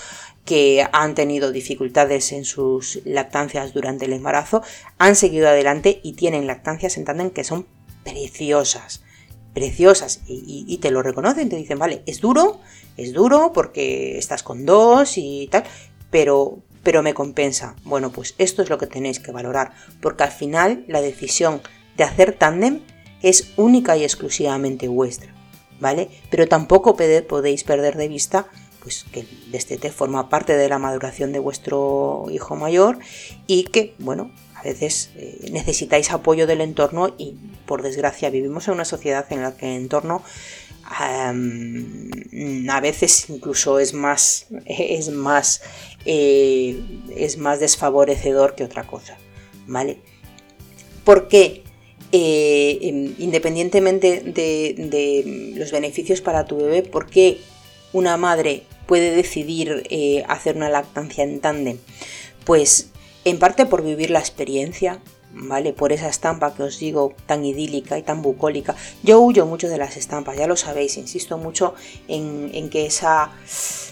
que 0.47 0.87
han 0.93 1.15
tenido 1.15 1.53
dificultades 1.53 2.33
en 2.33 2.47
sus 2.47 3.01
lactancias 3.05 3.75
durante 3.75 4.07
el 4.07 4.15
embarazo, 4.15 4.63
han 4.97 5.17
seguido 5.17 5.49
adelante 5.49 6.01
y 6.03 6.15
tienen 6.15 6.47
lactancias 6.47 6.97
en 6.97 7.05
tándem 7.05 7.31
que 7.31 7.45
son 7.45 7.67
preciosas 8.05 9.03
preciosas 9.59 10.21
y, 10.27 10.79
te 10.79 10.93
lo 10.93 11.03
reconocen, 11.03 11.49
te 11.49 11.57
dicen, 11.57 11.81
vale, 11.81 12.03
es 12.07 12.21
duro, 12.21 12.61
es 12.97 13.13
duro 13.13 13.51
porque 13.53 14.17
estás 14.17 14.45
con 14.45 14.65
dos 14.65 15.19
y 15.19 15.49
tal, 15.51 15.65
pero, 16.11 16.61
pero 16.85 17.03
me 17.03 17.13
compensa. 17.13 17.75
Bueno, 17.83 18.13
pues 18.13 18.37
esto 18.39 18.63
es 18.63 18.71
lo 18.71 18.79
que 18.79 18.87
tenéis 18.87 19.19
que 19.19 19.33
valorar, 19.33 19.73
porque 20.01 20.23
al 20.23 20.31
final 20.31 20.85
la 20.87 21.01
decisión 21.01 21.61
de 21.97 22.05
hacer 22.05 22.35
tándem 22.35 22.83
es 23.23 23.53
única 23.57 23.97
y 23.97 24.05
exclusivamente 24.05 24.89
vuestra, 24.89 25.33
¿vale? 25.81 26.09
Pero 26.31 26.47
tampoco 26.47 26.97
podéis 26.97 27.65
perder 27.65 27.97
de 27.97 28.09
vista 28.09 28.49
pues 28.83 29.05
que 29.13 29.21
el 29.21 29.29
destete 29.51 29.91
forma 29.91 30.29
parte 30.29 30.57
de 30.57 30.69
la 30.69 30.79
maduración 30.79 31.33
de 31.33 31.41
vuestro 31.41 32.27
hijo 32.31 32.57
mayor 32.57 32.99
y 33.47 33.65
que, 33.65 33.95
bueno, 33.99 34.31
a 34.55 34.63
veces 34.63 35.11
eh, 35.17 35.49
necesitáis 35.53 36.11
apoyo 36.11 36.47
del 36.47 36.61
entorno 36.61 37.15
y 37.19 37.37
por 37.67 37.83
desgracia 37.83 38.31
vivimos 38.31 38.67
en 38.69 38.75
una 38.75 38.85
sociedad 38.85 39.27
en 39.31 39.43
la 39.43 39.57
que 39.57 39.67
el 39.67 39.83
entorno 39.83 40.23
a 40.91 41.33
veces 42.81 43.29
incluso 43.29 43.79
es 43.79 43.93
más 43.93 44.47
es 44.65 45.11
más 45.11 45.61
eh, 46.07 46.83
es 47.15 47.37
más 47.37 47.61
desfavorecedor 47.61 48.55
que 48.55 48.65
otra 48.65 48.87
cosa 48.87 49.19
vale 49.67 49.99
porque 51.05 51.65
eh, 52.13 52.79
em, 52.83 53.15
independientemente 53.19 54.21
de, 54.21 54.75
de, 54.77 55.55
los 55.57 55.71
beneficios 55.73 56.21
para 56.21 56.47
tu 56.47 56.57
bebé 56.57 56.83
por 56.83 57.09
qué 57.11 57.39
una 57.93 58.17
madre 58.17 58.63
puede 58.87 59.15
decidir 59.15 59.85
hacer 60.29 60.57
una 60.57 60.71
lactancia 60.71 61.25
en 61.25 61.41
tándem 61.41 61.79
pues 62.49 62.89
en 63.27 63.39
parte 63.39 63.67
por 63.67 63.85
vivir 63.85 64.11
la 64.11 64.21
experiencia, 64.21 65.01
¿vale? 65.41 65.73
Por 65.73 65.93
esa 65.93 66.09
estampa 66.09 66.55
que 66.55 66.63
os 66.63 66.79
digo 66.79 67.15
tan 67.27 67.45
idílica 67.45 67.99
y 67.99 68.03
tan 68.03 68.23
bucólica. 68.23 68.75
Yo 69.03 69.21
huyo 69.21 69.47
mucho 69.47 69.69
de 69.69 69.79
las 69.79 69.97
estampas, 69.97 70.37
ya 70.37 70.47
lo 70.47 70.57
sabéis, 70.57 70.97
insisto 70.97 71.39
mucho 71.39 71.75
en, 72.09 72.69
que 72.71 72.87
esa, 72.87 73.31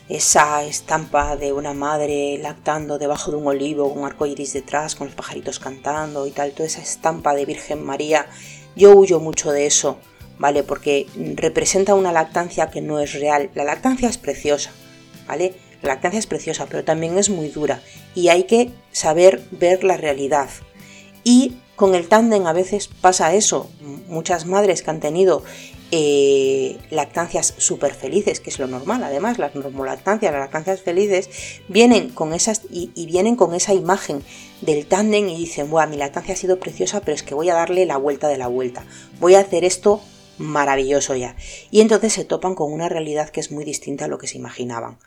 esa 0.09 0.65
estampa 0.65 1.37
de 1.37 1.53
una 1.53 1.73
madre 1.73 2.39
lactando 2.39 2.99
debajo 2.99 3.31
de 3.31 3.37
un 3.37 3.47
olivo, 3.47 3.89
con 3.89 4.01
un 4.01 4.07
arco 4.07 4.27
iris 4.27 4.53
detrás, 4.53 4.95
con 4.95 5.07
los 5.07 5.17
pajaritos 5.17 5.59
cantando 5.59 6.27
y 6.27 6.31
tal, 6.31 6.53
toda 6.53 6.67
esa 6.67 6.83
estampa 6.83 7.35
de 7.35 7.45
Virgen 7.45 7.85
María, 7.85 8.27
yo 8.75 8.95
huyo 8.95 9.21
mucho 9.21 9.53
de 9.53 9.67
eso, 9.67 9.99
¿vale? 10.39 10.63
Porque 10.63 11.07
representa 11.37 11.95
una 11.95 12.13
lactancia 12.13 12.71
que 12.71 12.83
no 12.83 13.01
es 13.01 13.15
real. 13.15 13.51
La 13.55 13.65
lactancia 13.65 14.09
es 14.09 14.19
preciosa, 14.19 14.71
¿vale? 15.27 15.55
La 15.83 15.95
lactancia 15.95 16.19
es 16.19 16.27
preciosa, 16.27 16.67
pero 16.67 16.85
también 16.85 17.17
es 17.17 17.31
muy 17.31 17.49
dura 17.49 17.81
y 18.15 18.29
hay 18.29 18.45
que 18.45 18.71
saber 18.93 19.43
ver 19.51 19.85
la 19.85 19.97
realidad. 19.97 20.49
Y 21.29 21.57
con 21.75 21.97
el 21.97 22.07
tándem 22.07 22.47
a 22.47 22.53
veces 22.53 22.87
pasa 22.87 23.35
eso. 23.35 23.69
Muchas 24.07 24.47
madres 24.47 24.83
que 24.83 24.91
han 24.91 25.01
tenido 25.01 25.43
eh, 25.91 26.79
lactancias 26.91 27.53
súper 27.59 27.95
felices, 27.95 28.39
que 28.39 28.51
es 28.51 28.61
lo 28.61 28.69
normal, 28.69 29.03
además, 29.03 29.37
las 29.37 29.57
normolactancias, 29.57 30.31
las 30.31 30.43
lactancias 30.43 30.83
felices, 30.83 31.29
vienen 31.67 32.11
con 32.11 32.33
esas 32.33 32.63
y, 32.71 33.07
vienen 33.07 33.35
con 33.35 33.55
esa 33.57 33.75
imagen 33.75 34.23
del 34.61 34.87
tándem 34.87 35.29
y 35.29 35.37
dicen, 35.37 35.69
Buah, 35.69 35.89
mi 35.89 35.97
lactancia 35.97 36.35
ha 36.35 36.37
sido 36.37 36.61
preciosa, 36.61 37.01
pero 37.01 37.17
es 37.17 37.25
que 37.25 37.35
voy 37.35 37.51
a 37.51 37.55
darle 37.55 37.87
la 37.87 37.97
vuelta 37.97 38.29
de 38.29 38.39
la 38.39 38.47
vuelta. 38.47 38.87
Voy 39.19 39.35
a 39.35 39.41
hacer 39.41 39.65
esto 39.65 40.01
maravilloso 40.39 41.17
ya. 41.17 41.35
Y 41.73 41.81
entonces 41.81 42.13
se 42.13 42.25
topan 42.25 42.55
con 42.55 42.73
una 42.73 42.89
realidad 42.89 43.31
que 43.31 43.41
es 43.41 43.51
muy 43.51 43.65
distinta 43.65 44.05
a 44.05 44.09
lo 44.09 44.19
que 44.19 44.29
se 44.29 44.39
imaginaban 44.39 45.01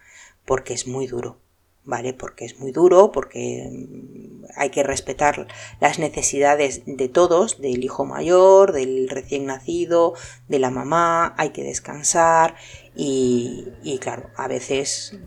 porque 0.44 0.74
es 0.74 0.86
muy 0.86 1.08
duro, 1.08 1.38
¿vale? 1.84 2.14
Porque 2.14 2.46
es 2.46 2.60
muy 2.60 2.72
duro, 2.72 3.12
porque 3.12 3.70
mm, 3.72 4.46
hay 4.56 4.70
que 4.70 4.84
respetar 4.84 5.48
las 5.80 6.00
necesidades 6.00 6.84
de 6.86 7.08
todos, 7.08 7.62
del 7.62 7.84
hijo 7.84 8.06
mayor, 8.06 8.74
del 8.74 9.10
recién 9.10 9.46
nacido, 9.46 10.14
de 10.48 10.60
la 10.60 10.70
mamá, 10.70 11.34
hay 11.38 11.50
que 11.50 11.64
descansar 11.64 12.56
y, 12.96 13.98
claro, 14.02 14.30
a 14.36 14.48
veces 14.48 15.18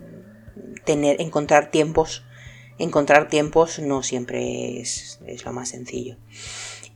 tener, 0.85 1.19
encontrar 1.21 1.71
tiempos, 1.71 2.23
encontrar 2.77 3.29
tiempos 3.29 3.79
no 3.79 4.03
siempre 4.03 4.79
es, 4.79 5.19
lo 5.43 5.53
más 5.53 5.69
sencillo. 5.69 6.17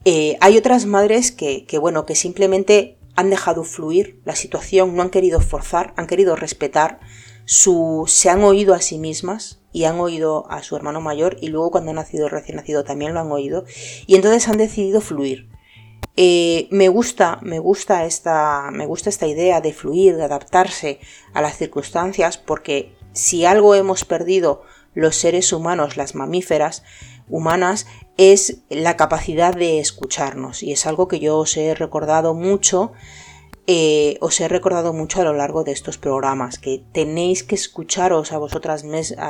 Eh, 0.04 0.36
hay 0.40 0.56
otras 0.56 0.86
madres 0.86 1.32
que, 1.32 1.66
que, 1.66 1.78
bueno, 1.78 2.06
que 2.06 2.14
simplemente 2.14 2.96
han 3.16 3.30
dejado 3.30 3.64
fluir 3.64 4.20
la 4.24 4.36
situación, 4.36 4.94
no 4.94 5.02
han 5.02 5.10
querido 5.10 5.40
forzar, 5.40 5.92
han 5.96 6.06
querido 6.06 6.36
respetar 6.36 7.00
se 7.48 8.28
han 8.28 8.44
oído 8.44 8.74
a 8.74 8.82
sí 8.82 8.98
mismas 8.98 9.58
y 9.72 9.84
han 9.84 9.98
oído 10.00 10.50
a 10.50 10.62
su 10.62 10.76
hermano 10.76 11.00
mayor 11.00 11.38
y 11.40 11.48
luego 11.48 11.70
cuando 11.70 11.92
ha 11.92 11.94
nacido 11.94 12.28
recién 12.28 12.56
nacido 12.56 12.84
también 12.84 13.14
lo 13.14 13.20
han 13.20 13.32
oído 13.32 13.64
y 14.06 14.16
entonces 14.16 14.48
han 14.48 14.58
decidido 14.58 15.00
fluir. 15.00 15.48
Eh, 16.16 16.68
me 16.70 16.88
gusta, 16.88 17.38
me 17.42 17.58
gusta 17.58 18.04
esta, 18.04 18.70
me 18.70 18.84
gusta 18.84 19.08
esta 19.08 19.26
idea 19.26 19.62
de 19.62 19.72
fluir, 19.72 20.16
de 20.16 20.24
adaptarse 20.24 21.00
a 21.32 21.40
las 21.40 21.56
circunstancias, 21.56 22.36
porque 22.36 22.92
si 23.12 23.46
algo 23.46 23.74
hemos 23.74 24.04
perdido 24.04 24.62
los 24.94 25.16
seres 25.16 25.52
humanos, 25.52 25.96
las 25.96 26.14
mamíferas 26.14 26.82
humanas, 27.28 27.86
es 28.16 28.58
la 28.68 28.96
capacidad 28.96 29.54
de 29.54 29.78
escucharnos 29.78 30.62
y 30.62 30.72
es 30.72 30.86
algo 30.86 31.08
que 31.08 31.20
yo 31.20 31.38
os 31.38 31.56
he 31.56 31.74
recordado 31.74 32.34
mucho 32.34 32.92
eh, 33.70 34.16
os 34.22 34.40
he 34.40 34.48
recordado 34.48 34.94
mucho 34.94 35.20
a 35.20 35.24
lo 35.24 35.34
largo 35.34 35.62
de 35.62 35.72
estos 35.72 35.98
programas, 35.98 36.58
que 36.58 36.82
tenéis 36.92 37.44
que 37.44 37.54
escucharos 37.54 38.32
a 38.32 38.38
vosotras, 38.38 38.82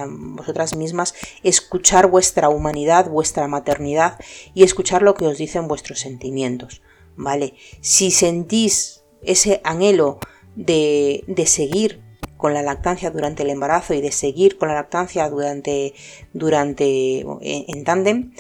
vosotras 0.08 0.76
mismas, 0.76 1.12
escuchar 1.42 2.06
vuestra 2.06 2.48
humanidad, 2.48 3.10
vuestra 3.10 3.48
maternidad 3.48 4.16
y 4.54 4.62
escuchar 4.62 5.02
lo 5.02 5.14
que 5.14 5.26
os 5.26 5.38
dicen 5.38 5.66
vuestros 5.66 5.98
sentimientos, 5.98 6.82
¿vale? 7.16 7.54
Si 7.80 8.12
sentís 8.12 9.02
ese 9.22 9.60
anhelo 9.64 10.20
de, 10.54 11.24
seguir 11.48 12.00
con 12.36 12.54
la 12.54 12.62
lactancia 12.62 13.10
durante 13.10 13.42
el 13.42 13.50
embarazo 13.50 13.92
y 13.92 14.00
de 14.00 14.12
seguir 14.12 14.56
con 14.56 14.68
la 14.68 14.74
lactancia 14.74 15.28
durante, 15.28 15.94
durante 16.32 17.26
en, 17.40 17.82
tándem, 17.82 18.32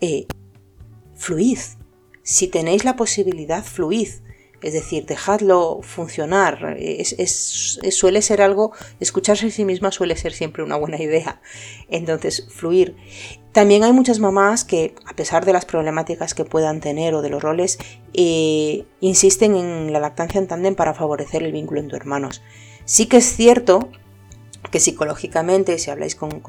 eh, 0.00 0.26
fluid. 1.14 1.60
Si 2.24 2.48
tenéis 2.48 2.84
la 2.84 2.96
posibilidad, 2.96 3.62
fluid 3.62 4.25
es 4.62 4.72
decir, 4.72 5.06
dejadlo 5.06 5.80
funcionar. 5.82 6.76
Es, 6.78 7.78
suele 7.90 8.22
ser 8.22 8.42
algo, 8.42 8.72
escucharse 9.00 9.46
a 9.46 9.50
sí 9.50 9.64
misma 9.64 9.90
suele 9.92 10.16
ser 10.16 10.32
siempre 10.32 10.62
una 10.62 10.76
buena 10.76 11.00
idea. 11.00 11.40
Entonces, 11.88 12.46
fluir. 12.50 12.96
También 13.52 13.84
hay 13.84 13.92
muchas 13.92 14.18
mamás 14.18 14.64
que, 14.64 14.94
a 15.06 15.14
pesar 15.14 15.44
de 15.44 15.52
las 15.52 15.64
problemáticas 15.64 16.34
que 16.34 16.44
puedan 16.44 16.80
tener 16.80 17.14
o 17.14 17.22
de 17.22 17.30
los 17.30 17.42
roles, 17.42 17.78
eh, 18.12 18.84
insisten 19.00 19.56
en 19.56 19.92
la 19.92 20.00
lactancia 20.00 20.38
en 20.38 20.46
tándem 20.46 20.74
para 20.74 20.94
favorecer 20.94 21.42
el 21.42 21.52
vínculo 21.52 21.80
entre 21.80 21.96
hermanos. 21.96 22.42
Sí 22.84 23.06
que 23.06 23.18
es 23.18 23.24
cierto 23.24 23.88
que 24.70 24.80
psicológicamente, 24.80 25.78
si 25.78 25.90
habláis 25.90 26.16
con, 26.16 26.42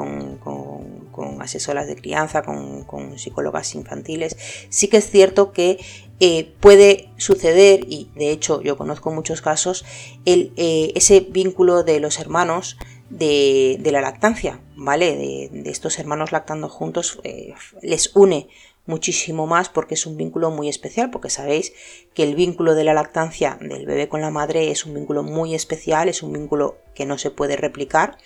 asesoras 1.40 1.88
de 1.88 1.96
crianza, 1.96 2.42
con, 2.42 3.18
psicólogas 3.18 3.76
infantiles, 3.76 4.36
sí 4.70 4.88
que 4.88 4.98
es 4.98 5.10
cierto 5.10 5.52
que 5.52 5.78
eh, 6.20 6.52
puede 6.60 7.10
suceder, 7.18 7.86
y 7.88 8.10
de 8.16 8.32
hecho 8.32 8.62
yo 8.62 8.76
conozco 8.78 9.12
muchos 9.12 9.42
casos, 9.42 9.86
el, 10.26 10.52
eh, 10.58 10.92
ese 10.96 11.20
vínculo 11.20 11.84
de 11.84 12.00
los 12.00 12.20
hermanos 12.20 12.78
de, 13.10 13.80
la 13.84 14.02
lactancia, 14.02 14.60
¿vale? 14.76 15.16
De, 15.16 15.70
estos 15.70 16.00
hermanos 16.00 16.32
lactando 16.32 16.70
juntos 16.70 17.20
eh, 17.24 17.54
les 17.82 18.16
une 18.16 18.48
muchísimo 18.88 19.46
más 19.46 19.70
porque 19.70 19.94
es 19.94 20.06
un 20.06 20.18
vínculo 20.18 20.50
muy 20.50 20.70
especial, 20.70 21.12
porque 21.12 21.30
sabéis 21.30 21.74
que 22.14 22.24
el 22.24 22.36
vínculo 22.36 22.74
de 22.74 22.84
la 22.84 22.94
lactancia 22.94 23.58
del 23.62 23.86
bebé 23.86 24.08
con 24.08 24.22
la 24.22 24.32
madre 24.32 24.72
es 24.72 24.86
un 24.86 24.96
vínculo 24.96 25.24
muy 25.24 25.54
especial, 25.54 26.10
es 26.10 26.24
un 26.24 26.34
vínculo 26.34 26.78
que 26.96 27.06
no 27.06 27.18
se 27.18 27.30
puede 27.30 27.58
replicar 27.58 28.18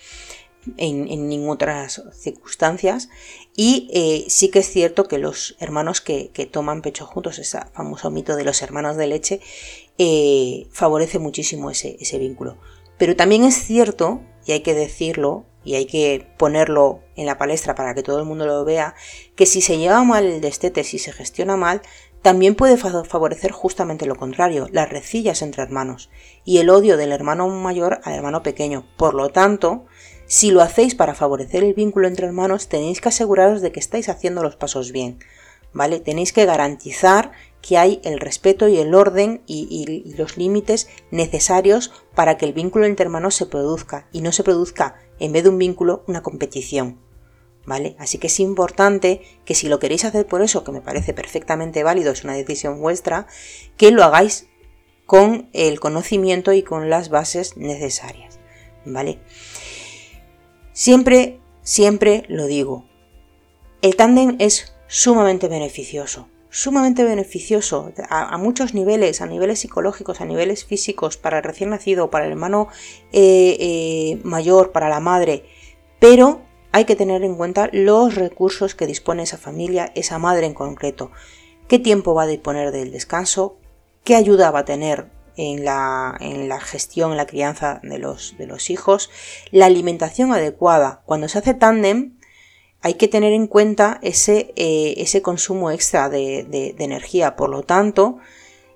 en, 0.76 1.08
en 1.08 1.48
otras 1.48 2.02
circunstancias 2.14 3.08
y 3.54 3.88
eh, 3.92 4.24
sí 4.28 4.48
que 4.48 4.60
es 4.60 4.70
cierto 4.70 5.04
que 5.04 5.18
los 5.18 5.56
hermanos 5.58 6.00
que, 6.00 6.30
toman 6.50 6.82
pecho 6.82 7.06
juntos, 7.06 7.38
ese 7.38 7.60
famoso 7.72 8.10
mito 8.10 8.36
de 8.36 8.44
los 8.44 8.62
hermanos 8.62 8.96
de 8.96 9.06
leche, 9.06 9.40
eh, 9.98 10.66
favorece 10.70 11.18
muchísimo 11.18 11.70
ese, 11.70 11.96
ese 12.00 12.18
vínculo. 12.18 12.56
Pero 12.98 13.16
también 13.16 13.44
es 13.44 13.56
cierto, 13.56 14.22
y 14.46 14.52
hay 14.52 14.60
que 14.60 14.74
decirlo, 14.74 15.44
y 15.64 15.74
hay 15.74 15.86
que 15.86 16.26
ponerlo 16.38 17.00
en 17.14 17.26
la 17.26 17.38
palestra 17.38 17.74
para 17.74 17.94
que 17.94 18.02
todo 18.02 18.18
el 18.18 18.24
mundo 18.24 18.46
lo 18.46 18.64
vea, 18.64 18.94
que 19.36 19.46
si 19.46 19.60
se 19.60 19.78
lleva 19.78 20.02
mal 20.02 20.24
el 20.24 20.40
destete, 20.40 20.82
si 20.82 20.98
se 20.98 21.12
gestiona 21.12 21.56
mal, 21.56 21.82
también 22.22 22.54
puede 22.54 22.76
favorecer 22.76 23.50
justamente 23.50 24.06
lo 24.06 24.14
contrario, 24.14 24.68
las 24.70 24.88
recillas 24.88 25.42
entre 25.42 25.64
hermanos 25.64 26.08
y 26.44 26.58
el 26.58 26.70
odio 26.70 26.96
del 26.96 27.10
hermano 27.10 27.48
mayor 27.48 28.00
al 28.04 28.14
hermano 28.14 28.44
pequeño. 28.44 28.86
Por 28.96 29.14
lo 29.14 29.30
tanto, 29.30 29.86
si 30.32 30.50
lo 30.50 30.62
hacéis 30.62 30.94
para 30.94 31.14
favorecer 31.14 31.62
el 31.62 31.74
vínculo 31.74 32.08
entre 32.08 32.26
hermanos, 32.26 32.66
tenéis 32.66 33.02
que 33.02 33.10
aseguraros 33.10 33.60
de 33.60 33.70
que 33.70 33.80
estáis 33.80 34.08
haciendo 34.08 34.42
los 34.42 34.56
pasos 34.56 34.90
bien, 34.90 35.18
¿vale? 35.74 36.00
Tenéis 36.00 36.32
que 36.32 36.46
garantizar 36.46 37.32
que 37.60 37.76
hay 37.76 38.00
el 38.02 38.18
respeto 38.18 38.66
y 38.66 38.78
el 38.78 38.94
orden 38.94 39.42
y, 39.46 40.14
los 40.16 40.38
límites 40.38 40.88
necesarios 41.10 41.92
para 42.14 42.38
que 42.38 42.46
el 42.46 42.54
vínculo 42.54 42.86
entre 42.86 43.04
hermanos 43.04 43.34
se 43.34 43.44
produzca 43.44 44.08
y 44.10 44.22
no 44.22 44.32
se 44.32 44.42
produzca 44.42 44.94
en 45.18 45.32
vez 45.32 45.42
de 45.42 45.50
un 45.50 45.58
vínculo 45.58 46.02
una 46.06 46.22
competición. 46.22 46.98
¿Vale? 47.66 47.94
Así 47.98 48.16
que 48.16 48.28
es 48.28 48.40
importante 48.40 49.20
que 49.44 49.54
si 49.54 49.68
lo 49.68 49.78
queréis 49.78 50.06
hacer 50.06 50.26
por 50.26 50.40
eso, 50.40 50.64
que 50.64 50.72
me 50.72 50.80
parece 50.80 51.12
perfectamente 51.12 51.82
válido, 51.82 52.10
es 52.10 52.24
una 52.24 52.32
decisión 52.32 52.80
vuestra, 52.80 53.26
que 53.76 53.90
lo 53.90 54.02
hagáis 54.02 54.46
con 55.04 55.50
el 55.52 55.78
conocimiento 55.78 56.54
y 56.54 56.62
con 56.62 56.88
las 56.88 57.10
bases 57.10 57.58
necesarias. 57.58 58.38
¿Vale? 58.86 59.20
Siempre, 60.72 61.40
siempre 61.62 62.24
lo 62.28 62.46
digo. 62.46 62.84
El 63.82 63.96
tándem 63.96 64.36
es 64.38 64.74
sumamente 64.86 65.48
beneficioso 65.48 66.28
sumamente 66.52 67.02
beneficioso 67.02 67.92
a, 68.10 68.36
muchos 68.36 68.74
niveles, 68.74 69.22
a 69.22 69.26
niveles 69.26 69.60
psicológicos, 69.60 70.20
a 70.20 70.26
niveles 70.26 70.66
físicos, 70.66 71.16
para 71.16 71.38
el 71.38 71.44
recién 71.44 71.70
nacido, 71.70 72.10
para 72.10 72.26
el 72.26 72.32
hermano 72.32 72.68
eh, 73.10 73.56
eh, 73.58 74.20
mayor, 74.22 74.70
para 74.70 74.90
la 74.90 75.00
madre, 75.00 75.46
pero 75.98 76.42
hay 76.70 76.84
que 76.84 76.94
tener 76.94 77.24
en 77.24 77.36
cuenta 77.36 77.70
los 77.72 78.16
recursos 78.16 78.74
que 78.74 78.86
dispone 78.86 79.22
esa 79.22 79.38
familia, 79.38 79.92
esa 79.94 80.18
madre 80.18 80.44
en 80.44 80.52
concreto, 80.52 81.10
qué 81.68 81.78
tiempo 81.78 82.14
va 82.14 82.24
a 82.24 82.26
disponer 82.26 82.70
del 82.70 82.92
descanso, 82.92 83.56
qué 84.04 84.14
ayuda 84.14 84.50
va 84.50 84.60
a 84.60 84.64
tener 84.66 85.10
en 85.36 85.64
la, 85.64 86.16
en 86.20 86.48
la, 86.48 86.60
gestión, 86.60 87.12
en 87.12 87.16
la 87.16 87.26
crianza 87.26 87.80
de 87.82 87.98
los, 87.98 88.36
de 88.38 88.46
los 88.46 88.70
hijos, 88.70 89.10
la 89.50 89.66
alimentación 89.66 90.32
adecuada. 90.32 91.02
Cuando 91.06 91.28
se 91.28 91.38
hace 91.38 91.54
tándem, 91.54 92.18
hay 92.82 92.94
que 92.94 93.08
tener 93.08 93.32
en 93.32 93.46
cuenta 93.46 93.98
ese, 94.02 94.52
eh, 94.56 94.94
ese 94.98 95.22
consumo 95.22 95.70
extra 95.70 96.08
de, 96.08 96.74
energía. 96.78 97.36
Por 97.36 97.48
lo 97.48 97.62
tanto, 97.62 98.18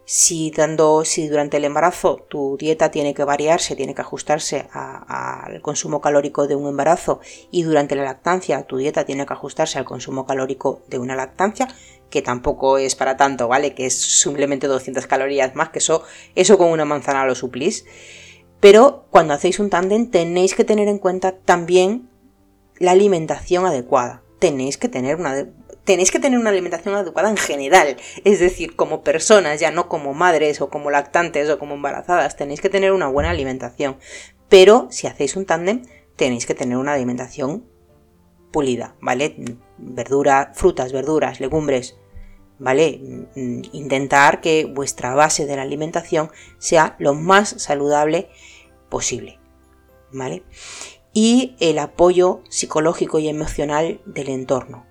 si, 0.04 0.52
dando, 0.52 1.04
si 1.04 1.26
durante 1.26 1.56
el 1.56 1.64
embarazo 1.64 2.24
tu 2.28 2.56
dieta 2.56 2.92
tiene 2.92 3.14
que 3.14 3.24
variarse, 3.24 3.74
tiene 3.74 3.96
que 3.96 4.02
ajustarse 4.02 4.68
al 4.72 5.60
consumo 5.60 6.00
calórico 6.00 6.46
de 6.46 6.54
un 6.54 6.68
embarazo 6.68 7.20
y 7.50 7.64
durante 7.64 7.96
la 7.96 8.04
lactancia 8.04 8.62
tu 8.62 8.76
dieta 8.76 9.04
tiene 9.04 9.26
que 9.26 9.32
ajustarse 9.32 9.78
al 9.80 9.84
consumo 9.84 10.24
calórico 10.24 10.82
de 10.86 11.00
una 11.00 11.16
lactancia, 11.16 11.66
que 12.10 12.22
tampoco 12.22 12.78
es 12.78 12.94
para 12.94 13.16
tanto, 13.16 13.48
¿vale? 13.48 13.74
Que 13.74 13.86
es 13.86 13.94
simplemente 14.00 14.66
200 14.66 15.06
calorías 15.06 15.54
más, 15.54 15.70
que 15.70 15.78
eso, 15.78 16.04
eso 16.34 16.58
con 16.58 16.70
una 16.70 16.84
manzana 16.84 17.26
lo 17.26 17.34
suplís. 17.34 17.84
Pero 18.60 19.06
cuando 19.10 19.34
hacéis 19.34 19.58
un 19.58 19.70
tándem 19.70 20.10
tenéis 20.10 20.54
que 20.54 20.64
tener 20.64 20.88
en 20.88 20.98
cuenta 20.98 21.32
también 21.32 22.08
la 22.78 22.92
alimentación 22.92 23.66
adecuada. 23.66 24.22
Tenéis 24.38 24.76
que 24.78 24.88
tener 24.88 25.16
una 25.16 25.46
tenéis 25.84 26.10
que 26.10 26.18
tener 26.18 26.38
una 26.38 26.50
alimentación 26.50 26.96
adecuada 26.96 27.30
en 27.30 27.36
general, 27.36 27.96
es 28.24 28.40
decir, 28.40 28.74
como 28.74 29.04
personas, 29.04 29.60
ya 29.60 29.70
no 29.70 29.88
como 29.88 30.14
madres 30.14 30.60
o 30.60 30.68
como 30.68 30.90
lactantes 30.90 31.48
o 31.48 31.60
como 31.60 31.76
embarazadas, 31.76 32.36
tenéis 32.36 32.60
que 32.60 32.68
tener 32.68 32.90
una 32.90 33.06
buena 33.06 33.30
alimentación. 33.30 33.96
Pero 34.48 34.88
si 34.90 35.06
hacéis 35.06 35.36
un 35.36 35.46
tándem, 35.46 35.82
tenéis 36.16 36.44
que 36.44 36.54
tener 36.54 36.76
una 36.76 36.94
alimentación 36.94 37.68
pulida, 38.50 38.96
¿vale? 39.00 39.36
Verdura, 39.78 40.52
frutas, 40.54 40.92
verduras, 40.92 41.40
legumbres, 41.40 41.98
¿vale? 42.58 43.00
Intentar 43.34 44.40
que 44.40 44.64
vuestra 44.64 45.14
base 45.14 45.46
de 45.46 45.56
la 45.56 45.62
alimentación 45.62 46.30
sea 46.58 46.96
lo 46.98 47.14
más 47.14 47.48
saludable 47.62 48.30
posible, 48.88 49.38
¿vale? 50.12 50.44
y 51.16 51.56
el 51.60 51.78
apoyo 51.78 52.42
psicológico 52.50 53.18
y 53.18 53.28
emocional 53.28 54.02
del 54.04 54.28
entorno. 54.28 54.85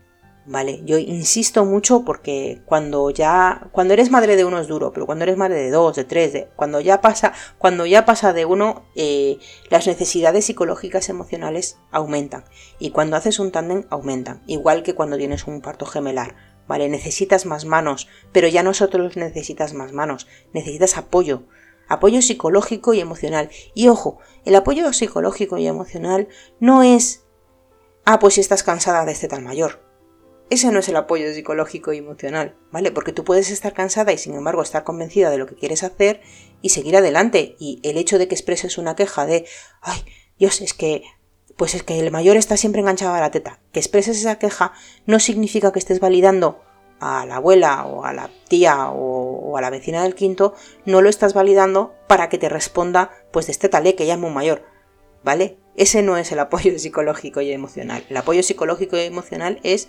¿Vale? 0.47 0.81
Yo 0.85 0.99
insisto 0.99 1.65
mucho 1.65 2.05
porque 2.05 2.61
cuando 2.65 3.09
ya, 3.09 3.67
cuando 3.71 3.95
eres 3.95 4.11
madre 4.11 4.35
de 4.35 4.45
uno 4.45 4.59
es 4.59 4.67
duro, 4.67 4.93
pero 4.93 5.07
cuando 5.07 5.23
eres 5.23 5.37
madre 5.37 5.55
de 5.55 5.71
dos, 5.71 5.95
de 5.95 6.03
tres, 6.03 6.45
cuando 6.55 6.79
ya 6.81 7.01
pasa, 7.01 7.33
cuando 7.57 7.87
ya 7.87 8.05
pasa 8.05 8.31
de 8.31 8.45
uno, 8.45 8.85
eh, 8.95 9.39
las 9.71 9.87
necesidades 9.87 10.45
psicológicas 10.45 11.09
emocionales 11.09 11.79
aumentan 11.89 12.45
y 12.77 12.91
cuando 12.91 13.17
haces 13.17 13.39
un 13.39 13.51
tándem 13.51 13.85
aumentan, 13.89 14.43
igual 14.45 14.83
que 14.83 14.93
cuando 14.93 15.17
tienes 15.17 15.47
un 15.47 15.61
parto 15.61 15.87
gemelar, 15.87 16.35
¿vale? 16.67 16.89
Necesitas 16.89 17.47
más 17.47 17.65
manos, 17.65 18.07
pero 18.31 18.47
ya 18.47 18.61
no 18.61 18.75
solo 18.75 19.09
necesitas 19.15 19.73
más 19.73 19.93
manos, 19.93 20.27
necesitas 20.53 20.95
apoyo, 20.97 21.47
apoyo 21.87 22.21
psicológico 22.21 22.93
y 22.93 22.99
emocional. 22.99 23.49
Y 23.73 23.87
ojo, 23.87 24.19
el 24.45 24.55
apoyo 24.55 24.91
psicológico 24.93 25.57
y 25.57 25.67
emocional 25.67 26.27
no 26.59 26.83
es, 26.83 27.25
ah, 28.05 28.19
pues 28.19 28.35
si 28.35 28.41
estás 28.41 28.63
cansada 28.63 29.05
de 29.05 29.11
este 29.11 29.27
tal 29.27 29.41
mayor. 29.41 29.84
Ese 30.49 30.71
no 30.71 30.79
es 30.79 30.89
el 30.89 30.95
apoyo 30.95 31.33
psicológico 31.33 31.91
y 31.91 31.97
emocional, 31.97 32.55
¿vale? 32.71 32.91
Porque 32.91 33.11
tú 33.11 33.23
puedes 33.23 33.49
estar 33.49 33.73
cansada 33.73 34.13
y 34.13 34.17
sin 34.17 34.35
embargo 34.35 34.61
estar 34.61 34.83
convencida 34.83 35.31
de 35.31 35.37
lo 35.37 35.47
que 35.47 35.55
quieres 35.55 35.83
hacer 35.83 36.21
y 36.61 36.69
seguir 36.69 36.95
adelante. 36.95 37.55
Y 37.59 37.79
el 37.83 37.97
hecho 37.97 38.19
de 38.19 38.27
que 38.27 38.35
expreses 38.35 38.77
una 38.77 38.95
queja 38.95 39.25
de, 39.25 39.45
ay, 39.81 40.05
Dios, 40.37 40.61
es 40.61 40.73
que, 40.73 41.03
pues 41.57 41.73
es 41.73 41.83
que 41.83 41.99
el 41.99 42.11
mayor 42.11 42.37
está 42.37 42.57
siempre 42.57 42.81
enganchado 42.81 43.15
a 43.15 43.19
la 43.19 43.31
teta. 43.31 43.59
Que 43.71 43.79
expreses 43.79 44.17
esa 44.19 44.37
queja 44.37 44.73
no 45.07 45.19
significa 45.19 45.71
que 45.71 45.79
estés 45.79 45.99
validando 45.99 46.61
a 46.99 47.25
la 47.25 47.37
abuela 47.37 47.85
o 47.85 48.05
a 48.05 48.13
la 48.13 48.29
tía 48.47 48.89
o, 48.89 49.57
a 49.57 49.61
la 49.61 49.69
vecina 49.69 50.03
del 50.03 50.15
quinto, 50.15 50.53
no 50.85 51.01
lo 51.01 51.09
estás 51.09 51.33
validando 51.33 51.93
para 52.07 52.29
que 52.29 52.37
te 52.37 52.49
responda, 52.49 53.11
pues 53.31 53.47
de 53.47 53.69
talé 53.69 53.95
que 53.95 54.05
ya 54.05 54.13
es 54.13 54.19
muy 54.19 54.31
mayor, 54.31 54.63
¿vale? 55.23 55.57
Ese 55.75 56.01
no 56.01 56.17
es 56.17 56.31
el 56.31 56.39
apoyo 56.39 56.77
psicológico 56.79 57.41
y 57.41 57.51
emocional. 57.51 58.05
El 58.09 58.17
apoyo 58.17 58.43
psicológico 58.43 58.97
y 58.97 59.01
emocional 59.01 59.59
es, 59.63 59.87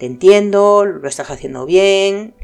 te 0.00 0.06
entiendo, 0.06 0.86
lo 0.86 1.06
estás 1.06 1.30
haciendo 1.30 1.66
bien, 1.66 2.34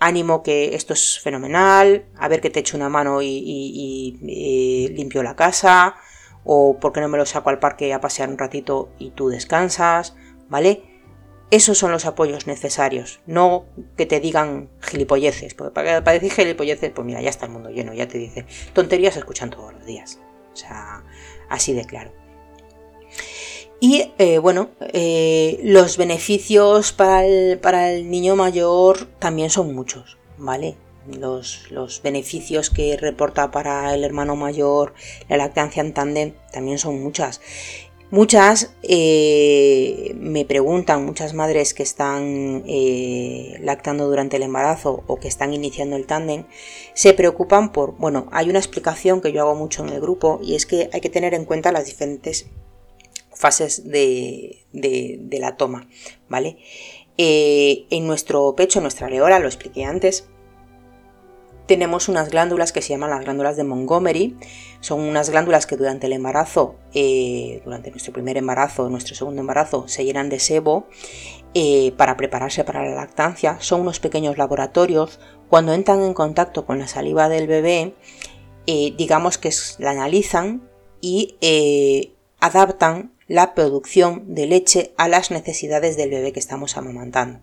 ánimo 0.00 0.42
que 0.42 0.74
esto 0.74 0.94
es 0.94 1.20
fenomenal, 1.20 2.06
a 2.16 2.26
ver 2.26 2.40
que 2.40 2.48
te 2.48 2.60
echo 2.60 2.74
una 2.74 2.88
mano 2.88 3.20
y, 3.20 3.28
y 3.28 4.88
limpio 4.96 5.22
la 5.22 5.36
casa, 5.36 5.96
o 6.42 6.78
por 6.80 6.94
qué 6.94 7.02
no 7.02 7.08
me 7.08 7.18
lo 7.18 7.26
saco 7.26 7.50
al 7.50 7.58
parque 7.58 7.92
a 7.92 8.00
pasear 8.00 8.30
un 8.30 8.38
ratito 8.38 8.88
y 8.98 9.10
tú 9.10 9.28
descansas, 9.28 10.16
¿vale? 10.48 10.84
Esos 11.50 11.76
son 11.76 11.92
los 11.92 12.06
apoyos 12.06 12.46
necesarios, 12.46 13.20
no 13.26 13.66
que 13.98 14.06
te 14.06 14.18
digan 14.18 14.70
gilipolleces, 14.80 15.52
porque 15.52 15.72
para, 15.72 16.00
decir 16.00 16.32
gilipolleces, 16.32 16.92
pues 16.92 17.04
mira, 17.04 17.20
ya 17.20 17.28
está 17.28 17.44
el 17.44 17.52
mundo 17.52 17.68
lleno, 17.68 17.92
ya 17.92 18.08
te 18.08 18.16
dice 18.16 18.46
tonterías 18.72 19.18
escuchan 19.18 19.50
todos 19.50 19.74
los 19.74 19.84
días. 19.84 20.18
O 20.54 20.56
sea, 20.56 21.04
así 21.50 21.74
de 21.74 21.84
claro. 21.84 22.25
Y 23.78 24.10
eh, 24.18 24.38
bueno, 24.38 24.70
eh, 24.80 25.60
los 25.62 25.98
beneficios 25.98 26.92
para 26.92 27.24
el, 27.26 28.10
niño 28.10 28.34
mayor 28.34 29.06
también 29.18 29.50
son 29.50 29.74
muchos, 29.74 30.16
¿vale? 30.38 30.76
Los, 31.06 31.70
los, 31.70 32.02
beneficios 32.02 32.70
que 32.70 32.96
reporta 32.96 33.50
para 33.52 33.94
el 33.94 34.02
hermano 34.02 34.34
mayor 34.34 34.94
la 35.28 35.36
lactancia 35.36 35.80
en 35.80 35.92
tándem 35.92 36.32
también 36.52 36.78
son 36.78 37.00
muchas. 37.00 37.40
Muchas 38.10 38.72
eh, 38.82 40.14
me 40.16 40.44
preguntan, 40.44 41.04
muchas 41.04 41.34
madres 41.34 41.74
que 41.74 41.82
están 41.82 42.64
lactando 43.60 44.06
durante 44.06 44.36
el 44.36 44.44
embarazo 44.44 45.04
o 45.06 45.16
que 45.16 45.28
están 45.28 45.52
iniciando 45.52 45.96
el 45.96 46.06
tándem, 46.06 46.44
se 46.94 47.12
preocupan 47.14 47.72
por, 47.72 47.96
bueno, 47.98 48.28
hay 48.30 48.48
una 48.48 48.60
explicación 48.60 49.20
que 49.20 49.32
yo 49.32 49.42
hago 49.42 49.54
mucho 49.54 49.84
en 49.84 49.92
el 49.92 50.00
grupo 50.00 50.40
y 50.42 50.54
es 50.54 50.66
que 50.66 50.88
hay 50.92 51.00
que 51.00 51.10
tener 51.10 51.34
en 51.34 51.44
cuenta 51.44 51.72
las 51.72 51.86
diferentes 51.86 52.46
fases 53.36 53.88
de, 53.88 54.64
la 55.38 55.56
toma, 55.56 55.88
¿vale? 56.28 56.58
Eh, 57.18 57.86
en 57.90 58.06
nuestro 58.06 58.54
pecho, 58.56 58.78
en 58.78 58.84
nuestra 58.84 59.06
areola, 59.06 59.38
lo 59.38 59.46
expliqué 59.46 59.84
antes, 59.84 60.28
tenemos 61.66 62.08
unas 62.08 62.30
glándulas 62.30 62.72
que 62.72 62.80
se 62.80 62.90
llaman 62.90 63.10
las 63.10 63.24
glándulas 63.24 63.56
de 63.56 63.64
Montgomery. 63.64 64.36
Son 64.80 65.00
unas 65.00 65.30
glándulas 65.30 65.66
que 65.66 65.76
durante 65.76 66.06
el 66.06 66.12
embarazo, 66.12 66.76
eh, 66.94 67.60
durante 67.64 67.90
nuestro 67.90 68.12
primer 68.12 68.36
embarazo, 68.36 68.88
nuestro 68.88 69.16
segundo 69.16 69.40
embarazo, 69.40 69.88
se 69.88 70.04
llenan 70.04 70.28
de 70.28 70.38
sebo 70.38 70.86
eh, 71.54 71.92
para 71.96 72.16
prepararse 72.16 72.62
para 72.62 72.84
la 72.88 72.94
lactancia. 72.94 73.58
Son 73.58 73.80
unos 73.80 73.98
pequeños 73.98 74.38
laboratorios. 74.38 75.18
Cuando 75.48 75.72
entran 75.74 76.02
en 76.02 76.14
contacto 76.14 76.66
con 76.66 76.78
la 76.78 76.86
saliva 76.86 77.28
del 77.28 77.48
bebé, 77.48 77.94
digamos 78.66 79.38
que 79.38 79.50
la 79.78 79.90
analizan 79.90 80.68
y 81.00 81.36
adaptan 82.40 83.15
la 83.28 83.54
producción 83.54 84.34
de 84.34 84.46
leche 84.46 84.94
a 84.96 85.08
las 85.08 85.30
necesidades 85.30 85.96
del 85.96 86.10
bebé 86.10 86.32
que 86.32 86.40
estamos 86.40 86.76
amamantando. 86.76 87.40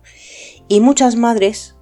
Y 0.68 0.80
muchas 0.80 1.16
madres 1.16 1.74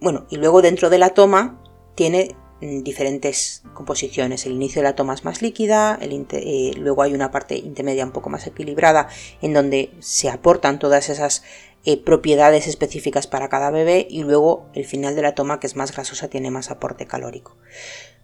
bueno, 0.00 0.26
y 0.30 0.36
luego 0.36 0.62
dentro 0.62 0.90
de 0.90 0.98
la 0.98 1.10
toma 1.10 1.62
tiene 1.94 2.36
mm, 2.60 2.82
diferentes 2.82 3.62
composiciones. 3.74 4.46
El 4.46 4.52
inicio 4.52 4.82
de 4.82 4.88
la 4.88 4.94
toma 4.94 5.14
es 5.14 5.24
más 5.24 5.42
líquida, 5.42 5.98
eh, 6.00 6.72
luego 6.76 7.02
hay 7.02 7.14
una 7.14 7.30
parte 7.30 7.56
intermedia 7.56 8.04
un 8.04 8.12
poco 8.12 8.30
más 8.30 8.46
equilibrada 8.46 9.08
en 9.42 9.54
donde 9.54 9.90
se 10.00 10.28
aportan 10.28 10.78
todas 10.78 11.08
esas 11.08 11.42
eh, 11.84 11.96
propiedades 11.96 12.66
específicas 12.66 13.26
para 13.26 13.48
cada 13.48 13.70
bebé 13.70 14.06
y 14.08 14.22
luego 14.22 14.66
el 14.74 14.84
final 14.84 15.14
de 15.16 15.22
la 15.22 15.34
toma 15.34 15.60
que 15.60 15.66
es 15.66 15.76
más 15.76 15.92
grasosa 15.92 16.28
tiene 16.28 16.50
más 16.50 16.70
aporte 16.70 17.06
calórico. 17.06 17.56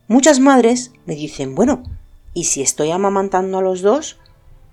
Muchas 0.09 0.41
madres 0.41 0.93
me 1.07 1.15
dicen, 1.15 1.55
bueno, 1.55 1.83
¿y 2.35 2.45
si 2.45 2.63
estoy 2.63 2.91
amamantando 2.91 3.59
a 3.59 3.63
los 3.63 3.83
dos? 3.83 4.19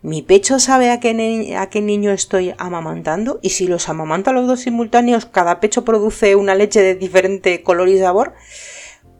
¿Mi 0.01 0.21
pecho 0.21 0.59
sabe 0.59 0.91
a 0.91 1.01
qué, 1.01 1.13
niño 1.13 2.11
estoy 2.11 2.53
amamantando? 2.57 3.39
Y 3.41 3.49
si 3.49 3.67
los 3.67 3.89
amamanto 3.89 4.29
a 4.29 4.33
los 4.33 4.47
dos 4.47 4.61
simultáneos, 4.61 5.25
cada 5.25 5.59
pecho 5.59 5.83
produce 5.83 6.35
una 6.35 6.55
leche 6.55 6.81
de 6.81 6.95
diferente 6.95 7.63
color 7.63 7.89
y 7.89 7.99
sabor. 7.99 8.33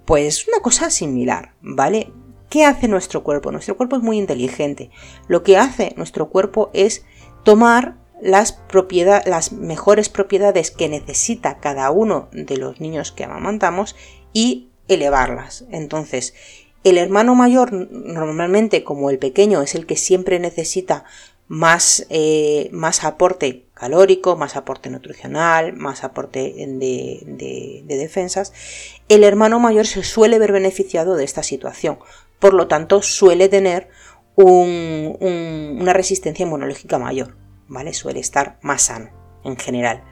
Pues 0.06 0.48
una 0.48 0.60
cosa 0.62 0.90
similar, 0.90 1.54
¿vale? 1.62 2.14
¿Qué 2.50 2.64
hace 2.66 2.88
nuestro 2.88 3.24
cuerpo? 3.24 3.52
Nuestro 3.52 3.76
cuerpo 3.76 3.98
es 3.98 4.04
muy 4.04 4.18
inteligente. 4.18 4.90
Lo 5.28 5.44
que 5.44 5.58
hace 5.58 5.94
nuestro 5.98 6.30
cuerpo 6.30 6.70
es 6.74 7.06
tomar 7.44 7.98
las 8.22 9.52
mejores 9.52 10.08
propiedades 10.08 10.72
que 10.72 10.88
necesita 10.88 11.60
cada 11.60 11.92
uno 11.92 12.30
de 12.32 12.56
los 12.56 12.80
niños 12.80 13.12
que 13.12 13.26
amamantamos 13.26 13.98
y 14.32 14.70
elevarlas. 14.88 15.66
Entonces, 15.72 16.34
el 16.84 16.98
hermano 16.98 17.36
mayor 17.36 17.74
normalmente 17.74 18.84
como 18.84 19.10
el 19.10 19.20
pequeño 19.20 19.62
es 19.62 19.76
el 19.76 19.86
que 19.86 19.98
siempre 19.98 20.40
necesita 20.40 21.04
más, 21.48 22.06
eh, 22.10 22.70
más 22.72 23.04
aporte 23.04 23.66
calórico, 23.74 24.38
más 24.38 24.56
aporte 24.56 24.90
nutricional, 24.90 25.74
más 25.74 26.04
aporte 26.04 26.54
de, 26.56 27.84
defensas, 27.88 28.54
el 29.10 29.24
hermano 29.24 29.60
mayor 29.60 29.88
se 29.88 30.04
suele 30.04 30.38
ver 30.38 30.52
beneficiado 30.52 31.16
de 31.16 31.26
esta 31.26 31.44
situación. 31.44 31.98
Por 32.40 32.54
lo 32.54 32.68
tanto, 32.68 33.02
suele 33.02 33.50
tener 33.50 33.90
una 34.36 35.92
resistencia 35.92 36.46
inmunológica 36.46 36.98
mayor, 36.98 37.36
¿vale? 37.68 37.94
Suele 37.94 38.22
estar 38.22 38.58
más 38.62 38.84
sano 38.84 39.10
en 39.44 39.58
general 39.58 40.04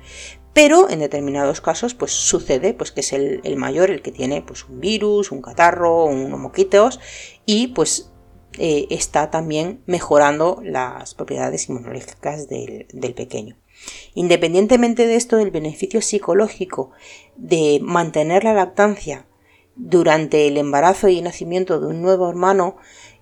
pero 0.57 0.89
en 0.89 1.01
determinados 1.01 1.61
casos 1.61 1.93
pues 1.93 2.11
sucede 2.11 2.73
pues 2.73 2.91
que 2.91 3.01
es 3.01 3.13
el, 3.13 3.55
mayor 3.57 3.91
el 3.91 4.01
que 4.01 4.11
tiene 4.11 4.41
pues 4.41 4.65
un 4.67 4.79
virus, 4.79 5.31
un 5.31 5.39
catarro, 5.39 6.05
unos 6.05 6.39
moquitos 6.39 6.99
y 7.45 7.67
pues 7.67 8.09
eh, 8.57 8.87
está 8.89 9.29
también 9.29 9.83
mejorando 9.85 10.59
las 10.63 11.13
propiedades 11.13 11.69
inmunológicas 11.69 12.49
del, 12.49 12.87
del 12.91 13.13
pequeño. 13.13 13.55
Independientemente 14.15 15.05
de 15.05 15.15
esto, 15.15 15.37
el 15.37 15.51
beneficio 15.51 16.01
psicológico 16.01 16.89
de 17.35 17.77
mantener 17.83 18.43
la 18.43 18.55
lactancia 18.55 19.27
durante 19.75 20.47
el 20.47 20.57
embarazo 20.57 21.07
y 21.07 21.21
nacimiento 21.21 21.79
de 21.79 21.85
un 21.85 22.01
nuevo 22.01 22.27
hermano 22.27 22.77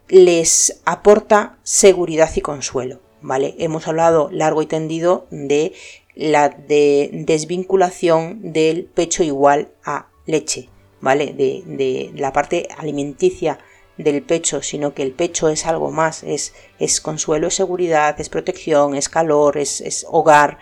les 0.08 0.82
aporta 0.86 1.58
seguridad 1.64 2.32
y 2.34 2.40
consuelo. 2.40 3.02
¿Vale? 3.22 3.56
Hemos 3.58 3.88
hablado 3.88 4.30
largo 4.32 4.62
y 4.62 4.68
tendido 4.68 5.26
de 5.32 5.74
la 6.16 6.50
de 6.50 7.10
desvinculación 7.12 8.54
del 8.54 8.86
pecho 8.86 9.24
igual 9.24 9.70
a 9.84 10.08
leche, 10.26 10.70
¿vale? 11.02 11.34
De, 11.34 12.12
la 12.16 12.32
parte 12.34 12.68
alimenticia 12.78 13.60
del 13.98 14.24
pecho, 14.24 14.62
sino 14.62 14.94
que 14.94 15.04
el 15.04 15.12
pecho 15.12 15.50
es 15.50 15.66
algo 15.66 15.92
más, 15.92 16.24
es, 16.24 16.54
es 16.80 17.00
consuelo, 17.02 17.48
es 17.48 17.56
seguridad, 17.56 18.20
es 18.20 18.30
protección, 18.30 18.96
es 18.96 19.10
calor, 19.10 19.58
es, 19.58 19.82
es 19.82 20.06
hogar, 20.10 20.58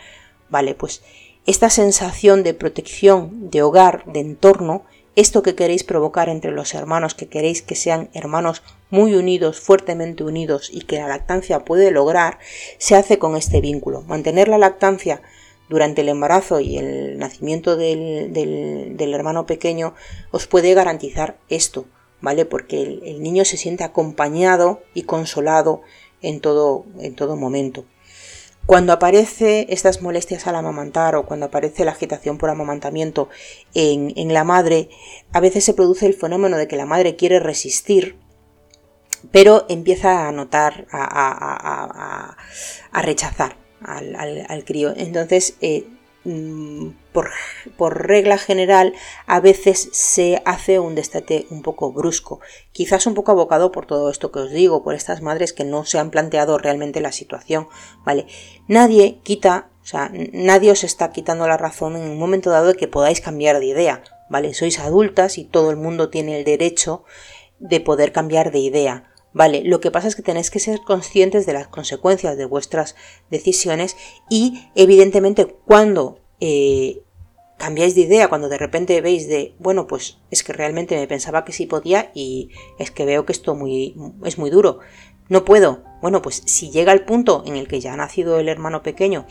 ¿vale? 0.50 0.76
Pues 0.76 1.02
esta 1.46 1.70
sensación 1.70 2.44
de 2.44 2.54
protección, 2.54 3.50
de 3.50 3.62
hogar, 3.62 4.06
de 4.06 4.22
entorno, 4.22 4.86
esto 5.16 5.44
que 5.44 5.56
queréis 5.56 5.84
provocar 5.84 6.28
entre 6.30 6.52
los 6.52 6.74
hermanos, 6.74 7.14
que 7.14 7.28
queréis 7.28 7.62
que 7.62 7.76
sean 7.76 8.10
hermanos 8.14 8.64
muy 8.90 9.14
unidos, 9.14 9.60
fuertemente 9.60 10.24
unidos 10.24 10.70
y 10.72 10.82
que 10.82 10.98
la 10.98 11.08
lactancia 11.08 11.66
puede 11.66 11.92
lograr, 11.92 12.40
se 12.80 12.96
hace 12.96 13.20
con 13.20 13.36
este 13.36 13.62
vínculo. 13.62 14.02
Mantener 14.04 14.48
la 14.48 14.58
lactancia 14.58 15.22
durante 15.74 16.02
el 16.02 16.10
embarazo 16.10 16.60
y 16.60 16.78
el 16.78 17.18
nacimiento 17.18 17.76
del, 17.76 18.96
hermano 19.00 19.48
pequeño 19.48 19.96
os 20.30 20.46
puede 20.46 20.76
garantizar 20.76 21.40
esto, 21.50 21.88
¿vale? 22.22 22.46
Porque 22.46 22.84
el, 22.84 23.24
niño 23.24 23.44
se 23.44 23.58
siente 23.58 23.84
acompañado 23.84 24.84
y 24.94 25.02
consolado 25.02 25.82
en 26.22 26.42
todo, 26.42 26.86
en 27.00 27.16
todo 27.16 27.36
momento. 27.38 27.86
Cuando 28.68 28.94
aparece 28.94 29.66
estas 29.70 30.04
molestias 30.04 30.46
al 30.46 30.58
amamantar 30.58 31.16
o 31.16 31.26
cuando 31.26 31.48
aparece 31.48 31.86
la 31.86 31.92
agitación 31.92 32.38
por 32.38 32.52
amamantamiento 32.52 33.30
en, 33.74 34.32
la 34.32 34.44
madre, 34.44 34.90
a 35.32 35.40
veces 35.40 35.66
se 35.66 35.74
produce 35.74 36.06
el 36.06 36.14
fenómeno 36.14 36.58
de 36.58 36.68
que 36.68 36.78
la 36.78 36.86
madre 36.86 37.16
quiere 37.16 37.40
resistir, 37.40 38.16
pero 39.32 39.66
empieza 39.70 40.28
a 40.28 40.32
notar, 40.32 40.86
a, 40.92 42.38
a 42.92 43.02
rechazar 43.02 43.63
al, 43.86 44.64
crío. 44.66 44.94
Entonces, 44.96 45.56
eh, 45.62 45.88
mm, 46.24 46.90
por, 47.12 47.30
por, 47.78 48.08
regla 48.08 48.38
general, 48.38 48.94
a 49.28 49.40
veces 49.40 49.90
se 49.92 50.42
hace 50.46 50.80
un 50.80 50.96
destete 50.96 51.48
un 51.50 51.62
poco 51.62 51.92
brusco, 51.92 52.40
quizás 52.72 53.06
un 53.06 53.14
poco 53.14 53.32
abocado 53.32 53.72
por 53.72 53.86
todo 53.86 54.10
esto 54.10 54.32
que 54.32 54.40
os 54.40 54.52
digo, 54.52 54.84
por 54.84 54.96
estas 54.96 55.22
madres 55.22 55.54
que 55.54 55.64
no 55.64 55.86
se 55.86 56.00
han 56.00 56.12
planteado 56.12 56.58
realmente 56.58 57.02
la 57.02 57.12
situación, 57.12 57.68
¿vale? 58.06 58.26
Nadie 58.68 59.20
quita, 59.24 59.70
o 59.82 59.86
sea, 59.86 60.12
nadie 60.32 60.72
os 60.72 60.84
está 60.84 61.12
quitando 61.12 61.48
la 61.48 61.58
razón 61.58 61.96
en 61.96 62.10
un 62.10 62.18
momento 62.18 62.50
dado 62.50 62.68
de 62.68 62.76
que 62.76 62.88
podáis 62.88 63.22
cambiar 63.22 63.60
de 63.60 63.66
idea, 63.66 64.04
¿vale? 64.30 64.54
Sois 64.54 64.80
adultas 64.80 65.38
y 65.38 65.44
todo 65.44 65.70
el 65.72 65.78
mundo 65.78 66.10
tiene 66.10 66.38
el 66.40 66.46
derecho 66.46 67.04
de 67.60 67.80
poder 67.80 68.12
cambiar 68.12 68.52
de 68.52 68.60
idea. 68.60 69.13
Vale, 69.34 69.64
lo 69.66 69.80
que 69.80 69.90
pasa 69.90 70.08
es 70.08 70.16
que 70.16 70.22
tenéis 70.22 70.52
que 70.52 70.60
ser 70.60 70.82
conscientes 70.82 71.46
de 71.48 71.54
las 71.54 71.68
consecuencias 71.68 72.38
de 72.38 72.46
vuestras 72.46 72.96
decisiones 73.32 73.98
y 74.30 74.70
evidentemente 74.76 75.48
cuando 75.48 76.20
eh, 76.40 77.02
cambiáis 77.58 77.96
de 77.96 78.02
idea, 78.02 78.28
cuando 78.28 78.48
de 78.48 78.60
repente 78.60 79.02
veis 79.02 79.28
de, 79.28 79.56
bueno, 79.58 79.88
pues 79.88 80.20
es 80.30 80.44
que 80.44 80.54
realmente 80.54 80.96
me 80.96 81.08
pensaba 81.08 81.46
que 81.46 81.52
sí 81.52 81.66
podía 81.66 82.12
y 82.14 82.52
es 82.78 82.92
que 82.92 83.06
veo 83.06 83.26
que 83.26 83.32
esto 83.32 83.56
muy, 83.56 83.96
es 84.24 84.38
muy 84.38 84.52
duro, 84.52 84.80
no 85.30 85.46
puedo. 85.46 85.84
Bueno, 86.02 86.22
pues 86.22 86.44
si 86.46 86.70
llega 86.70 86.94
el 86.94 87.06
punto 87.06 87.44
en 87.48 87.56
el 87.56 87.68
que 87.68 87.80
ya 87.80 87.94
ha 87.94 87.98
nacido 87.98 88.38
el 88.38 88.50
hermano 88.50 88.84
pequeño 88.84 89.26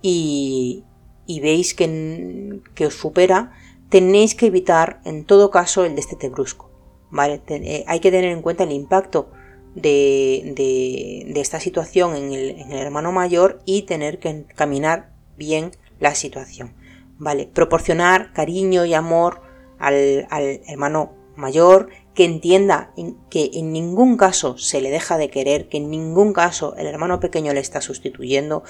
y, 0.00 0.84
y 1.26 1.40
veis 1.40 1.74
que, 1.74 2.60
que 2.74 2.86
os 2.86 2.94
supera, 2.94 3.52
tenéis 3.90 4.34
que 4.34 4.46
evitar 4.46 5.02
en 5.04 5.26
todo 5.26 5.50
caso 5.50 5.84
el 5.84 5.94
destete 5.94 6.30
brusco. 6.30 6.70
¿Vale? 7.10 7.42
Eh, 7.48 7.84
hay 7.86 8.00
que 8.00 8.10
tener 8.10 8.30
en 8.30 8.40
cuenta 8.40 8.64
el 8.64 8.72
impacto 8.72 9.28
de, 9.74 11.32
esta 11.36 11.60
situación 11.60 12.16
en 12.16 12.32
el, 12.32 12.72
hermano 12.72 13.12
mayor 13.12 13.60
y 13.64 13.82
tener 13.82 14.18
que 14.18 14.30
encaminar 14.30 15.12
bien 15.36 15.72
la 16.00 16.14
situación. 16.14 16.74
¿Vale? 17.18 17.46
Proporcionar 17.46 18.32
cariño 18.32 18.84
y 18.84 18.94
amor 18.94 19.42
al, 19.78 20.26
hermano 20.66 21.12
mayor, 21.36 21.88
que 22.14 22.24
entienda 22.24 22.92
que 23.30 23.50
en 23.54 23.72
ningún 23.72 24.16
caso 24.16 24.58
se 24.58 24.80
le 24.80 24.90
deja 24.90 25.16
de 25.16 25.30
querer, 25.30 25.68
que 25.68 25.78
en 25.78 25.90
ningún 25.90 26.32
caso 26.32 26.74
el 26.76 26.86
hermano 26.86 27.20
pequeño 27.20 27.54
le 27.54 27.60
está 27.60 27.80
sustituyendo, 27.80 28.64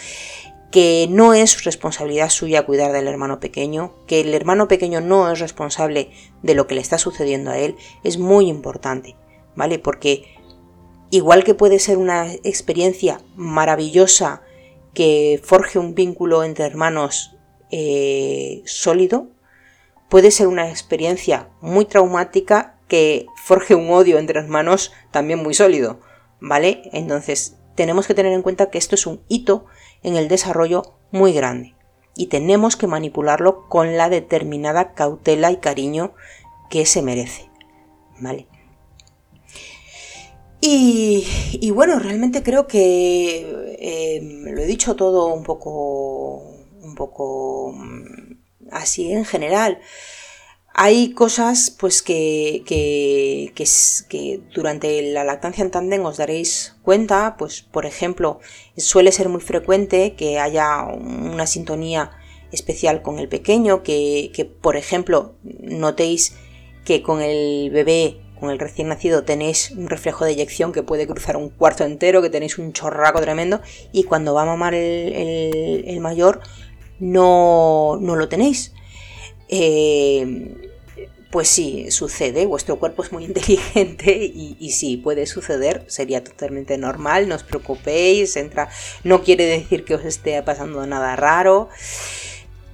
que 0.72 1.07
no 1.11 1.34
es 1.34 1.64
responsabilidad 1.64 2.30
suya 2.30 2.64
cuidar 2.64 2.92
del 2.92 3.07
hermano 3.07 3.38
pequeño, 3.40 3.94
que 4.07 4.22
el 4.22 4.34
hermano 4.34 4.68
pequeño 4.68 5.00
no 5.00 5.30
es 5.30 5.38
responsable 5.38 6.11
de 6.42 6.55
lo 6.55 6.66
que 6.66 6.74
le 6.74 6.80
está 6.80 6.98
sucediendo 6.98 7.50
a 7.50 7.59
él, 7.59 7.76
es 8.05 8.18
muy 8.18 8.48
importante, 8.48 9.14
¿vale? 9.55 9.78
Porque 9.78 10.24
igual 11.12 11.44
que 11.44 11.54
puede 11.54 11.78
ser 11.78 11.98
una 11.98 12.32
experiencia 12.32 13.20
maravillosa 13.36 14.40
que 14.94 15.38
forje 15.44 15.78
un 15.78 15.94
vínculo 15.94 16.42
entre 16.42 16.64
hermanos 16.64 17.36
eh, 17.70 18.62
sólido, 18.64 19.28
puede 20.08 20.30
ser 20.30 20.46
una 20.46 20.70
experiencia 20.70 21.50
muy 21.60 21.84
traumática 21.84 22.78
que 22.88 23.26
forje 23.36 23.74
un 23.74 23.90
odio 23.90 24.18
entre 24.18 24.40
hermanos 24.40 24.90
también 25.10 25.42
muy 25.42 25.52
sólido, 25.52 26.00
¿vale? 26.40 26.82
Entonces, 26.94 27.58
tenemos 27.74 28.06
que 28.06 28.14
tener 28.14 28.32
en 28.32 28.42
cuenta 28.42 28.70
que 28.70 28.78
esto 28.78 28.94
es 28.94 29.06
un 29.06 29.20
hito 29.28 29.66
en 30.02 30.16
el 30.16 30.28
desarrollo 30.28 30.94
muy 31.10 31.34
grande 31.34 31.74
y 32.16 32.28
tenemos 32.28 32.76
que 32.76 32.86
manipularlo 32.86 33.68
con 33.68 33.98
la 33.98 34.08
determinada 34.08 34.94
cautela 34.94 35.50
y 35.50 35.58
cariño 35.58 36.14
que 36.70 36.86
se 36.86 37.02
merece, 37.02 37.50
¿vale? 38.18 38.46
Y, 40.64 41.72
bueno, 41.72 41.98
realmente 41.98 42.44
creo 42.44 42.68
que 42.68 43.76
em, 43.80 44.44
lo 44.44 44.60
he 44.62 44.66
dicho 44.66 44.94
todo 44.94 45.34
un 45.34 45.42
poco, 45.42 46.54
un 46.80 46.94
poco 46.94 47.72
mm, 47.72 48.34
así 48.70 49.10
en 49.10 49.24
general. 49.24 49.80
Hay 50.74 51.14
cosas 51.14 51.74
pues 51.78 52.00
que, 52.02 52.62
que, 52.64 53.52
que, 54.08 54.40
durante 54.54 55.02
la 55.12 55.24
lactancia 55.24 55.64
en 55.64 55.72
tándem 55.72 56.04
os 56.06 56.18
daréis 56.18 56.76
cuenta, 56.82 57.34
pues 57.36 57.62
por 57.62 57.84
ejemplo, 57.84 58.38
suele 58.76 59.10
ser 59.10 59.28
muy 59.28 59.40
frecuente 59.40 60.14
que 60.14 60.38
haya 60.38 60.84
una 60.84 61.46
sintonía 61.48 62.12
especial 62.52 63.02
con 63.02 63.18
el 63.18 63.28
pequeño, 63.28 63.82
que, 63.82 64.30
que 64.32 64.44
por 64.44 64.76
ejemplo 64.76 65.34
notéis 65.42 66.34
que 66.84 67.02
con 67.02 67.20
el 67.20 67.70
bebé 67.70 68.22
con 68.43 68.51
el 68.51 68.59
recién 68.59 68.88
nacido 68.88 69.22
tenéis 69.22 69.70
un 69.70 69.88
reflejo 69.88 70.24
de 70.24 70.32
eyección 70.32 70.72
que 70.72 70.82
puede 70.82 71.07
cruzar 71.07 71.36
un 71.36 71.49
cuarto 71.49 71.84
entero, 71.84 72.22
que 72.22 72.28
tenéis 72.28 72.59
un 72.59 72.72
chorraco 72.72 73.20
tremendo, 73.20 73.61
y 73.93 74.03
cuando 74.03 74.34
va 74.34 74.43
a 74.43 74.47
mamar 74.47 74.74
el, 74.74 76.01
mayor 76.01 76.40
no, 76.99 77.99
no, 78.01 78.16
lo 78.16 78.28
tenéis. 78.28 78.74
Eh, 79.47 80.57
pues 81.30 81.47
sí, 81.47 81.93
sucede, 81.93 82.47
vuestro 82.47 82.80
cuerpo 82.80 83.05
es 83.05 83.12
muy 83.12 83.24
inteligente 83.30 84.12
y, 84.12 84.57
y, 84.59 84.72
sí, 84.72 84.97
puede 84.97 85.26
suceder, 85.26 85.84
sería 85.86 86.24
totalmente 86.24 86.76
normal, 86.78 87.28
no 87.28 87.36
os 87.36 87.45
preocupéis, 87.45 88.36
entra, 88.36 88.68
no 89.05 89.22
quiere 89.22 89.45
decir 89.45 89.84
que 89.84 89.95
os 89.95 90.05
esté 90.05 90.43
pasando 90.43 90.84
nada 90.84 91.14
raro. 91.14 91.68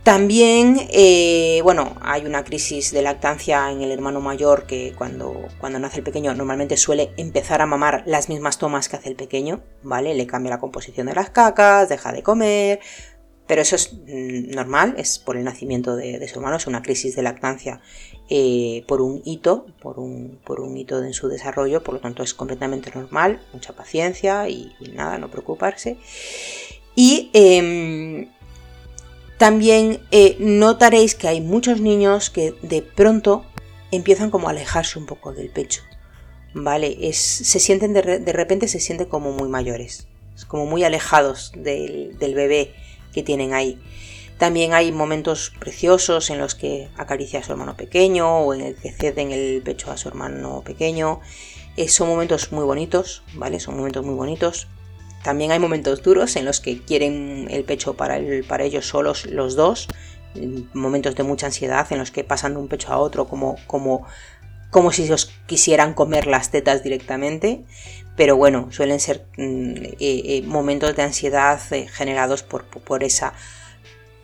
También, 0.09 0.89
eh, 0.89 1.61
bueno, 1.63 1.95
hay 2.01 2.25
una 2.25 2.43
crisis 2.43 2.93
de 2.93 3.03
lactancia 3.03 3.71
en 3.71 3.83
el 3.83 3.91
hermano 3.91 4.23
mayor 4.23 4.67
que 4.67 4.95
cuando, 4.97 5.49
cuando 5.59 5.79
nace 5.79 5.99
el 5.99 6.03
pequeño 6.03 6.33
normalmente 6.33 6.79
suele 6.79 7.11
empezar 7.19 7.61
a 7.61 7.67
mamar 7.67 8.05
las 8.07 8.31
mismas 8.31 8.57
tomas 8.57 8.89
que 8.89 8.97
hace 8.97 9.11
el 9.11 9.17
pequeño, 9.17 9.63
¿vale? 9.83 10.15
Le 10.15 10.27
cambia 10.27 10.49
la 10.49 10.61
composición 10.61 11.09
de 11.09 11.15
las 11.15 11.29
cacas, 11.29 11.91
deja 11.91 12.11
de 12.13 12.23
comer, 12.23 12.81
pero 13.47 13.61
eso 13.61 13.77
es 13.77 13.93
mm, 13.93 14.55
normal, 14.55 14.95
es 14.97 15.19
por 15.19 15.37
el 15.37 15.45
nacimiento 15.45 15.95
de, 15.95 16.27
su 16.27 16.39
hermano, 16.39 16.57
es 16.57 16.67
una 16.67 16.81
crisis 16.81 17.15
de 17.15 17.21
lactancia 17.21 17.83
eh, 18.31 18.87
por 18.89 19.03
un 19.03 19.21
hito, 19.27 19.67
por 19.79 19.99
un, 19.99 20.41
por 20.43 20.61
un 20.61 20.75
hito 20.75 21.05
en 21.05 21.13
su 21.13 21.29
desarrollo, 21.29 21.83
por 21.83 21.93
lo 21.93 22.01
tanto 22.01 22.23
es 22.23 22.33
completamente 22.33 22.91
normal, 22.95 23.43
mucha 23.53 23.75
paciencia 23.75 24.49
y, 24.49 24.73
nada, 24.95 25.19
no 25.19 25.31
preocuparse. 25.31 25.99
Y 26.95 27.31
em, 27.35 28.27
también 29.39 30.01
eh, 30.11 30.37
notaréis 30.41 31.15
que 31.15 31.29
hay 31.29 31.41
muchos 31.41 31.81
niños 31.81 32.29
que 32.29 32.55
de 32.63 32.83
pronto 32.83 33.45
empiezan 33.93 34.31
como 34.31 34.49
a 34.49 34.51
alejarse 34.51 34.99
un 34.99 35.07
poco 35.07 35.33
del 35.33 35.49
pecho. 35.49 35.83
¿Vale? 36.55 36.97
Es, 37.01 37.19
se 37.19 37.61
sienten 37.61 37.93
de, 37.93 38.33
repente 38.33 38.67
se 38.69 38.81
sienten 38.81 39.07
como 39.07 39.33
muy 39.33 39.49
mayores, 39.49 40.09
como 40.49 40.67
muy 40.67 40.83
alejados 40.83 41.53
del, 41.55 42.17
bebé 42.19 42.75
que 43.13 43.23
tienen 43.23 43.55
ahí. 43.55 43.81
También 44.39 44.73
hay 44.73 44.91
momentos 44.93 45.53
preciosos 45.59 46.31
en 46.31 46.39
los 46.39 46.55
que 46.55 46.89
acaricia 46.97 47.41
a 47.41 47.43
su 47.43 47.53
hermano 47.53 47.77
pequeño 47.77 48.39
o 48.41 48.55
en 48.55 48.63
el 48.63 48.77
que 48.77 48.93
ceden 48.93 49.31
el 49.31 49.63
pecho 49.63 49.91
a 49.91 49.97
su 49.97 50.09
hermano 50.09 50.63
pequeño. 50.65 51.21
Eh, 51.77 51.89
son 51.89 52.09
momentos 52.09 52.51
muy 52.51 52.65
bonitos, 52.65 53.23
¿vale? 53.35 53.61
Son 53.61 53.77
momentos 53.77 54.05
muy 54.05 54.15
bonitos. 54.15 54.67
También 55.23 55.51
hay 55.51 55.59
momentos 55.59 56.03
duros 56.03 56.37
en 56.37 56.45
los 56.45 56.61
que 56.61 56.81
quieren 56.81 57.49
el 57.51 57.65
pecho 57.65 57.95
para, 57.95 58.19
para 58.47 58.65
ellos 58.65 58.87
solos 58.87 59.27
los 59.27 59.57
dos, 59.57 59.89
momentos 60.73 61.15
de 61.15 61.23
mucha 61.23 61.47
ansiedad 61.47 61.87
en 61.91 61.99
los 61.99 62.11
que 62.11 62.25
pasan 62.25 62.55
de 62.55 62.61
un 62.61 62.69
pecho 62.69 62.93
a 62.93 62.99
otro 62.99 63.27
como, 63.27 63.57
como, 63.67 64.07
como 64.71 64.93
si 64.93 65.11
os 65.11 65.27
quisieran 65.47 65.95
comer 65.95 66.27
las 66.27 66.51
tetas 66.51 66.83
directamente, 66.83 67.65
pero 68.17 68.37
bueno, 68.37 68.69
suelen 68.71 69.01
ser 69.01 69.27
mm, 69.37 69.75
eh, 69.77 69.97
eh, 70.01 70.43
momentos 70.45 70.95
de 70.97 71.03
ansiedad 71.03 71.61
eh, 71.73 71.89
generados 71.89 72.43
por, 72.43 72.65
por, 72.65 73.05
esa, 73.05 73.33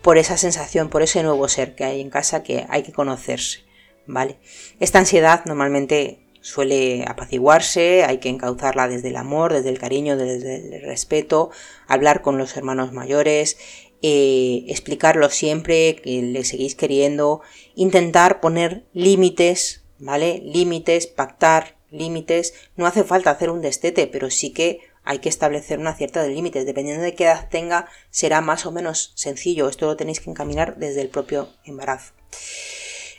por 0.02 0.18
esa 0.18 0.36
sensación, 0.36 0.88
por 0.88 1.02
ese 1.02 1.22
nuevo 1.22 1.48
ser 1.48 1.74
que 1.74 1.84
hay 1.84 2.00
en 2.00 2.10
casa 2.10 2.42
que 2.42 2.66
hay 2.68 2.82
que 2.82 2.92
conocerse, 2.92 3.60
¿vale? 4.06 4.38
Esta 4.80 4.98
ansiedad 4.98 5.44
normalmente 5.46 6.23
suele 6.44 7.06
apaciguarse, 7.08 8.04
hay 8.04 8.18
que 8.18 8.28
encauzarla 8.28 8.86
desde 8.86 9.08
el 9.08 9.16
amor, 9.16 9.54
desde 9.54 9.70
el 9.70 9.78
cariño, 9.78 10.18
desde 10.18 10.76
el 10.76 10.82
respeto, 10.82 11.50
hablar 11.88 12.20
con 12.20 12.36
los 12.36 12.54
hermanos 12.58 12.92
mayores, 12.92 13.56
eh, 14.02 14.66
explicarlo 14.68 15.30
siempre, 15.30 15.96
que 15.96 16.20
le 16.20 16.44
seguís 16.44 16.74
queriendo, 16.74 17.40
intentar 17.74 18.42
poner 18.42 18.84
límites, 18.92 19.84
¿vale? 19.98 20.42
Límites, 20.44 21.06
pactar 21.06 21.78
límites. 21.90 22.52
No 22.76 22.86
hace 22.86 23.04
falta 23.04 23.30
hacer 23.30 23.48
un 23.48 23.62
destete, 23.62 24.06
pero 24.06 24.28
sí 24.28 24.52
que 24.52 24.80
hay 25.02 25.20
que 25.20 25.30
establecer 25.30 25.78
una 25.78 25.94
cierta 25.94 26.22
de 26.22 26.28
límites. 26.28 26.66
Dependiendo 26.66 27.02
de 27.02 27.14
qué 27.14 27.24
edad 27.24 27.48
tenga, 27.48 27.88
será 28.10 28.42
más 28.42 28.66
o 28.66 28.70
menos 28.70 29.12
sencillo. 29.14 29.70
Esto 29.70 29.86
lo 29.86 29.96
tenéis 29.96 30.20
que 30.20 30.28
encaminar 30.28 30.76
desde 30.76 31.00
el 31.00 31.08
propio 31.08 31.48
embarazo. 31.64 32.12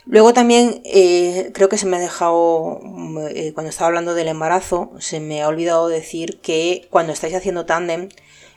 Luego 0.07 0.33
también 0.33 0.81
eh, 0.85 1.51
creo 1.53 1.67
que 1.67 1.79
se 1.79 1.87
me 1.87 1.97
ha 1.97 1.99
dejado, 1.99 2.79
eh, 3.29 3.53
cuando 3.53 3.69
estaba 3.69 3.87
hablando 3.87 4.13
del 4.13 4.27
embarazo, 4.27 4.91
se 4.99 5.19
me 5.19 5.41
ha 5.41 5.47
olvidado 5.47 5.87
decir 5.87 6.39
que 6.41 6.87
cuando 6.91 7.11
estáis 7.11 7.33
haciendo 7.33 7.65
tándem, 7.65 8.09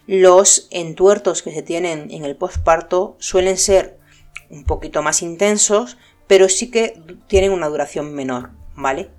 los 0.07 0.69
entuertos 0.71 1.43
que 1.43 1.53
se 1.53 1.63
tienen 1.63 2.11
en 2.11 2.25
el 2.25 2.37
postparto 2.37 3.17
suelen 3.19 3.57
ser 3.57 3.99
un 4.51 4.65
poquito 4.65 5.03
más 5.03 5.23
intensos, 5.23 5.97
pero 6.27 6.49
sí 6.49 6.71
que 6.71 7.01
tienen 7.29 7.53
una 7.53 7.69
duración 7.69 8.15
menor, 8.15 8.51
¿vale? 8.75 9.11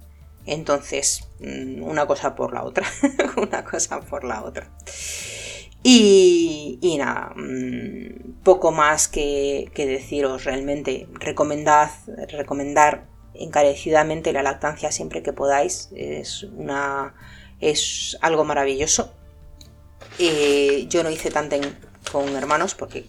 Entonces, 0.46 1.28
mm, 1.40 1.84
una 1.84 2.06
cosa 2.06 2.36
por 2.36 2.54
la 2.54 2.64
otra, 2.64 2.88
una 3.38 3.64
cosa 3.64 4.02
por 4.02 4.24
la 4.24 4.44
otra. 4.44 4.70
Y, 5.84 6.96
nada, 6.98 7.34
mm, 7.36 8.44
poco 8.44 8.72
más 8.72 9.08
que, 9.08 9.72
deciros 9.76 10.44
realmente. 10.44 11.08
Recomendad, 11.14 11.90
recomendar 12.30 13.08
encarecidamente 13.34 14.34
la 14.34 14.44
lactancia 14.44 14.92
siempre 14.92 15.24
que 15.24 15.34
podáis. 15.34 15.90
Es, 15.96 16.44
una, 16.44 17.16
es 17.62 18.18
algo 18.22 18.44
maravilloso. 18.44 19.14
Eh, 20.18 20.86
yo 20.90 21.04
no 21.04 21.10
hice 21.10 21.32
tanto 21.32 21.56
con 22.12 22.36
hermanos 22.36 22.76
porque 22.76 23.06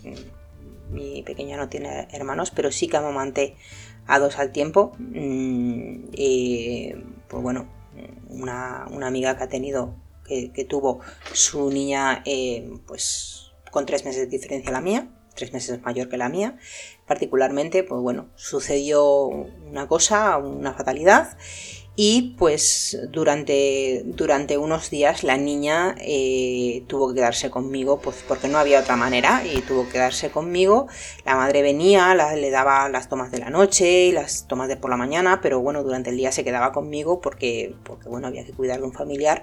mi 0.90 1.22
pequeña 1.22 1.56
no 1.56 1.68
tiene 1.68 2.08
hermanos, 2.12 2.50
pero 2.50 2.70
sí 2.70 2.88
que 2.88 2.96
amamanté 2.96 3.56
a 4.06 4.18
dos 4.18 4.38
al 4.38 4.52
tiempo. 4.52 4.92
Mm, 4.98 6.10
eh, 6.12 7.02
pues 7.28 7.42
bueno, 7.42 7.68
una, 8.28 8.86
una 8.90 9.08
amiga 9.08 9.36
que 9.36 9.44
ha 9.44 9.48
tenido 9.48 9.94
que, 10.54 10.64
tuvo 10.64 11.00
su 11.32 11.70
niña 11.70 12.22
eh, 12.24 12.70
pues 12.86 13.52
con 13.70 13.86
tres 13.86 14.04
meses 14.04 14.22
de 14.22 14.26
diferencia 14.38 14.70
a 14.70 14.72
la 14.72 14.80
mía, 14.80 15.08
tres 15.34 15.52
meses 15.52 15.80
mayor 15.82 16.08
que 16.08 16.16
la 16.16 16.28
mía. 16.28 16.58
Particularmente, 17.06 17.82
pues 17.82 18.00
bueno, 18.00 18.28
sucedió 18.36 19.26
una 19.26 19.88
cosa, 19.88 20.38
una 20.38 20.74
fatalidad 20.74 21.36
y 21.96 22.34
pues 22.38 22.98
durante, 23.10 24.02
durante 24.06 24.56
unos 24.56 24.88
días 24.88 25.22
la 25.22 25.36
niña 25.36 25.96
eh, 25.98 26.84
tuvo 26.86 27.08
que 27.08 27.16
quedarse 27.16 27.50
conmigo 27.50 28.00
pues 28.00 28.24
porque 28.26 28.48
no 28.48 28.58
había 28.58 28.80
otra 28.80 28.96
manera 28.96 29.42
y 29.44 29.60
tuvo 29.60 29.84
que 29.84 29.92
quedarse 29.92 30.30
conmigo. 30.30 30.86
La 31.26 31.36
madre 31.36 31.62
venía, 31.62 32.14
le 32.14 32.50
daba 32.50 32.88
las 32.88 33.08
tomas 33.08 33.30
de 33.30 33.38
la 33.38 33.50
noche 33.50 34.06
y 34.06 34.12
las 34.12 34.46
tomas 34.46 34.68
de 34.68 34.76
por 34.76 34.90
la 34.90 34.96
mañana, 34.96 35.40
pero 35.42 35.60
bueno, 35.60 35.82
durante 35.82 36.10
el 36.10 36.16
día 36.16 36.32
se 36.32 36.44
quedaba 36.44 36.72
conmigo 36.72 37.20
porque, 37.20 37.74
porque 37.84 38.08
bueno, 38.08 38.28
había 38.28 38.46
que 38.46 38.52
cuidar 38.52 38.78
de 38.78 38.86
un 38.86 38.92
familiar 38.92 39.42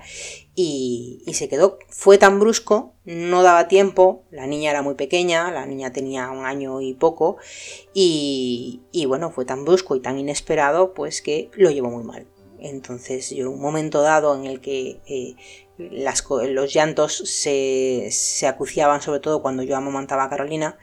y, 0.59 1.21
y 1.27 1.35
se 1.35 1.47
quedó. 1.47 1.77
Fue 1.87 2.17
tan 2.17 2.39
brusco, 2.39 2.95
no 3.05 3.43
daba 3.43 3.67
tiempo, 3.67 4.23
la 4.31 4.47
niña 4.47 4.71
era 4.71 4.81
muy 4.81 4.95
pequeña, 4.95 5.51
la 5.51 5.67
niña 5.67 5.93
tenía 5.93 6.31
un 6.31 6.45
año 6.45 6.81
y 6.81 6.95
poco 6.95 7.37
y, 7.93 8.81
bueno, 9.07 9.29
fue 9.29 9.45
tan 9.45 9.63
brusco 9.63 9.95
y 9.95 10.01
tan 10.01 10.17
inesperado 10.17 10.95
pues 10.95 11.21
que 11.21 11.51
lo 11.53 11.69
llevó 11.69 11.91
muy 11.91 12.03
mal. 12.03 12.27
Entonces 12.59 13.29
yo 13.29 13.51
un 13.51 13.61
momento 13.61 14.01
dado 14.01 14.35
en 14.35 14.45
el 14.45 14.59
que 14.59 14.99
eh, 15.05 15.35
los 15.77 16.73
llantos 16.73 17.15
se, 17.17 18.09
acuciaban, 18.47 19.03
sobre 19.03 19.19
todo 19.19 19.43
cuando 19.43 19.61
yo 19.61 19.77
amamantaba 19.77 20.23
a 20.23 20.29
Carolina, 20.29 20.79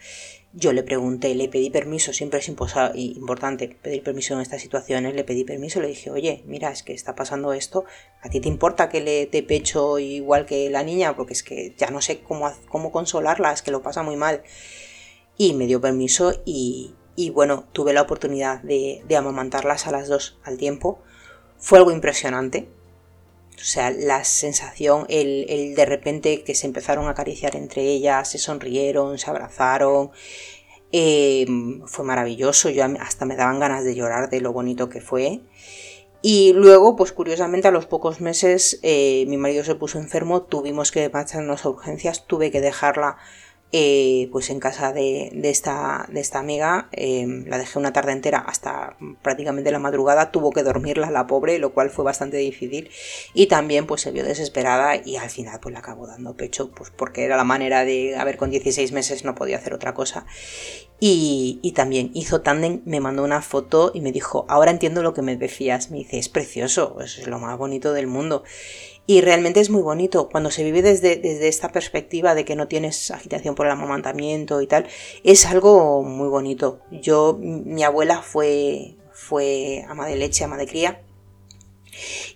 yo 0.57 0.73
le 0.73 0.85
pregunté, 0.85 1.35
le 1.35 1.49
pedí 1.49 1.69
permiso, 1.69 2.13
siempre 2.13 2.39
es 2.39 2.49
importante 2.49 3.77
pedir 3.83 4.03
permiso 4.05 4.35
en 4.35 4.41
estas 4.41 4.63
situaciones, 4.63 5.15
le 5.15 5.25
pedí 5.25 5.43
permiso, 5.43 5.81
le 5.81 5.89
dije, 5.89 6.13
oye, 6.13 6.45
mira, 6.47 6.71
es 6.71 6.85
que 6.85 6.93
está 6.93 7.17
pasando 7.17 7.53
esto, 7.53 7.85
¿a 8.23 8.29
ti 8.29 8.41
te 8.41 8.49
importa 8.49 8.89
que 8.89 9.01
le 9.01 9.27
dé 9.27 9.43
pecho 9.43 9.99
igual 9.99 10.47
que 10.47 10.71
la 10.71 10.85
niña? 10.85 11.17
Porque 11.17 11.33
es 11.33 11.43
que 11.43 11.75
ya 11.77 11.91
no 11.91 12.01
sé 12.01 12.21
cómo, 12.21 12.53
cómo 12.69 12.93
consolarla, 12.93 13.53
es 13.53 13.63
que 13.63 13.73
lo 13.73 13.83
pasa 13.83 14.05
muy 14.05 14.17
mal. 14.17 14.43
Y 15.37 15.55
me 15.55 15.67
dio 15.67 15.81
permiso 15.81 16.41
y, 16.45 16.95
bueno, 17.33 17.67
tuve 17.73 17.93
la 17.93 18.03
oportunidad 18.03 18.63
de, 18.63 19.03
de 19.09 19.17
amamantarlas 19.17 19.89
a 19.89 19.91
las 19.91 20.07
dos 20.07 20.39
al 20.45 20.57
tiempo. 20.57 21.03
Fue 21.59 21.79
algo 21.79 21.91
impresionante, 21.91 22.69
o 23.57 23.65
sea, 23.65 23.91
la 23.91 24.25
sensación, 24.25 25.07
el, 25.09 25.75
de 25.75 25.87
repente 25.87 26.43
que 26.43 26.55
se 26.55 26.67
empezaron 26.67 27.07
a 27.07 27.11
acariciar 27.11 27.57
entre 27.57 27.83
ellas, 27.83 28.31
se 28.31 28.39
sonrieron, 28.39 29.19
se 29.19 29.31
abrazaron, 29.31 30.11
eh, 30.93 31.47
fue 31.87 32.05
maravilloso, 32.05 32.71
yo 32.71 32.85
hasta 33.01 33.25
me 33.25 33.37
daban 33.37 33.61
ganas 33.61 33.85
de 33.85 33.95
llorar 33.95 34.31
de 34.31 34.41
lo 34.41 34.53
bonito 34.53 34.89
que 34.89 35.01
fue. 35.01 35.41
Y 36.27 36.55
luego, 36.55 36.97
pues 36.97 37.13
curiosamente, 37.13 37.69
a 37.69 37.71
los 37.71 37.85
pocos 37.87 38.21
meses 38.21 38.79
eh, 38.83 39.27
mi 39.29 39.37
marido 39.37 39.63
se 39.63 39.75
puso 39.75 39.99
enfermo, 39.99 40.43
tuvimos 40.43 40.91
que 40.91 41.11
marcharnos 41.11 41.65
a 41.65 41.69
urgencias, 41.69 42.27
tuve 42.27 42.51
que 42.51 42.63
dejarla 42.63 43.19
eh, 43.77 44.29
pues 44.31 44.51
en 44.51 44.61
casa 44.61 44.93
de, 44.93 45.33
esta, 45.43 46.07
de 46.09 46.21
esta 46.21 46.39
amiga, 46.39 46.89
em, 46.93 47.45
la 47.49 47.59
dejé 47.59 47.81
una 47.81 47.93
tarde 47.93 48.13
entera 48.13 48.39
hasta 48.39 48.97
prácticamente 49.21 49.73
la 49.73 49.81
madrugada, 49.81 50.31
tuvo 50.31 50.53
que 50.53 50.63
dormirla 50.63 51.11
la 51.11 51.27
pobre, 51.27 51.59
lo 51.59 51.75
cual 51.75 51.91
fue 51.91 52.05
bastante 52.05 52.37
difícil 52.37 52.89
y 53.35 53.49
también 53.49 53.89
pues 53.89 54.03
se 54.03 54.13
vio 54.13 54.23
desesperada 54.23 54.95
y 55.05 55.17
al 55.17 55.29
final 55.29 55.59
pues 55.59 55.73
le 55.73 55.81
acabó 55.81 56.07
dando 56.07 56.37
pecho, 56.37 56.71
pues 56.71 56.93
porque 56.93 57.25
era 57.25 57.37
la 57.37 57.43
manera 57.43 57.85
de, 57.85 58.15
a 58.15 58.23
ver, 58.23 58.37
con 58.37 58.49
16 58.49 58.93
meses 58.93 59.25
no 59.25 59.35
podía 59.35 59.57
hacer 59.57 59.75
otra 59.75 59.93
cosa. 59.93 60.25
Y, 61.01 61.59
y 61.61 61.73
también 61.73 62.13
hizo 62.15 62.43
tándem, 62.43 62.81
me 62.85 63.01
mandó 63.01 63.25
una 63.25 63.43
foto 63.43 63.91
y 63.93 64.03
me 64.03 64.13
dijo, 64.13 64.47
ahora 64.49 64.71
entiendo 64.71 65.03
lo 65.03 65.15
que 65.15 65.23
me 65.23 65.37
decías, 65.37 65.91
me 65.91 65.99
dice, 65.99 66.19
es 66.19 66.29
precioso, 66.29 66.99
es 67.01 67.27
lo 67.27 67.41
más 67.41 67.59
bonito 67.59 67.93
del 67.93 68.07
mundo 68.07 68.45
y 69.07 69.21
realmente 69.21 69.61
es 69.61 69.69
muy 69.69 69.83
bonito 69.83 70.29
cuando 70.31 70.51
se 70.51 70.65
vive 70.65 70.81
desde, 70.81 71.17
desde, 71.17 71.49
esta 71.49 71.71
perspectiva 71.71 72.35
de 72.35 72.45
que 72.45 72.57
no 72.57 72.69
tienes 72.69 73.11
agitación 73.11 73.55
por 73.55 73.67
el 73.67 73.73
amamantamiento 73.73 74.63
y 74.63 74.67
tal. 74.67 74.87
Es 75.25 75.45
algo 75.45 76.03
muy 76.03 76.29
bonito. 76.29 76.81
Yo, 76.91 77.39
mi 77.39 77.83
abuela 77.83 78.23
fue, 78.23 78.97
fue 79.13 79.85
ama 79.89 80.07
de 80.07 80.17
leche, 80.17 80.45
ama 80.45 80.57
de 80.57 80.67
cría. 80.67 81.03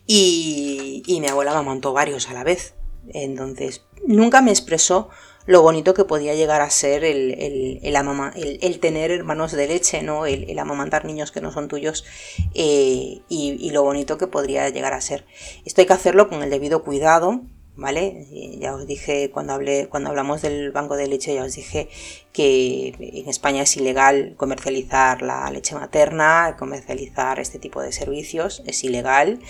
Y, 0.06 1.02
y 1.06 1.20
mi 1.20 1.28
abuela 1.28 1.52
amamantó 1.52 1.94
varios 1.94 2.28
a 2.28 2.34
la 2.34 2.44
vez. 2.44 2.74
Entonces, 3.08 3.86
nunca 4.06 4.42
me 4.42 4.50
expresó 4.50 5.08
lo 5.48 5.62
bonito 5.62 5.94
que 5.94 6.04
podía 6.04 6.34
llegar 6.34 6.60
a 6.60 6.68
ser 6.68 7.04
el, 7.04 7.32
el, 7.40 7.80
el, 7.82 8.80
tener 8.80 9.10
hermanos 9.10 9.52
de 9.52 9.66
leche, 9.66 10.02
¿no? 10.02 10.26
El, 10.26 10.58
amamantar 10.58 11.06
niños 11.06 11.32
que 11.32 11.40
no 11.40 11.50
son 11.52 11.68
tuyos 11.68 12.04
eh, 12.52 13.22
y, 13.30 13.70
lo 13.70 13.82
bonito 13.82 14.18
que 14.18 14.26
podría 14.26 14.68
llegar 14.68 14.92
a 14.92 15.00
ser. 15.00 15.24
Esto 15.64 15.80
hay 15.80 15.86
que 15.86 15.94
hacerlo 15.94 16.28
con 16.28 16.42
el 16.42 16.50
debido 16.50 16.84
cuidado, 16.84 17.40
¿vale? 17.76 18.26
Ya 18.60 18.74
os 18.74 18.86
dije 18.86 19.30
cuando 19.30 19.54
hablé, 19.54 19.88
cuando 19.88 20.10
hablamos 20.10 20.42
del 20.42 20.70
banco 20.70 20.96
de 20.96 21.06
leche, 21.06 21.32
ya 21.34 21.44
os 21.44 21.54
dije 21.54 21.88
que 22.30 22.88
en 22.98 23.30
España 23.30 23.62
es 23.62 23.74
ilegal 23.74 24.34
comercializar 24.36 25.22
la 25.22 25.50
leche 25.50 25.74
materna, 25.74 26.56
comercializar 26.58 27.40
este 27.40 27.58
tipo 27.58 27.80
de 27.80 27.92
servicios, 27.92 28.62
es 28.66 28.84
ilegal, 28.84 29.40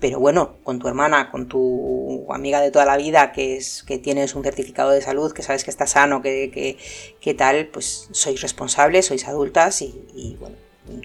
pero 0.00 0.18
bueno, 0.18 0.56
con 0.64 0.78
tu 0.78 0.88
hermana, 0.88 1.30
con 1.30 1.46
tu 1.46 2.26
amiga 2.32 2.60
de 2.60 2.70
toda 2.70 2.86
la 2.86 2.96
vida, 2.96 3.32
que 3.32 3.56
es 3.56 3.82
que 3.82 3.98
tienes 3.98 4.34
un 4.34 4.42
certificado 4.42 4.90
de 4.90 5.02
salud, 5.02 5.32
que 5.32 5.42
sabes 5.42 5.62
que 5.62 5.70
está 5.70 5.86
sano, 5.86 6.22
que, 6.22 6.78
que, 7.20 7.34
tal, 7.34 7.68
pues 7.68 8.08
sois 8.10 8.40
responsables, 8.40 9.06
sois 9.06 9.28
adultas 9.28 9.82
y, 9.82 10.38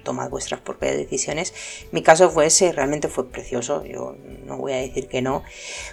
tomad 0.03 0.29
vuestras 0.29 0.61
propias 0.61 0.95
decisiones. 0.95 1.53
Mi 1.91 2.01
caso 2.01 2.31
fue 2.31 2.47
ese, 2.47 2.71
realmente 2.71 3.07
fue 3.07 3.29
precioso, 3.29 3.85
yo 3.85 4.15
no 4.45 4.57
voy 4.57 4.73
a 4.73 4.77
decir 4.77 5.07
que 5.07 5.21
no. 5.21 5.43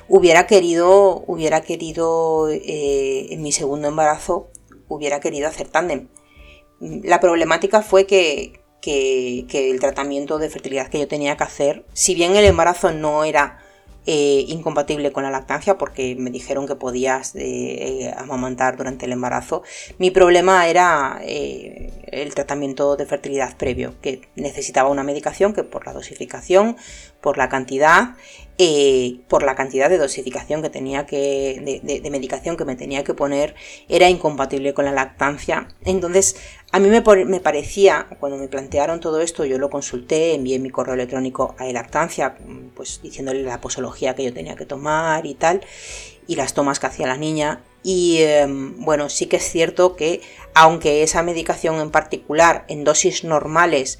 Hubiera 0.08 0.46
querido, 0.46 1.24
hubiera 1.26 1.60
querido 1.60 2.48
eh, 2.48 3.26
en 3.30 3.42
mi 3.42 3.52
segundo 3.52 3.88
embarazo, 3.88 4.48
hubiera 4.88 5.20
querido 5.20 5.48
hacer 5.48 5.68
tándem. 5.68 6.08
La 6.80 7.20
problemática 7.20 7.82
fue 7.82 8.06
que, 8.06 8.61
que, 8.82 9.70
el 9.70 9.80
tratamiento 9.80 10.38
de 10.38 10.50
fertilidad 10.50 10.88
que 10.88 10.98
yo 10.98 11.08
tenía 11.08 11.36
que 11.38 11.44
hacer, 11.44 11.86
si 11.94 12.14
bien 12.14 12.36
el 12.36 12.44
embarazo 12.44 12.92
no 12.92 13.24
era 13.24 13.60
eh, 14.04 14.44
incompatible 14.48 15.12
con 15.12 15.22
la 15.22 15.30
lactancia 15.30 15.78
porque 15.78 16.16
me 16.16 16.30
dijeron 16.30 16.66
que 16.66 16.74
podías 16.74 17.36
eh, 17.36 17.40
eh, 17.44 18.14
amamantar 18.18 18.76
durante 18.76 19.06
el 19.06 19.12
embarazo. 19.12 19.62
Mi 19.98 20.10
problema 20.10 20.66
era 20.66 21.22
el 21.24 22.34
tratamiento 22.34 22.96
de 22.96 23.06
fertilidad 23.06 23.56
previo, 23.56 23.94
que 24.02 24.28
necesitaba 24.34 24.90
una 24.90 25.04
medicación 25.04 25.54
que 25.54 25.62
por 25.62 25.86
la 25.86 25.92
dosificación, 25.92 26.76
por 27.22 27.38
la 27.38 27.48
cantidad, 27.48 28.16
por 29.28 29.42
la 29.42 29.54
cantidad 29.54 29.88
de 29.88 29.98
dosificación 29.98 30.62
que 30.62 30.70
tenía 30.70 31.06
que, 31.06 31.80
de, 31.82 32.10
medicación 32.10 32.56
que 32.56 32.64
me 32.64 32.76
tenía 32.76 33.02
que 33.02 33.14
poner, 33.14 33.54
era 33.88 34.08
incompatible 34.08 34.74
con 34.74 34.84
la 34.84 34.92
lactancia. 34.92 35.68
Entonces, 35.84 36.36
a 36.70 36.78
mí 36.78 36.88
me, 36.88 37.00
parecía, 37.40 38.06
cuando 38.20 38.38
me 38.38 38.48
plantearon 38.48 39.00
todo 39.00 39.20
esto, 39.20 39.44
yo 39.44 39.58
lo 39.58 39.70
consulté, 39.70 40.34
envié 40.34 40.58
mi 40.58 40.70
correo 40.70 40.94
electrónico 40.94 41.54
a 41.58 41.64
lactancia, 41.64 42.36
pues 42.74 43.00
diciéndole 43.02 43.42
la 43.42 43.60
posología 43.60 44.14
que 44.14 44.24
yo 44.24 44.32
tenía 44.32 44.54
que 44.54 44.66
tomar 44.66 45.26
y 45.26 45.34
tal, 45.34 45.62
y 46.26 46.36
las 46.36 46.54
tomas 46.54 46.78
que 46.78 46.86
hacía 46.86 47.06
la 47.06 47.16
niña. 47.16 47.62
Y 47.82 48.18
em, 48.22 48.76
bueno, 48.84 49.08
sí 49.08 49.26
que 49.26 49.36
es 49.36 49.50
cierto 49.50 49.96
que 49.96 50.20
aunque 50.54 51.02
esa 51.02 51.22
medicación 51.22 51.80
en 51.80 51.90
particular 51.90 52.64
en 52.68 52.84
dosis 52.84 53.24
normales 53.24 53.98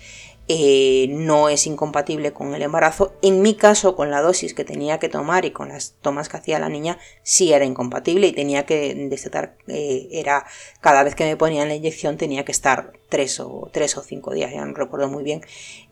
eh, 0.54 1.08
no 1.08 1.48
es 1.48 1.66
incompatible 1.66 2.34
con 2.34 2.54
el 2.54 2.60
embarazo. 2.60 3.14
En 3.22 3.40
mi 3.40 3.54
caso, 3.54 3.96
con 3.96 4.10
la 4.10 4.20
dosis 4.20 4.52
que 4.52 4.64
tenía 4.64 4.98
que 4.98 5.08
tomar 5.08 5.46
y 5.46 5.50
con 5.50 5.70
las 5.70 5.94
tomas 6.02 6.28
que 6.28 6.36
hacía 6.36 6.58
la 6.58 6.68
niña, 6.68 6.98
sí 7.22 7.54
era 7.54 7.64
incompatible 7.64 8.26
y 8.26 8.32
tenía 8.32 8.66
que 8.66 8.94
destetar, 9.08 9.56
eh, 9.66 10.08
era 10.12 10.44
cada 10.82 11.04
vez 11.04 11.14
que 11.14 11.24
me 11.24 11.38
ponían 11.38 11.68
la 11.68 11.74
inyección 11.74 12.18
tenía 12.18 12.44
que 12.44 12.52
estar 12.52 12.92
tres 13.08 13.40
o, 13.40 13.70
tres 13.72 13.96
o 13.96 14.02
cinco 14.02 14.34
días, 14.34 14.52
ya 14.52 14.62
no 14.62 14.74
recuerdo 14.74 15.08
muy 15.08 15.24
bien, 15.24 15.40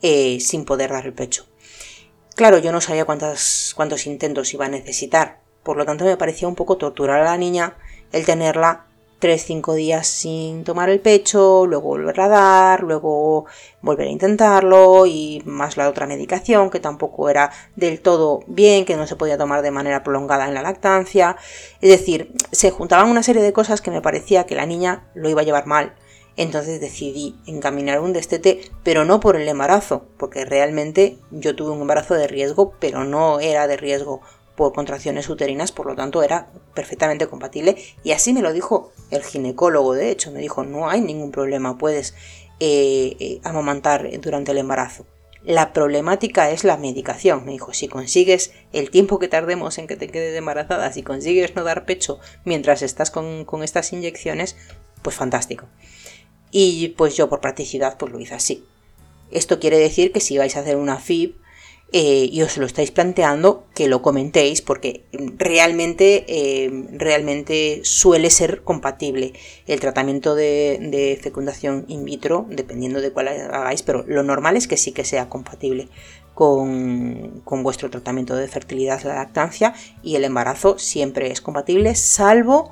eh, 0.02 0.40
sin 0.40 0.66
poder 0.66 0.90
dar 0.90 1.06
el 1.06 1.14
pecho. 1.14 1.46
Claro, 2.34 2.58
yo 2.58 2.70
no 2.70 2.82
sabía 2.82 3.06
cuántas, 3.06 3.72
cuántos 3.74 4.06
intentos 4.06 4.52
iba 4.52 4.66
a 4.66 4.68
necesitar, 4.68 5.40
por 5.62 5.78
lo 5.78 5.86
tanto 5.86 6.04
me 6.04 6.18
parecía 6.18 6.48
un 6.48 6.54
poco 6.54 6.76
torturar 6.76 7.22
a 7.22 7.24
la 7.24 7.38
niña 7.38 7.78
el 8.12 8.26
tenerla 8.26 8.89
3-5 9.21 9.75
días 9.75 10.07
sin 10.07 10.64
tomar 10.64 10.89
el 10.89 11.01
pecho, 11.01 11.66
luego 11.66 11.89
volver 11.89 12.21
a 12.21 12.29
dar, 12.29 12.83
luego 12.83 13.45
volver 13.83 14.09
a 14.09 14.11
intentarlo 14.11 15.07
y 15.07 15.43
más 15.45 15.77
la 15.77 15.89
otra 15.89 16.07
medicación 16.07 16.71
que 16.71 16.81
tampoco 16.81 17.29
era 17.29 17.51
del 17.77 18.01
todo 18.01 18.41
bien, 18.47 18.85
que 18.85 18.97
no 18.97 19.07
se 19.07 19.16
podía 19.16 19.39
tomar 19.39 19.62
de 19.62 19.71
manera 19.71 20.03
prolongada 20.03 20.49
en 20.49 20.55
la 20.55 20.62
lactancia. 20.62 21.37
Es 21.81 21.91
decir, 21.91 22.33
se 22.51 22.71
juntaban 22.71 23.11
una 23.11 23.23
serie 23.23 23.43
de 23.43 23.53
cosas 23.53 23.81
que 23.81 23.91
me 23.91 24.03
parecía 24.03 24.47
que 24.47 24.55
la 24.55 24.66
niña 24.66 25.11
lo 25.14 25.29
iba 25.29 25.43
a 25.43 25.45
llevar 25.45 25.66
mal. 25.66 25.95
Entonces 26.37 26.81
decidí 26.81 27.37
encaminar 27.47 28.01
un 28.01 28.12
destete, 28.12 28.62
pero 28.83 29.05
no 29.05 29.21
por 29.21 29.37
el 29.37 29.49
embarazo, 29.49 30.07
porque 30.16 30.45
realmente 30.45 31.18
yo 31.31 31.55
tuve 31.55 31.73
un 31.73 31.83
embarazo 31.83 32.14
de 32.14 32.29
riesgo, 32.29 32.73
pero 32.81 33.05
no 33.05 33.41
era 33.41 33.66
de 33.66 33.77
riesgo 33.77 34.23
por 34.61 34.74
contracciones 34.74 35.26
uterinas, 35.30 35.72
por 35.72 35.86
lo 35.86 35.96
tanto 35.96 36.22
era 36.22 36.48
perfectamente 36.74 37.26
compatible 37.26 37.76
y 38.04 38.12
así 38.12 38.34
me 38.34 38.42
lo 38.42 38.52
dijo 38.52 38.92
el 39.11 39.22
ginecólogo, 39.22 39.94
de 39.94 40.11
hecho, 40.11 40.30
me 40.32 40.40
dijo 40.40 40.64
no 40.64 40.90
hay 40.90 41.00
ningún 41.00 41.30
problema, 41.30 41.78
puedes 41.78 42.12
eh, 42.61 43.16
eh, 43.18 43.40
amamantar 43.42 44.11
durante 44.20 44.52
el 44.52 44.58
embarazo. 44.58 45.06
La 45.42 45.72
problemática 45.72 46.50
es 46.50 46.62
la 46.64 46.76
medicación, 46.76 47.46
me 47.46 47.52
dijo, 47.52 47.72
si 47.72 47.88
consigues 47.88 48.52
el 48.74 48.90
tiempo 48.90 49.18
que 49.18 49.28
tardemos 49.28 49.78
en 49.78 49.86
que 49.86 49.96
te 49.96 50.08
quedes 50.08 50.36
embarazada, 50.36 50.92
si 50.92 51.02
consigues 51.02 51.56
no 51.56 51.64
dar 51.64 51.86
pecho 51.86 52.18
mientras 52.44 52.82
estás 52.82 53.11
con, 53.11 53.46
con 53.46 53.62
estas 53.62 53.94
inyecciones, 53.94 54.56
pues 55.00 55.16
fantástico. 55.16 55.68
Y 56.50 56.88
pues 56.98 57.16
yo 57.16 57.30
por 57.30 57.40
practicidad 57.40 57.96
pues 57.96 58.12
lo 58.12 58.20
hice 58.20 58.34
así. 58.34 58.66
Esto 59.30 59.58
quiere 59.58 59.78
decir 59.78 60.12
que 60.12 60.20
si 60.20 60.36
vais 60.36 60.54
a 60.54 60.61
hacer 60.61 60.76
una 60.76 60.98
FIB, 60.98 61.39
eh, 61.93 62.28
y 62.30 62.43
os 62.43 62.57
lo 62.57 62.66
estáis 62.66 62.93
planteando, 62.93 63.64
que 63.74 63.88
lo 63.88 64.01
comentéis 64.01 64.62
porque 64.62 65.05
realmente, 65.36 66.24
eh, 66.28 66.70
realmente 66.93 67.80
suele 67.82 68.30
ser 68.30 68.62
compatible 68.62 69.32
el 69.66 69.80
tratamiento 69.80 70.36
de, 70.36 71.18
fecundación 71.20 71.86
in 71.88 72.05
vitro, 72.05 72.47
dependiendo 72.49 73.01
de 73.01 73.11
cuál 73.11 73.28
hagáis, 73.28 73.82
pero 73.82 74.05
lo 74.07 74.22
normal 74.22 74.57
es 74.57 74.68
que 74.68 74.76
sí 74.76 74.93
que 74.93 75.05
sea 75.05 75.28
compatible 75.28 75.88
con, 76.32 77.41
con 77.45 77.64
vuestro 77.64 77.91
tratamiento 77.91 78.36
de 78.36 78.47
fertilidad, 78.47 79.03
la 79.03 79.16
lactancia 79.16 79.74
y 80.01 80.14
el 80.14 80.22
embarazo 80.22 80.78
siempre 80.78 81.32
es 81.32 81.41
compatible, 81.41 81.97
salvo, 81.97 82.70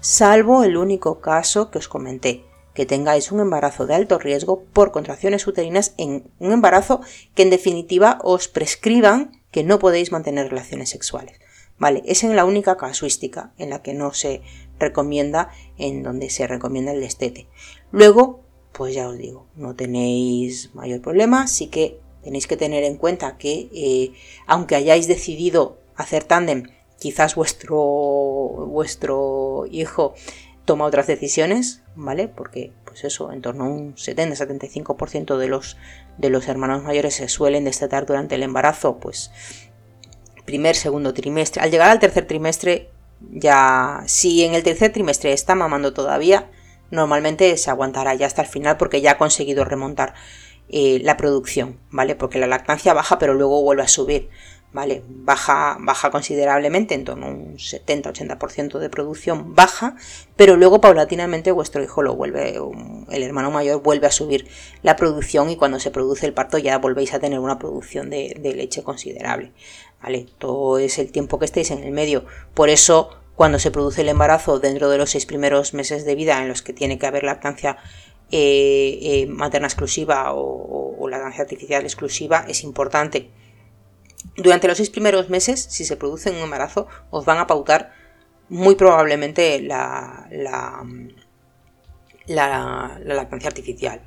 salvo 0.00 0.62
el 0.62 0.76
único 0.76 1.20
caso 1.20 1.72
que 1.72 1.78
os 1.78 1.88
comenté, 1.88 2.44
que 2.80 2.86
tengáis 2.86 3.30
un 3.30 3.40
embarazo 3.40 3.86
de 3.86 3.94
alto 3.94 4.18
riesgo 4.18 4.64
por 4.72 4.90
contracciones 4.90 5.46
uterinas 5.46 5.92
en 5.98 6.30
un 6.38 6.50
embarazo 6.50 7.02
que 7.34 7.42
en 7.42 7.50
definitiva 7.50 8.18
os 8.24 8.48
prescriban 8.48 9.32
que 9.50 9.64
no 9.64 9.78
podéis 9.78 10.12
mantener 10.12 10.48
relaciones 10.48 10.88
sexuales. 10.88 11.38
Vale, 11.78 12.02
es 12.06 12.24
en 12.24 12.34
la 12.34 12.46
única 12.46 12.78
casuística 12.78 13.52
en 13.58 13.68
la 13.68 13.82
que 13.82 13.92
no 13.92 14.14
se 14.14 14.40
recomienda, 14.78 15.50
en 15.76 16.02
donde 16.02 16.30
se 16.30 16.46
recomienda 16.46 16.92
el 16.92 17.02
destete. 17.02 17.48
Luego, 17.92 18.40
pues 18.72 18.94
ya 18.94 19.10
os 19.10 19.18
digo, 19.18 19.46
no 19.56 19.76
tenéis 19.76 20.74
mayor 20.74 21.02
problema, 21.02 21.48
sí 21.48 21.66
que 21.66 22.00
tenéis 22.24 22.46
que 22.46 22.56
tener 22.56 22.82
en 22.84 22.96
cuenta 22.96 23.36
que 23.36 23.68
eh, 23.74 24.12
aunque 24.46 24.74
hayáis 24.74 25.06
decidido 25.06 25.76
hacer 25.96 26.24
tándem, 26.24 26.62
quizás 26.98 27.34
vuestro, 27.34 27.76
vuestro 28.68 29.66
hijo 29.70 30.14
toma 30.70 30.84
otras 30.84 31.08
decisiones, 31.08 31.82
¿vale? 31.96 32.28
Porque, 32.28 32.70
pues 32.84 33.02
eso, 33.02 33.32
en 33.32 33.42
torno 33.42 33.64
a 33.64 33.68
un 33.68 33.96
70-75% 33.96 35.36
de 35.36 35.48
los, 35.48 35.76
de 36.16 36.30
los 36.30 36.46
hermanos 36.46 36.84
mayores 36.84 37.16
se 37.16 37.26
suelen 37.26 37.64
destetar 37.64 38.06
durante 38.06 38.36
el 38.36 38.44
embarazo, 38.44 38.98
pues 38.98 39.32
primer, 40.44 40.76
segundo 40.76 41.12
trimestre. 41.12 41.60
Al 41.60 41.72
llegar 41.72 41.90
al 41.90 41.98
tercer 41.98 42.24
trimestre, 42.28 42.88
ya, 43.32 44.04
si 44.06 44.44
en 44.44 44.54
el 44.54 44.62
tercer 44.62 44.92
trimestre 44.92 45.32
está 45.32 45.56
mamando 45.56 45.92
todavía, 45.92 46.48
normalmente 46.92 47.56
se 47.56 47.68
aguantará 47.68 48.14
ya 48.14 48.28
hasta 48.28 48.42
el 48.42 48.48
final 48.48 48.76
porque 48.76 49.00
ya 49.00 49.10
ha 49.10 49.18
conseguido 49.18 49.64
remontar 49.64 50.14
eh, 50.68 51.00
la 51.02 51.16
producción, 51.16 51.80
¿vale? 51.90 52.14
Porque 52.14 52.38
la 52.38 52.46
lactancia 52.46 52.94
baja 52.94 53.18
pero 53.18 53.34
luego 53.34 53.60
vuelve 53.60 53.82
a 53.82 53.88
subir. 53.88 54.30
¿Vale? 54.72 55.02
Baja, 55.08 55.76
baja 55.80 56.10
considerablemente, 56.10 56.94
en 56.94 57.04
torno 57.04 57.26
a 57.26 57.30
un 57.30 57.56
70-80% 57.56 58.78
de 58.78 58.88
producción 58.88 59.54
baja, 59.54 59.96
pero 60.36 60.56
luego 60.56 60.80
paulatinamente 60.80 61.50
vuestro 61.50 61.82
hijo 61.82 62.02
lo 62.02 62.14
vuelve, 62.14 62.56
el 63.10 63.22
hermano 63.22 63.50
mayor 63.50 63.82
vuelve 63.82 64.06
a 64.06 64.12
subir 64.12 64.48
la 64.82 64.96
producción 64.96 65.50
y 65.50 65.56
cuando 65.56 65.80
se 65.80 65.90
produce 65.90 66.26
el 66.26 66.34
parto 66.34 66.58
ya 66.58 66.78
volvéis 66.78 67.14
a 67.14 67.18
tener 67.18 67.40
una 67.40 67.58
producción 67.58 68.10
de, 68.10 68.38
leche 68.40 68.82
considerable, 68.82 69.52
¿vale? 70.02 70.26
Todo 70.38 70.78
es 70.78 70.98
el 70.98 71.10
tiempo 71.10 71.38
que 71.38 71.46
estéis 71.46 71.70
en 71.70 71.82
el 71.82 71.92
medio, 71.92 72.24
por 72.54 72.68
eso 72.68 73.10
cuando 73.34 73.58
se 73.58 73.70
produce 73.70 74.02
el 74.02 74.08
embarazo 74.08 74.60
dentro 74.60 74.90
de 74.90 74.98
los 74.98 75.10
seis 75.10 75.24
primeros 75.24 75.72
meses 75.72 76.04
de 76.04 76.14
vida 76.14 76.40
en 76.42 76.48
los 76.48 76.62
que 76.62 76.74
tiene 76.74 76.98
que 76.98 77.06
haber 77.06 77.24
lactancia 77.24 77.78
eh, 78.30 78.98
eh, 79.02 79.26
materna 79.26 79.66
exclusiva 79.66 80.32
o, 80.34 80.96
o 80.98 81.08
lactancia 81.08 81.42
artificial 81.42 81.82
exclusiva 81.82 82.44
es 82.46 82.62
importante 82.62 83.30
durante 84.36 84.68
los 84.68 84.76
seis 84.76 84.90
primeros 84.90 85.28
meses, 85.28 85.66
si 85.70 85.84
se 85.84 85.96
produce 85.96 86.30
un 86.30 86.36
embarazo, 86.36 86.86
os 87.10 87.24
van 87.24 87.38
a 87.38 87.46
pautar 87.46 87.92
muy 88.48 88.74
probablemente 88.74 89.60
la, 89.60 90.26
la, 90.30 90.84
la, 92.26 92.98
lactancia 93.04 93.48
artificial. 93.48 94.00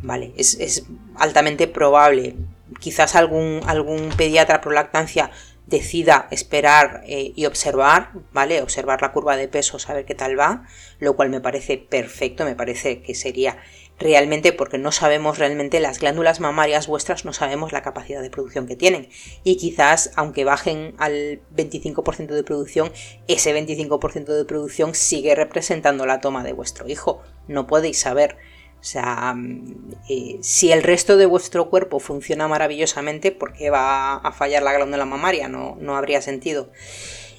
¿Vale? 0.00 0.32
Es, 0.36 0.84
altamente 1.14 1.68
probable. 1.68 2.34
Quizás 2.80 3.14
algún, 3.14 3.60
algún 3.66 4.08
pediatra 4.16 4.60
pro 4.60 4.72
lactancia 4.72 5.30
decida 5.66 6.26
esperar 6.30 7.04
eh, 7.06 7.32
y 7.36 7.46
observar, 7.46 8.10
¿vale? 8.32 8.62
Observar 8.62 9.00
la 9.00 9.12
curva 9.12 9.36
de 9.36 9.46
peso, 9.46 9.78
saber 9.78 10.04
qué 10.04 10.14
tal 10.14 10.38
va, 10.38 10.66
lo 10.98 11.14
cual 11.14 11.30
me 11.30 11.40
parece 11.40 11.78
perfecto, 11.78 12.44
me 12.44 12.56
parece 12.56 13.00
que 13.00 13.14
sería 13.14 13.58
realmente 13.98 14.52
porque 14.52 14.78
no 14.78 14.92
sabemos 14.92 15.38
realmente 15.38 15.80
las 15.80 16.00
glándulas 16.00 16.40
mamarias 16.40 16.86
vuestras, 16.86 17.24
no 17.24 17.32
sabemos 17.32 17.72
la 17.72 17.82
capacidad 17.82 18.20
de 18.20 18.30
producción 18.30 18.66
que 18.66 18.76
tienen. 18.76 19.08
Y 19.44 19.56
quizás, 19.56 20.12
aunque 20.16 20.44
bajen 20.44 20.94
al 20.98 21.40
25% 21.54 22.28
de 22.28 22.42
producción, 22.42 22.92
ese 23.28 23.54
25% 23.54 24.26
de 24.26 24.44
producción 24.44 24.94
sigue 24.94 25.34
representando 25.34 26.06
la 26.06 26.20
toma 26.20 26.42
de 26.42 26.52
vuestro 26.52 26.88
hijo. 26.88 27.22
No 27.48 27.66
podéis 27.66 28.00
saber. 28.00 28.36
O 28.80 28.84
sea, 28.84 29.32
mm, 29.34 29.94
eh, 30.08 30.38
si 30.40 30.72
el 30.72 30.82
resto 30.82 31.16
de 31.16 31.26
vuestro 31.26 31.70
cuerpo 31.70 32.00
funciona 32.00 32.48
maravillosamente, 32.48 33.30
¿por 33.30 33.52
qué 33.52 33.70
va 33.70 34.16
a 34.16 34.32
fallar 34.32 34.64
la 34.64 34.72
glándula 34.72 35.04
mamaria? 35.04 35.48
No, 35.48 35.76
no 35.80 35.96
habría 35.96 36.20
sentido. 36.20 36.72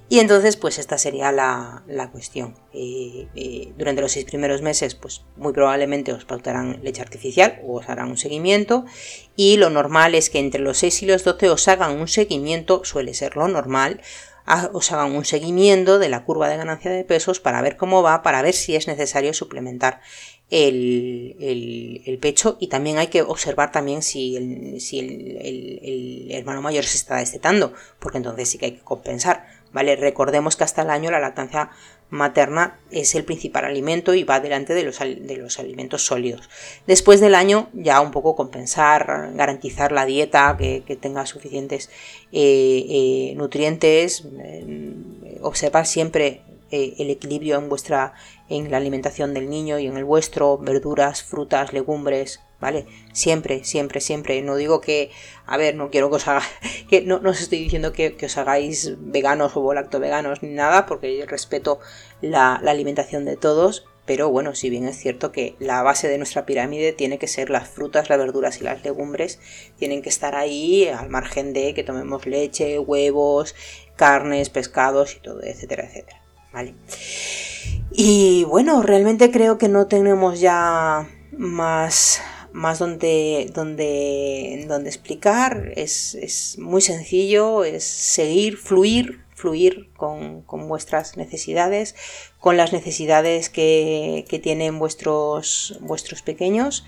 Y 0.09 0.19
entonces, 0.19 0.57
pues 0.57 0.77
esta 0.79 0.97
sería 0.97 1.31
la, 1.31 2.09
cuestión. 2.11 2.55
Eh, 2.73 3.27
eh, 3.35 3.73
durante 3.77 4.01
los 4.01 4.11
seis 4.11 4.25
primeros 4.25 4.61
meses, 4.61 4.95
pues 4.95 5.23
muy 5.37 5.53
probablemente 5.53 6.13
os 6.13 6.25
pautarán 6.25 6.81
leche 6.83 7.01
artificial 7.01 7.61
o 7.65 7.79
os 7.79 7.89
harán 7.89 8.09
un 8.09 8.17
seguimiento. 8.17 8.85
Y 9.35 9.57
lo 9.57 9.69
normal 9.69 10.13
es 10.13 10.29
que 10.29 10.39
entre 10.39 10.61
los 10.61 10.77
6 10.77 11.03
y 11.03 11.05
los 11.07 11.23
12 11.23 11.49
os 11.49 11.67
hagan 11.67 11.99
un 11.99 12.07
seguimiento, 12.07 12.83
suele 12.83 13.13
ser 13.13 13.35
lo 13.35 13.47
normal, 13.47 14.01
os 14.73 14.91
hagan 14.91 15.15
un 15.15 15.25
seguimiento 15.25 15.99
de 15.99 16.09
la 16.09 16.25
curva 16.25 16.49
de 16.49 16.57
ganancia 16.57 16.91
de 16.91 17.05
pesos 17.05 17.39
para 17.39 17.61
ver 17.61 17.77
cómo 17.77 18.03
va, 18.03 18.21
para 18.21 18.41
ver 18.41 18.53
si 18.53 18.75
es 18.75 18.87
necesario 18.87 19.33
suplementar 19.33 20.01
el, 20.49 22.19
pecho 22.21 22.57
y 22.59 22.67
también 22.67 22.97
hay 22.97 23.07
que 23.07 23.21
observar 23.21 23.71
también 23.71 24.01
si, 24.01 24.35
el, 24.35 24.81
si 24.81 24.99
el, 24.99 26.27
hermano 26.31 26.61
mayor 26.61 26.83
se 26.83 26.97
está 26.97 27.17
destetando, 27.17 27.73
porque 27.99 28.17
entonces 28.17 28.49
sí 28.49 28.57
que 28.57 28.65
hay 28.65 28.71
que 28.73 28.83
compensar. 28.83 29.62
¿Vale? 29.73 29.95
Recordemos 29.95 30.55
que 30.55 30.63
hasta 30.63 30.83
el 30.83 30.89
año 30.89 31.11
la 31.11 31.19
lactancia 31.19 31.71
materna 32.09 32.79
es 32.91 33.15
el 33.15 33.25
principal 33.25 33.65
alimento 33.65 34.13
y 34.13 34.23
va 34.23 34.39
delante 34.39 34.73
de 34.73 34.83
los, 34.83 34.99
de 34.99 35.37
los 35.37 35.59
alimentos 35.59 36.05
sólidos. 36.05 36.49
Después 36.85 37.19
del 37.19 37.33
año 37.35 37.69
ya 37.73 37.99
un 38.01 38.11
poco 38.11 38.35
compensar, 38.35 39.31
garantizar 39.33 39.91
la 39.91 40.05
dieta, 40.05 40.55
que, 40.57 40.97
tenga 41.01 41.25
suficientes 41.25 41.89
eh, 42.31 42.85
eh, 42.87 43.33
nutrientes, 43.35 44.27
eh, 44.39 45.39
observar 45.41 45.87
siempre 45.87 46.43
el 46.73 47.09
equilibrio 47.09 47.57
en 47.57 47.69
vuestra 47.69 48.13
en 48.49 48.71
la 48.71 48.77
alimentación 48.77 49.33
del 49.33 49.49
niño 49.49 49.79
y 49.79 49.87
en 49.87 49.97
el 49.97 50.05
vuestro, 50.05 50.57
verduras, 50.57 51.23
frutas, 51.23 51.73
legumbres, 51.73 52.41
¿vale? 52.59 52.85
Siempre, 53.11 53.63
siempre, 53.63 53.99
siempre. 53.99 54.41
No 54.41 54.55
digo 54.55 54.81
que, 54.81 55.11
a 55.45 55.57
ver, 55.57 55.75
no 55.75 55.89
quiero 55.89 56.09
que 56.09 56.15
os 56.15 56.27
haga, 56.27 56.43
que 56.89 57.01
no, 57.01 57.17
os 57.17 57.41
estoy 57.41 57.59
diciendo 57.59 57.93
que, 57.93 58.15
os 58.23 58.37
hagáis 58.37 58.95
veganos 58.99 59.51
o 59.55 59.73
lacto 59.73 59.99
veganos 59.99 60.41
ni 60.43 60.49
nada, 60.49 60.85
porque 60.85 61.25
respeto 61.27 61.79
la, 62.21 62.55
alimentación 62.55 63.25
de 63.25 63.37
todos, 63.37 63.85
pero 64.05 64.29
bueno, 64.29 64.55
si 64.55 64.69
bien 64.69 64.87
es 64.87 64.97
cierto 64.97 65.31
que 65.31 65.55
la 65.59 65.83
base 65.83 66.07
de 66.07 66.17
nuestra 66.17 66.45
pirámide 66.45 66.91
tiene 66.93 67.19
que 67.19 67.27
ser 67.27 67.49
las 67.49 67.69
frutas, 67.69 68.09
las 68.09 68.17
verduras 68.17 68.59
y 68.59 68.63
las 68.63 68.83
legumbres, 68.83 69.39
tienen 69.77 70.01
que 70.01 70.09
estar 70.09 70.35
ahí 70.35 70.87
al 70.87 71.09
margen 71.09 71.53
de 71.53 71.73
que 71.73 71.83
tomemos 71.83 72.25
leche, 72.25 72.79
huevos, 72.79 73.55
carnes, 73.95 74.49
pescados 74.49 75.15
y 75.15 75.19
todo, 75.19 75.43
etcétera, 75.43 75.85
etcétera. 75.85 76.22
Y 77.91 78.43
bueno, 78.45 78.81
realmente 78.81 79.31
creo 79.31 79.57
que 79.57 79.67
no 79.69 79.87
tenemos 79.87 80.39
ya 80.39 81.07
más 81.31 82.21
más 82.53 82.79
donde, 82.79 83.51
donde, 83.53 84.65
donde 84.67 84.89
explicar. 84.89 85.73
Es, 85.75 86.55
muy 86.59 86.81
sencillo, 86.81 87.63
es 87.63 87.83
seguir, 87.83 88.57
fluir, 88.57 89.25
fluir 89.35 89.91
con, 89.97 90.45
vuestras 90.47 91.17
necesidades, 91.17 91.95
con 92.39 92.55
las 92.55 92.71
necesidades 92.71 93.49
que, 93.49 94.39
tienen 94.41 94.79
vuestros, 94.79 95.77
vuestros 95.81 96.21
pequeños 96.21 96.85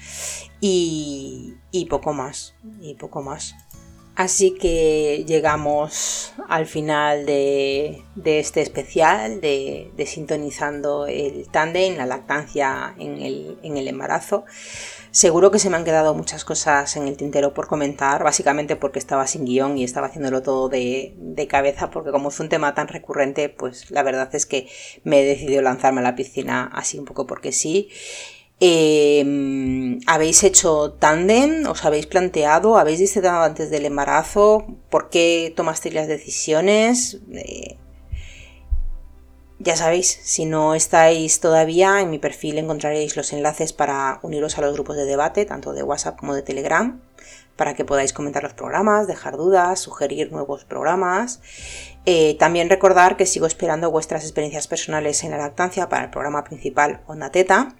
y, 0.62 1.56
poco 1.90 2.14
más, 2.14 2.56
y 2.82 2.94
poco 2.94 3.22
más. 3.22 3.56
Así 4.16 4.52
que 4.52 5.26
llegamos 5.28 6.34
al 6.48 6.68
final 6.68 7.26
de, 7.26 8.02
este 8.24 8.62
especial 8.62 9.42
de, 9.42 9.92
sintonizando 10.08 11.06
el 11.06 11.50
tándem, 11.50 11.98
la 11.98 12.06
lactancia 12.06 12.96
en 12.98 13.22
el, 13.22 13.88
embarazo. 13.90 14.46
Seguro 15.12 15.52
que 15.52 15.60
se 15.60 15.70
me 15.70 15.76
han 15.76 15.84
quedado 15.84 16.14
muchas 16.14 16.46
cosas 16.46 16.96
en 16.96 17.10
el 17.10 17.18
tintero 17.18 17.54
por 17.54 17.68
comentar, 17.68 18.24
básicamente 18.24 18.78
porque 18.78 19.00
estaba 19.00 19.28
sin 19.28 19.44
guion 19.44 19.78
y 19.78 19.84
estaba 19.84 20.08
haciéndolo 20.08 20.42
todo 20.42 20.70
de, 20.70 21.48
cabeza, 21.50 21.90
porque 21.90 22.12
como 22.12 22.30
es 22.30 22.40
un 22.40 22.48
tema 22.48 22.74
tan 22.74 22.88
recurrente, 22.88 23.50
pues 23.50 23.92
la 23.92 24.02
verdad 24.02 24.34
es 24.34 24.46
que 24.46 24.70
me 25.04 25.22
he 25.22 25.26
decidido 25.26 25.62
lanzarme 25.62 26.00
a 26.00 26.04
la 26.06 26.16
piscina 26.16 26.70
así 26.74 26.98
un 26.98 27.06
poco 27.06 27.28
porque 27.28 27.52
sí. 27.52 27.90
Em, 28.60 30.00
¿Habéis 30.08 30.44
hecho 30.44 30.94
tándem? 30.94 31.68
¿Os 31.68 31.84
habéis 31.84 32.06
planteado? 32.06 32.78
¿Habéis 32.78 33.00
disfrutado 33.00 33.44
antes 33.44 33.70
del 33.70 33.86
embarazo? 33.86 34.66
¿Por 34.90 35.10
qué 35.10 35.54
tomasteis 35.56 35.94
las 35.94 36.08
decisiones? 36.08 37.20
Eh, 37.34 37.78
ya 39.60 39.76
sabéis, 39.76 40.20
si 40.22 40.46
no 40.46 40.76
estáis 40.76 41.40
todavía, 41.40 42.02
en 42.02 42.10
mi 42.10 42.20
perfil 42.20 42.58
encontraréis 42.58 43.16
los 43.16 43.34
enlaces 43.34 43.74
para 43.74 44.20
uniros 44.22 44.58
a 44.58 44.62
los 44.62 44.74
grupos 44.74 44.96
de 44.98 45.06
debate, 45.06 45.46
tanto 45.46 45.74
de 45.74 45.82
WhatsApp 45.82 46.20
como 46.20 46.36
de 46.36 46.42
Telegram, 46.42 47.02
para 47.56 47.74
que 47.74 47.86
podáis 47.86 48.14
comentar 48.14 48.44
los 48.44 48.54
programas, 48.54 49.08
dejar 49.08 49.38
dudas, 49.38 49.80
sugerir 49.80 50.32
nuevos 50.32 50.66
programas. 50.66 51.42
Eh, 52.06 52.36
también 52.38 52.70
recordar 52.70 53.18
que 53.18 53.26
sigo 53.26 53.48
esperando 53.48 53.92
vuestras 53.92 54.24
experiencias 54.24 54.68
personales 54.68 55.24
en 55.24 55.32
la 55.32 55.38
lactancia 55.38 55.90
para 55.90 56.06
el 56.06 56.10
programa 56.10 56.44
principal 56.44 57.02
Onda 57.08 57.32
Teta. 57.32 57.76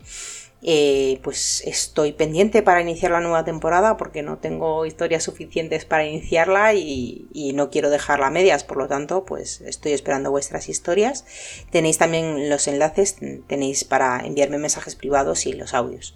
Eh, 0.68 1.20
pues 1.22 1.62
estoy 1.68 2.14
pendiente 2.14 2.64
para 2.64 2.82
iniciar 2.82 3.12
la 3.12 3.20
nueva 3.20 3.46
temporada 3.46 3.98
porque 3.98 4.24
no 4.24 4.40
tengo 4.40 4.88
historias 4.88 5.22
suficientes 5.22 5.86
para 5.86 6.06
iniciarla 6.06 6.74
y, 6.74 7.52
no 7.54 7.70
quiero 7.70 7.92
dejarla 7.92 8.28
a 8.28 8.32
medias, 8.32 8.64
por 8.64 8.78
lo 8.78 8.88
tanto, 8.88 9.26
pues 9.26 9.62
estoy 9.62 9.92
esperando 9.92 10.32
vuestras 10.32 10.68
historias. 10.68 11.24
Tenéis 11.70 12.00
también 12.00 12.50
los 12.50 12.68
enlaces, 12.68 13.18
tenéis 13.46 13.84
para 13.84 14.26
enviarme 14.26 14.58
mensajes 14.58 14.96
privados 14.96 15.46
y 15.46 15.54
los 15.54 15.76
audios. 15.76 16.16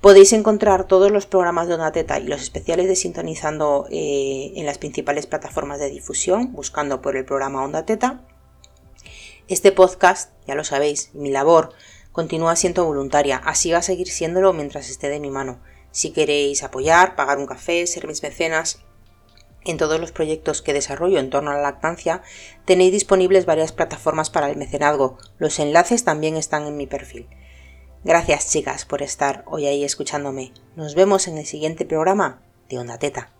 Podéis 0.00 0.32
encontrar 0.32 0.86
todos 0.86 1.10
los 1.10 1.26
programas 1.26 1.68
de 1.68 1.74
Onda 1.74 1.92
Teta 1.92 2.18
y 2.18 2.26
los 2.26 2.40
especiales 2.40 2.88
de 2.88 2.96
Sintonizando 2.96 3.88
eh, 3.90 4.54
en 4.56 4.64
las 4.64 4.78
principales 4.78 5.26
plataformas 5.26 5.78
de 5.78 5.90
difusión, 5.90 6.54
buscando 6.54 7.02
por 7.02 7.14
el 7.14 7.26
programa 7.26 7.62
Onda 7.62 7.84
Teta. 7.84 8.24
Este 9.48 9.70
podcast, 9.70 10.30
ya 10.46 10.54
lo 10.54 10.64
sabéis, 10.64 11.10
mi 11.12 11.30
labor 11.30 11.74
continúa 12.12 12.56
siendo 12.56 12.84
voluntaria, 12.84 13.38
así 13.38 13.72
va 13.72 13.78
a 13.78 13.82
seguir 13.82 14.08
siéndolo 14.08 14.52
mientras 14.52 14.88
esté 14.88 15.08
de 15.08 15.20
mi 15.20 15.30
mano. 15.30 15.60
Si 15.90 16.12
queréis 16.12 16.62
apoyar, 16.62 17.16
pagar 17.16 17.38
un 17.38 17.46
café, 17.46 17.86
ser 17.86 18.06
mis 18.06 18.22
mecenas, 18.22 18.82
en 19.64 19.76
todos 19.76 20.00
los 20.00 20.12
proyectos 20.12 20.62
que 20.62 20.72
desarrollo 20.72 21.18
en 21.18 21.30
torno 21.30 21.50
a 21.50 21.54
la 21.54 21.62
lactancia 21.62 22.22
tenéis 22.64 22.92
disponibles 22.92 23.46
varias 23.46 23.72
plataformas 23.72 24.30
para 24.30 24.50
el 24.50 24.56
mecenazgo. 24.56 25.18
Los 25.38 25.58
enlaces 25.58 26.04
también 26.04 26.36
están 26.36 26.66
en 26.66 26.76
mi 26.76 26.86
perfil. 26.86 27.28
Gracias 28.04 28.50
chicas 28.50 28.84
por 28.84 29.02
estar 29.02 29.44
hoy 29.46 29.66
ahí 29.66 29.84
escuchándome. 29.84 30.52
Nos 30.74 30.94
vemos 30.94 31.28
en 31.28 31.38
el 31.38 31.46
siguiente 31.46 31.84
programa 31.84 32.42
de 32.68 32.78
Onda 32.78 32.98
Teta. 32.98 33.30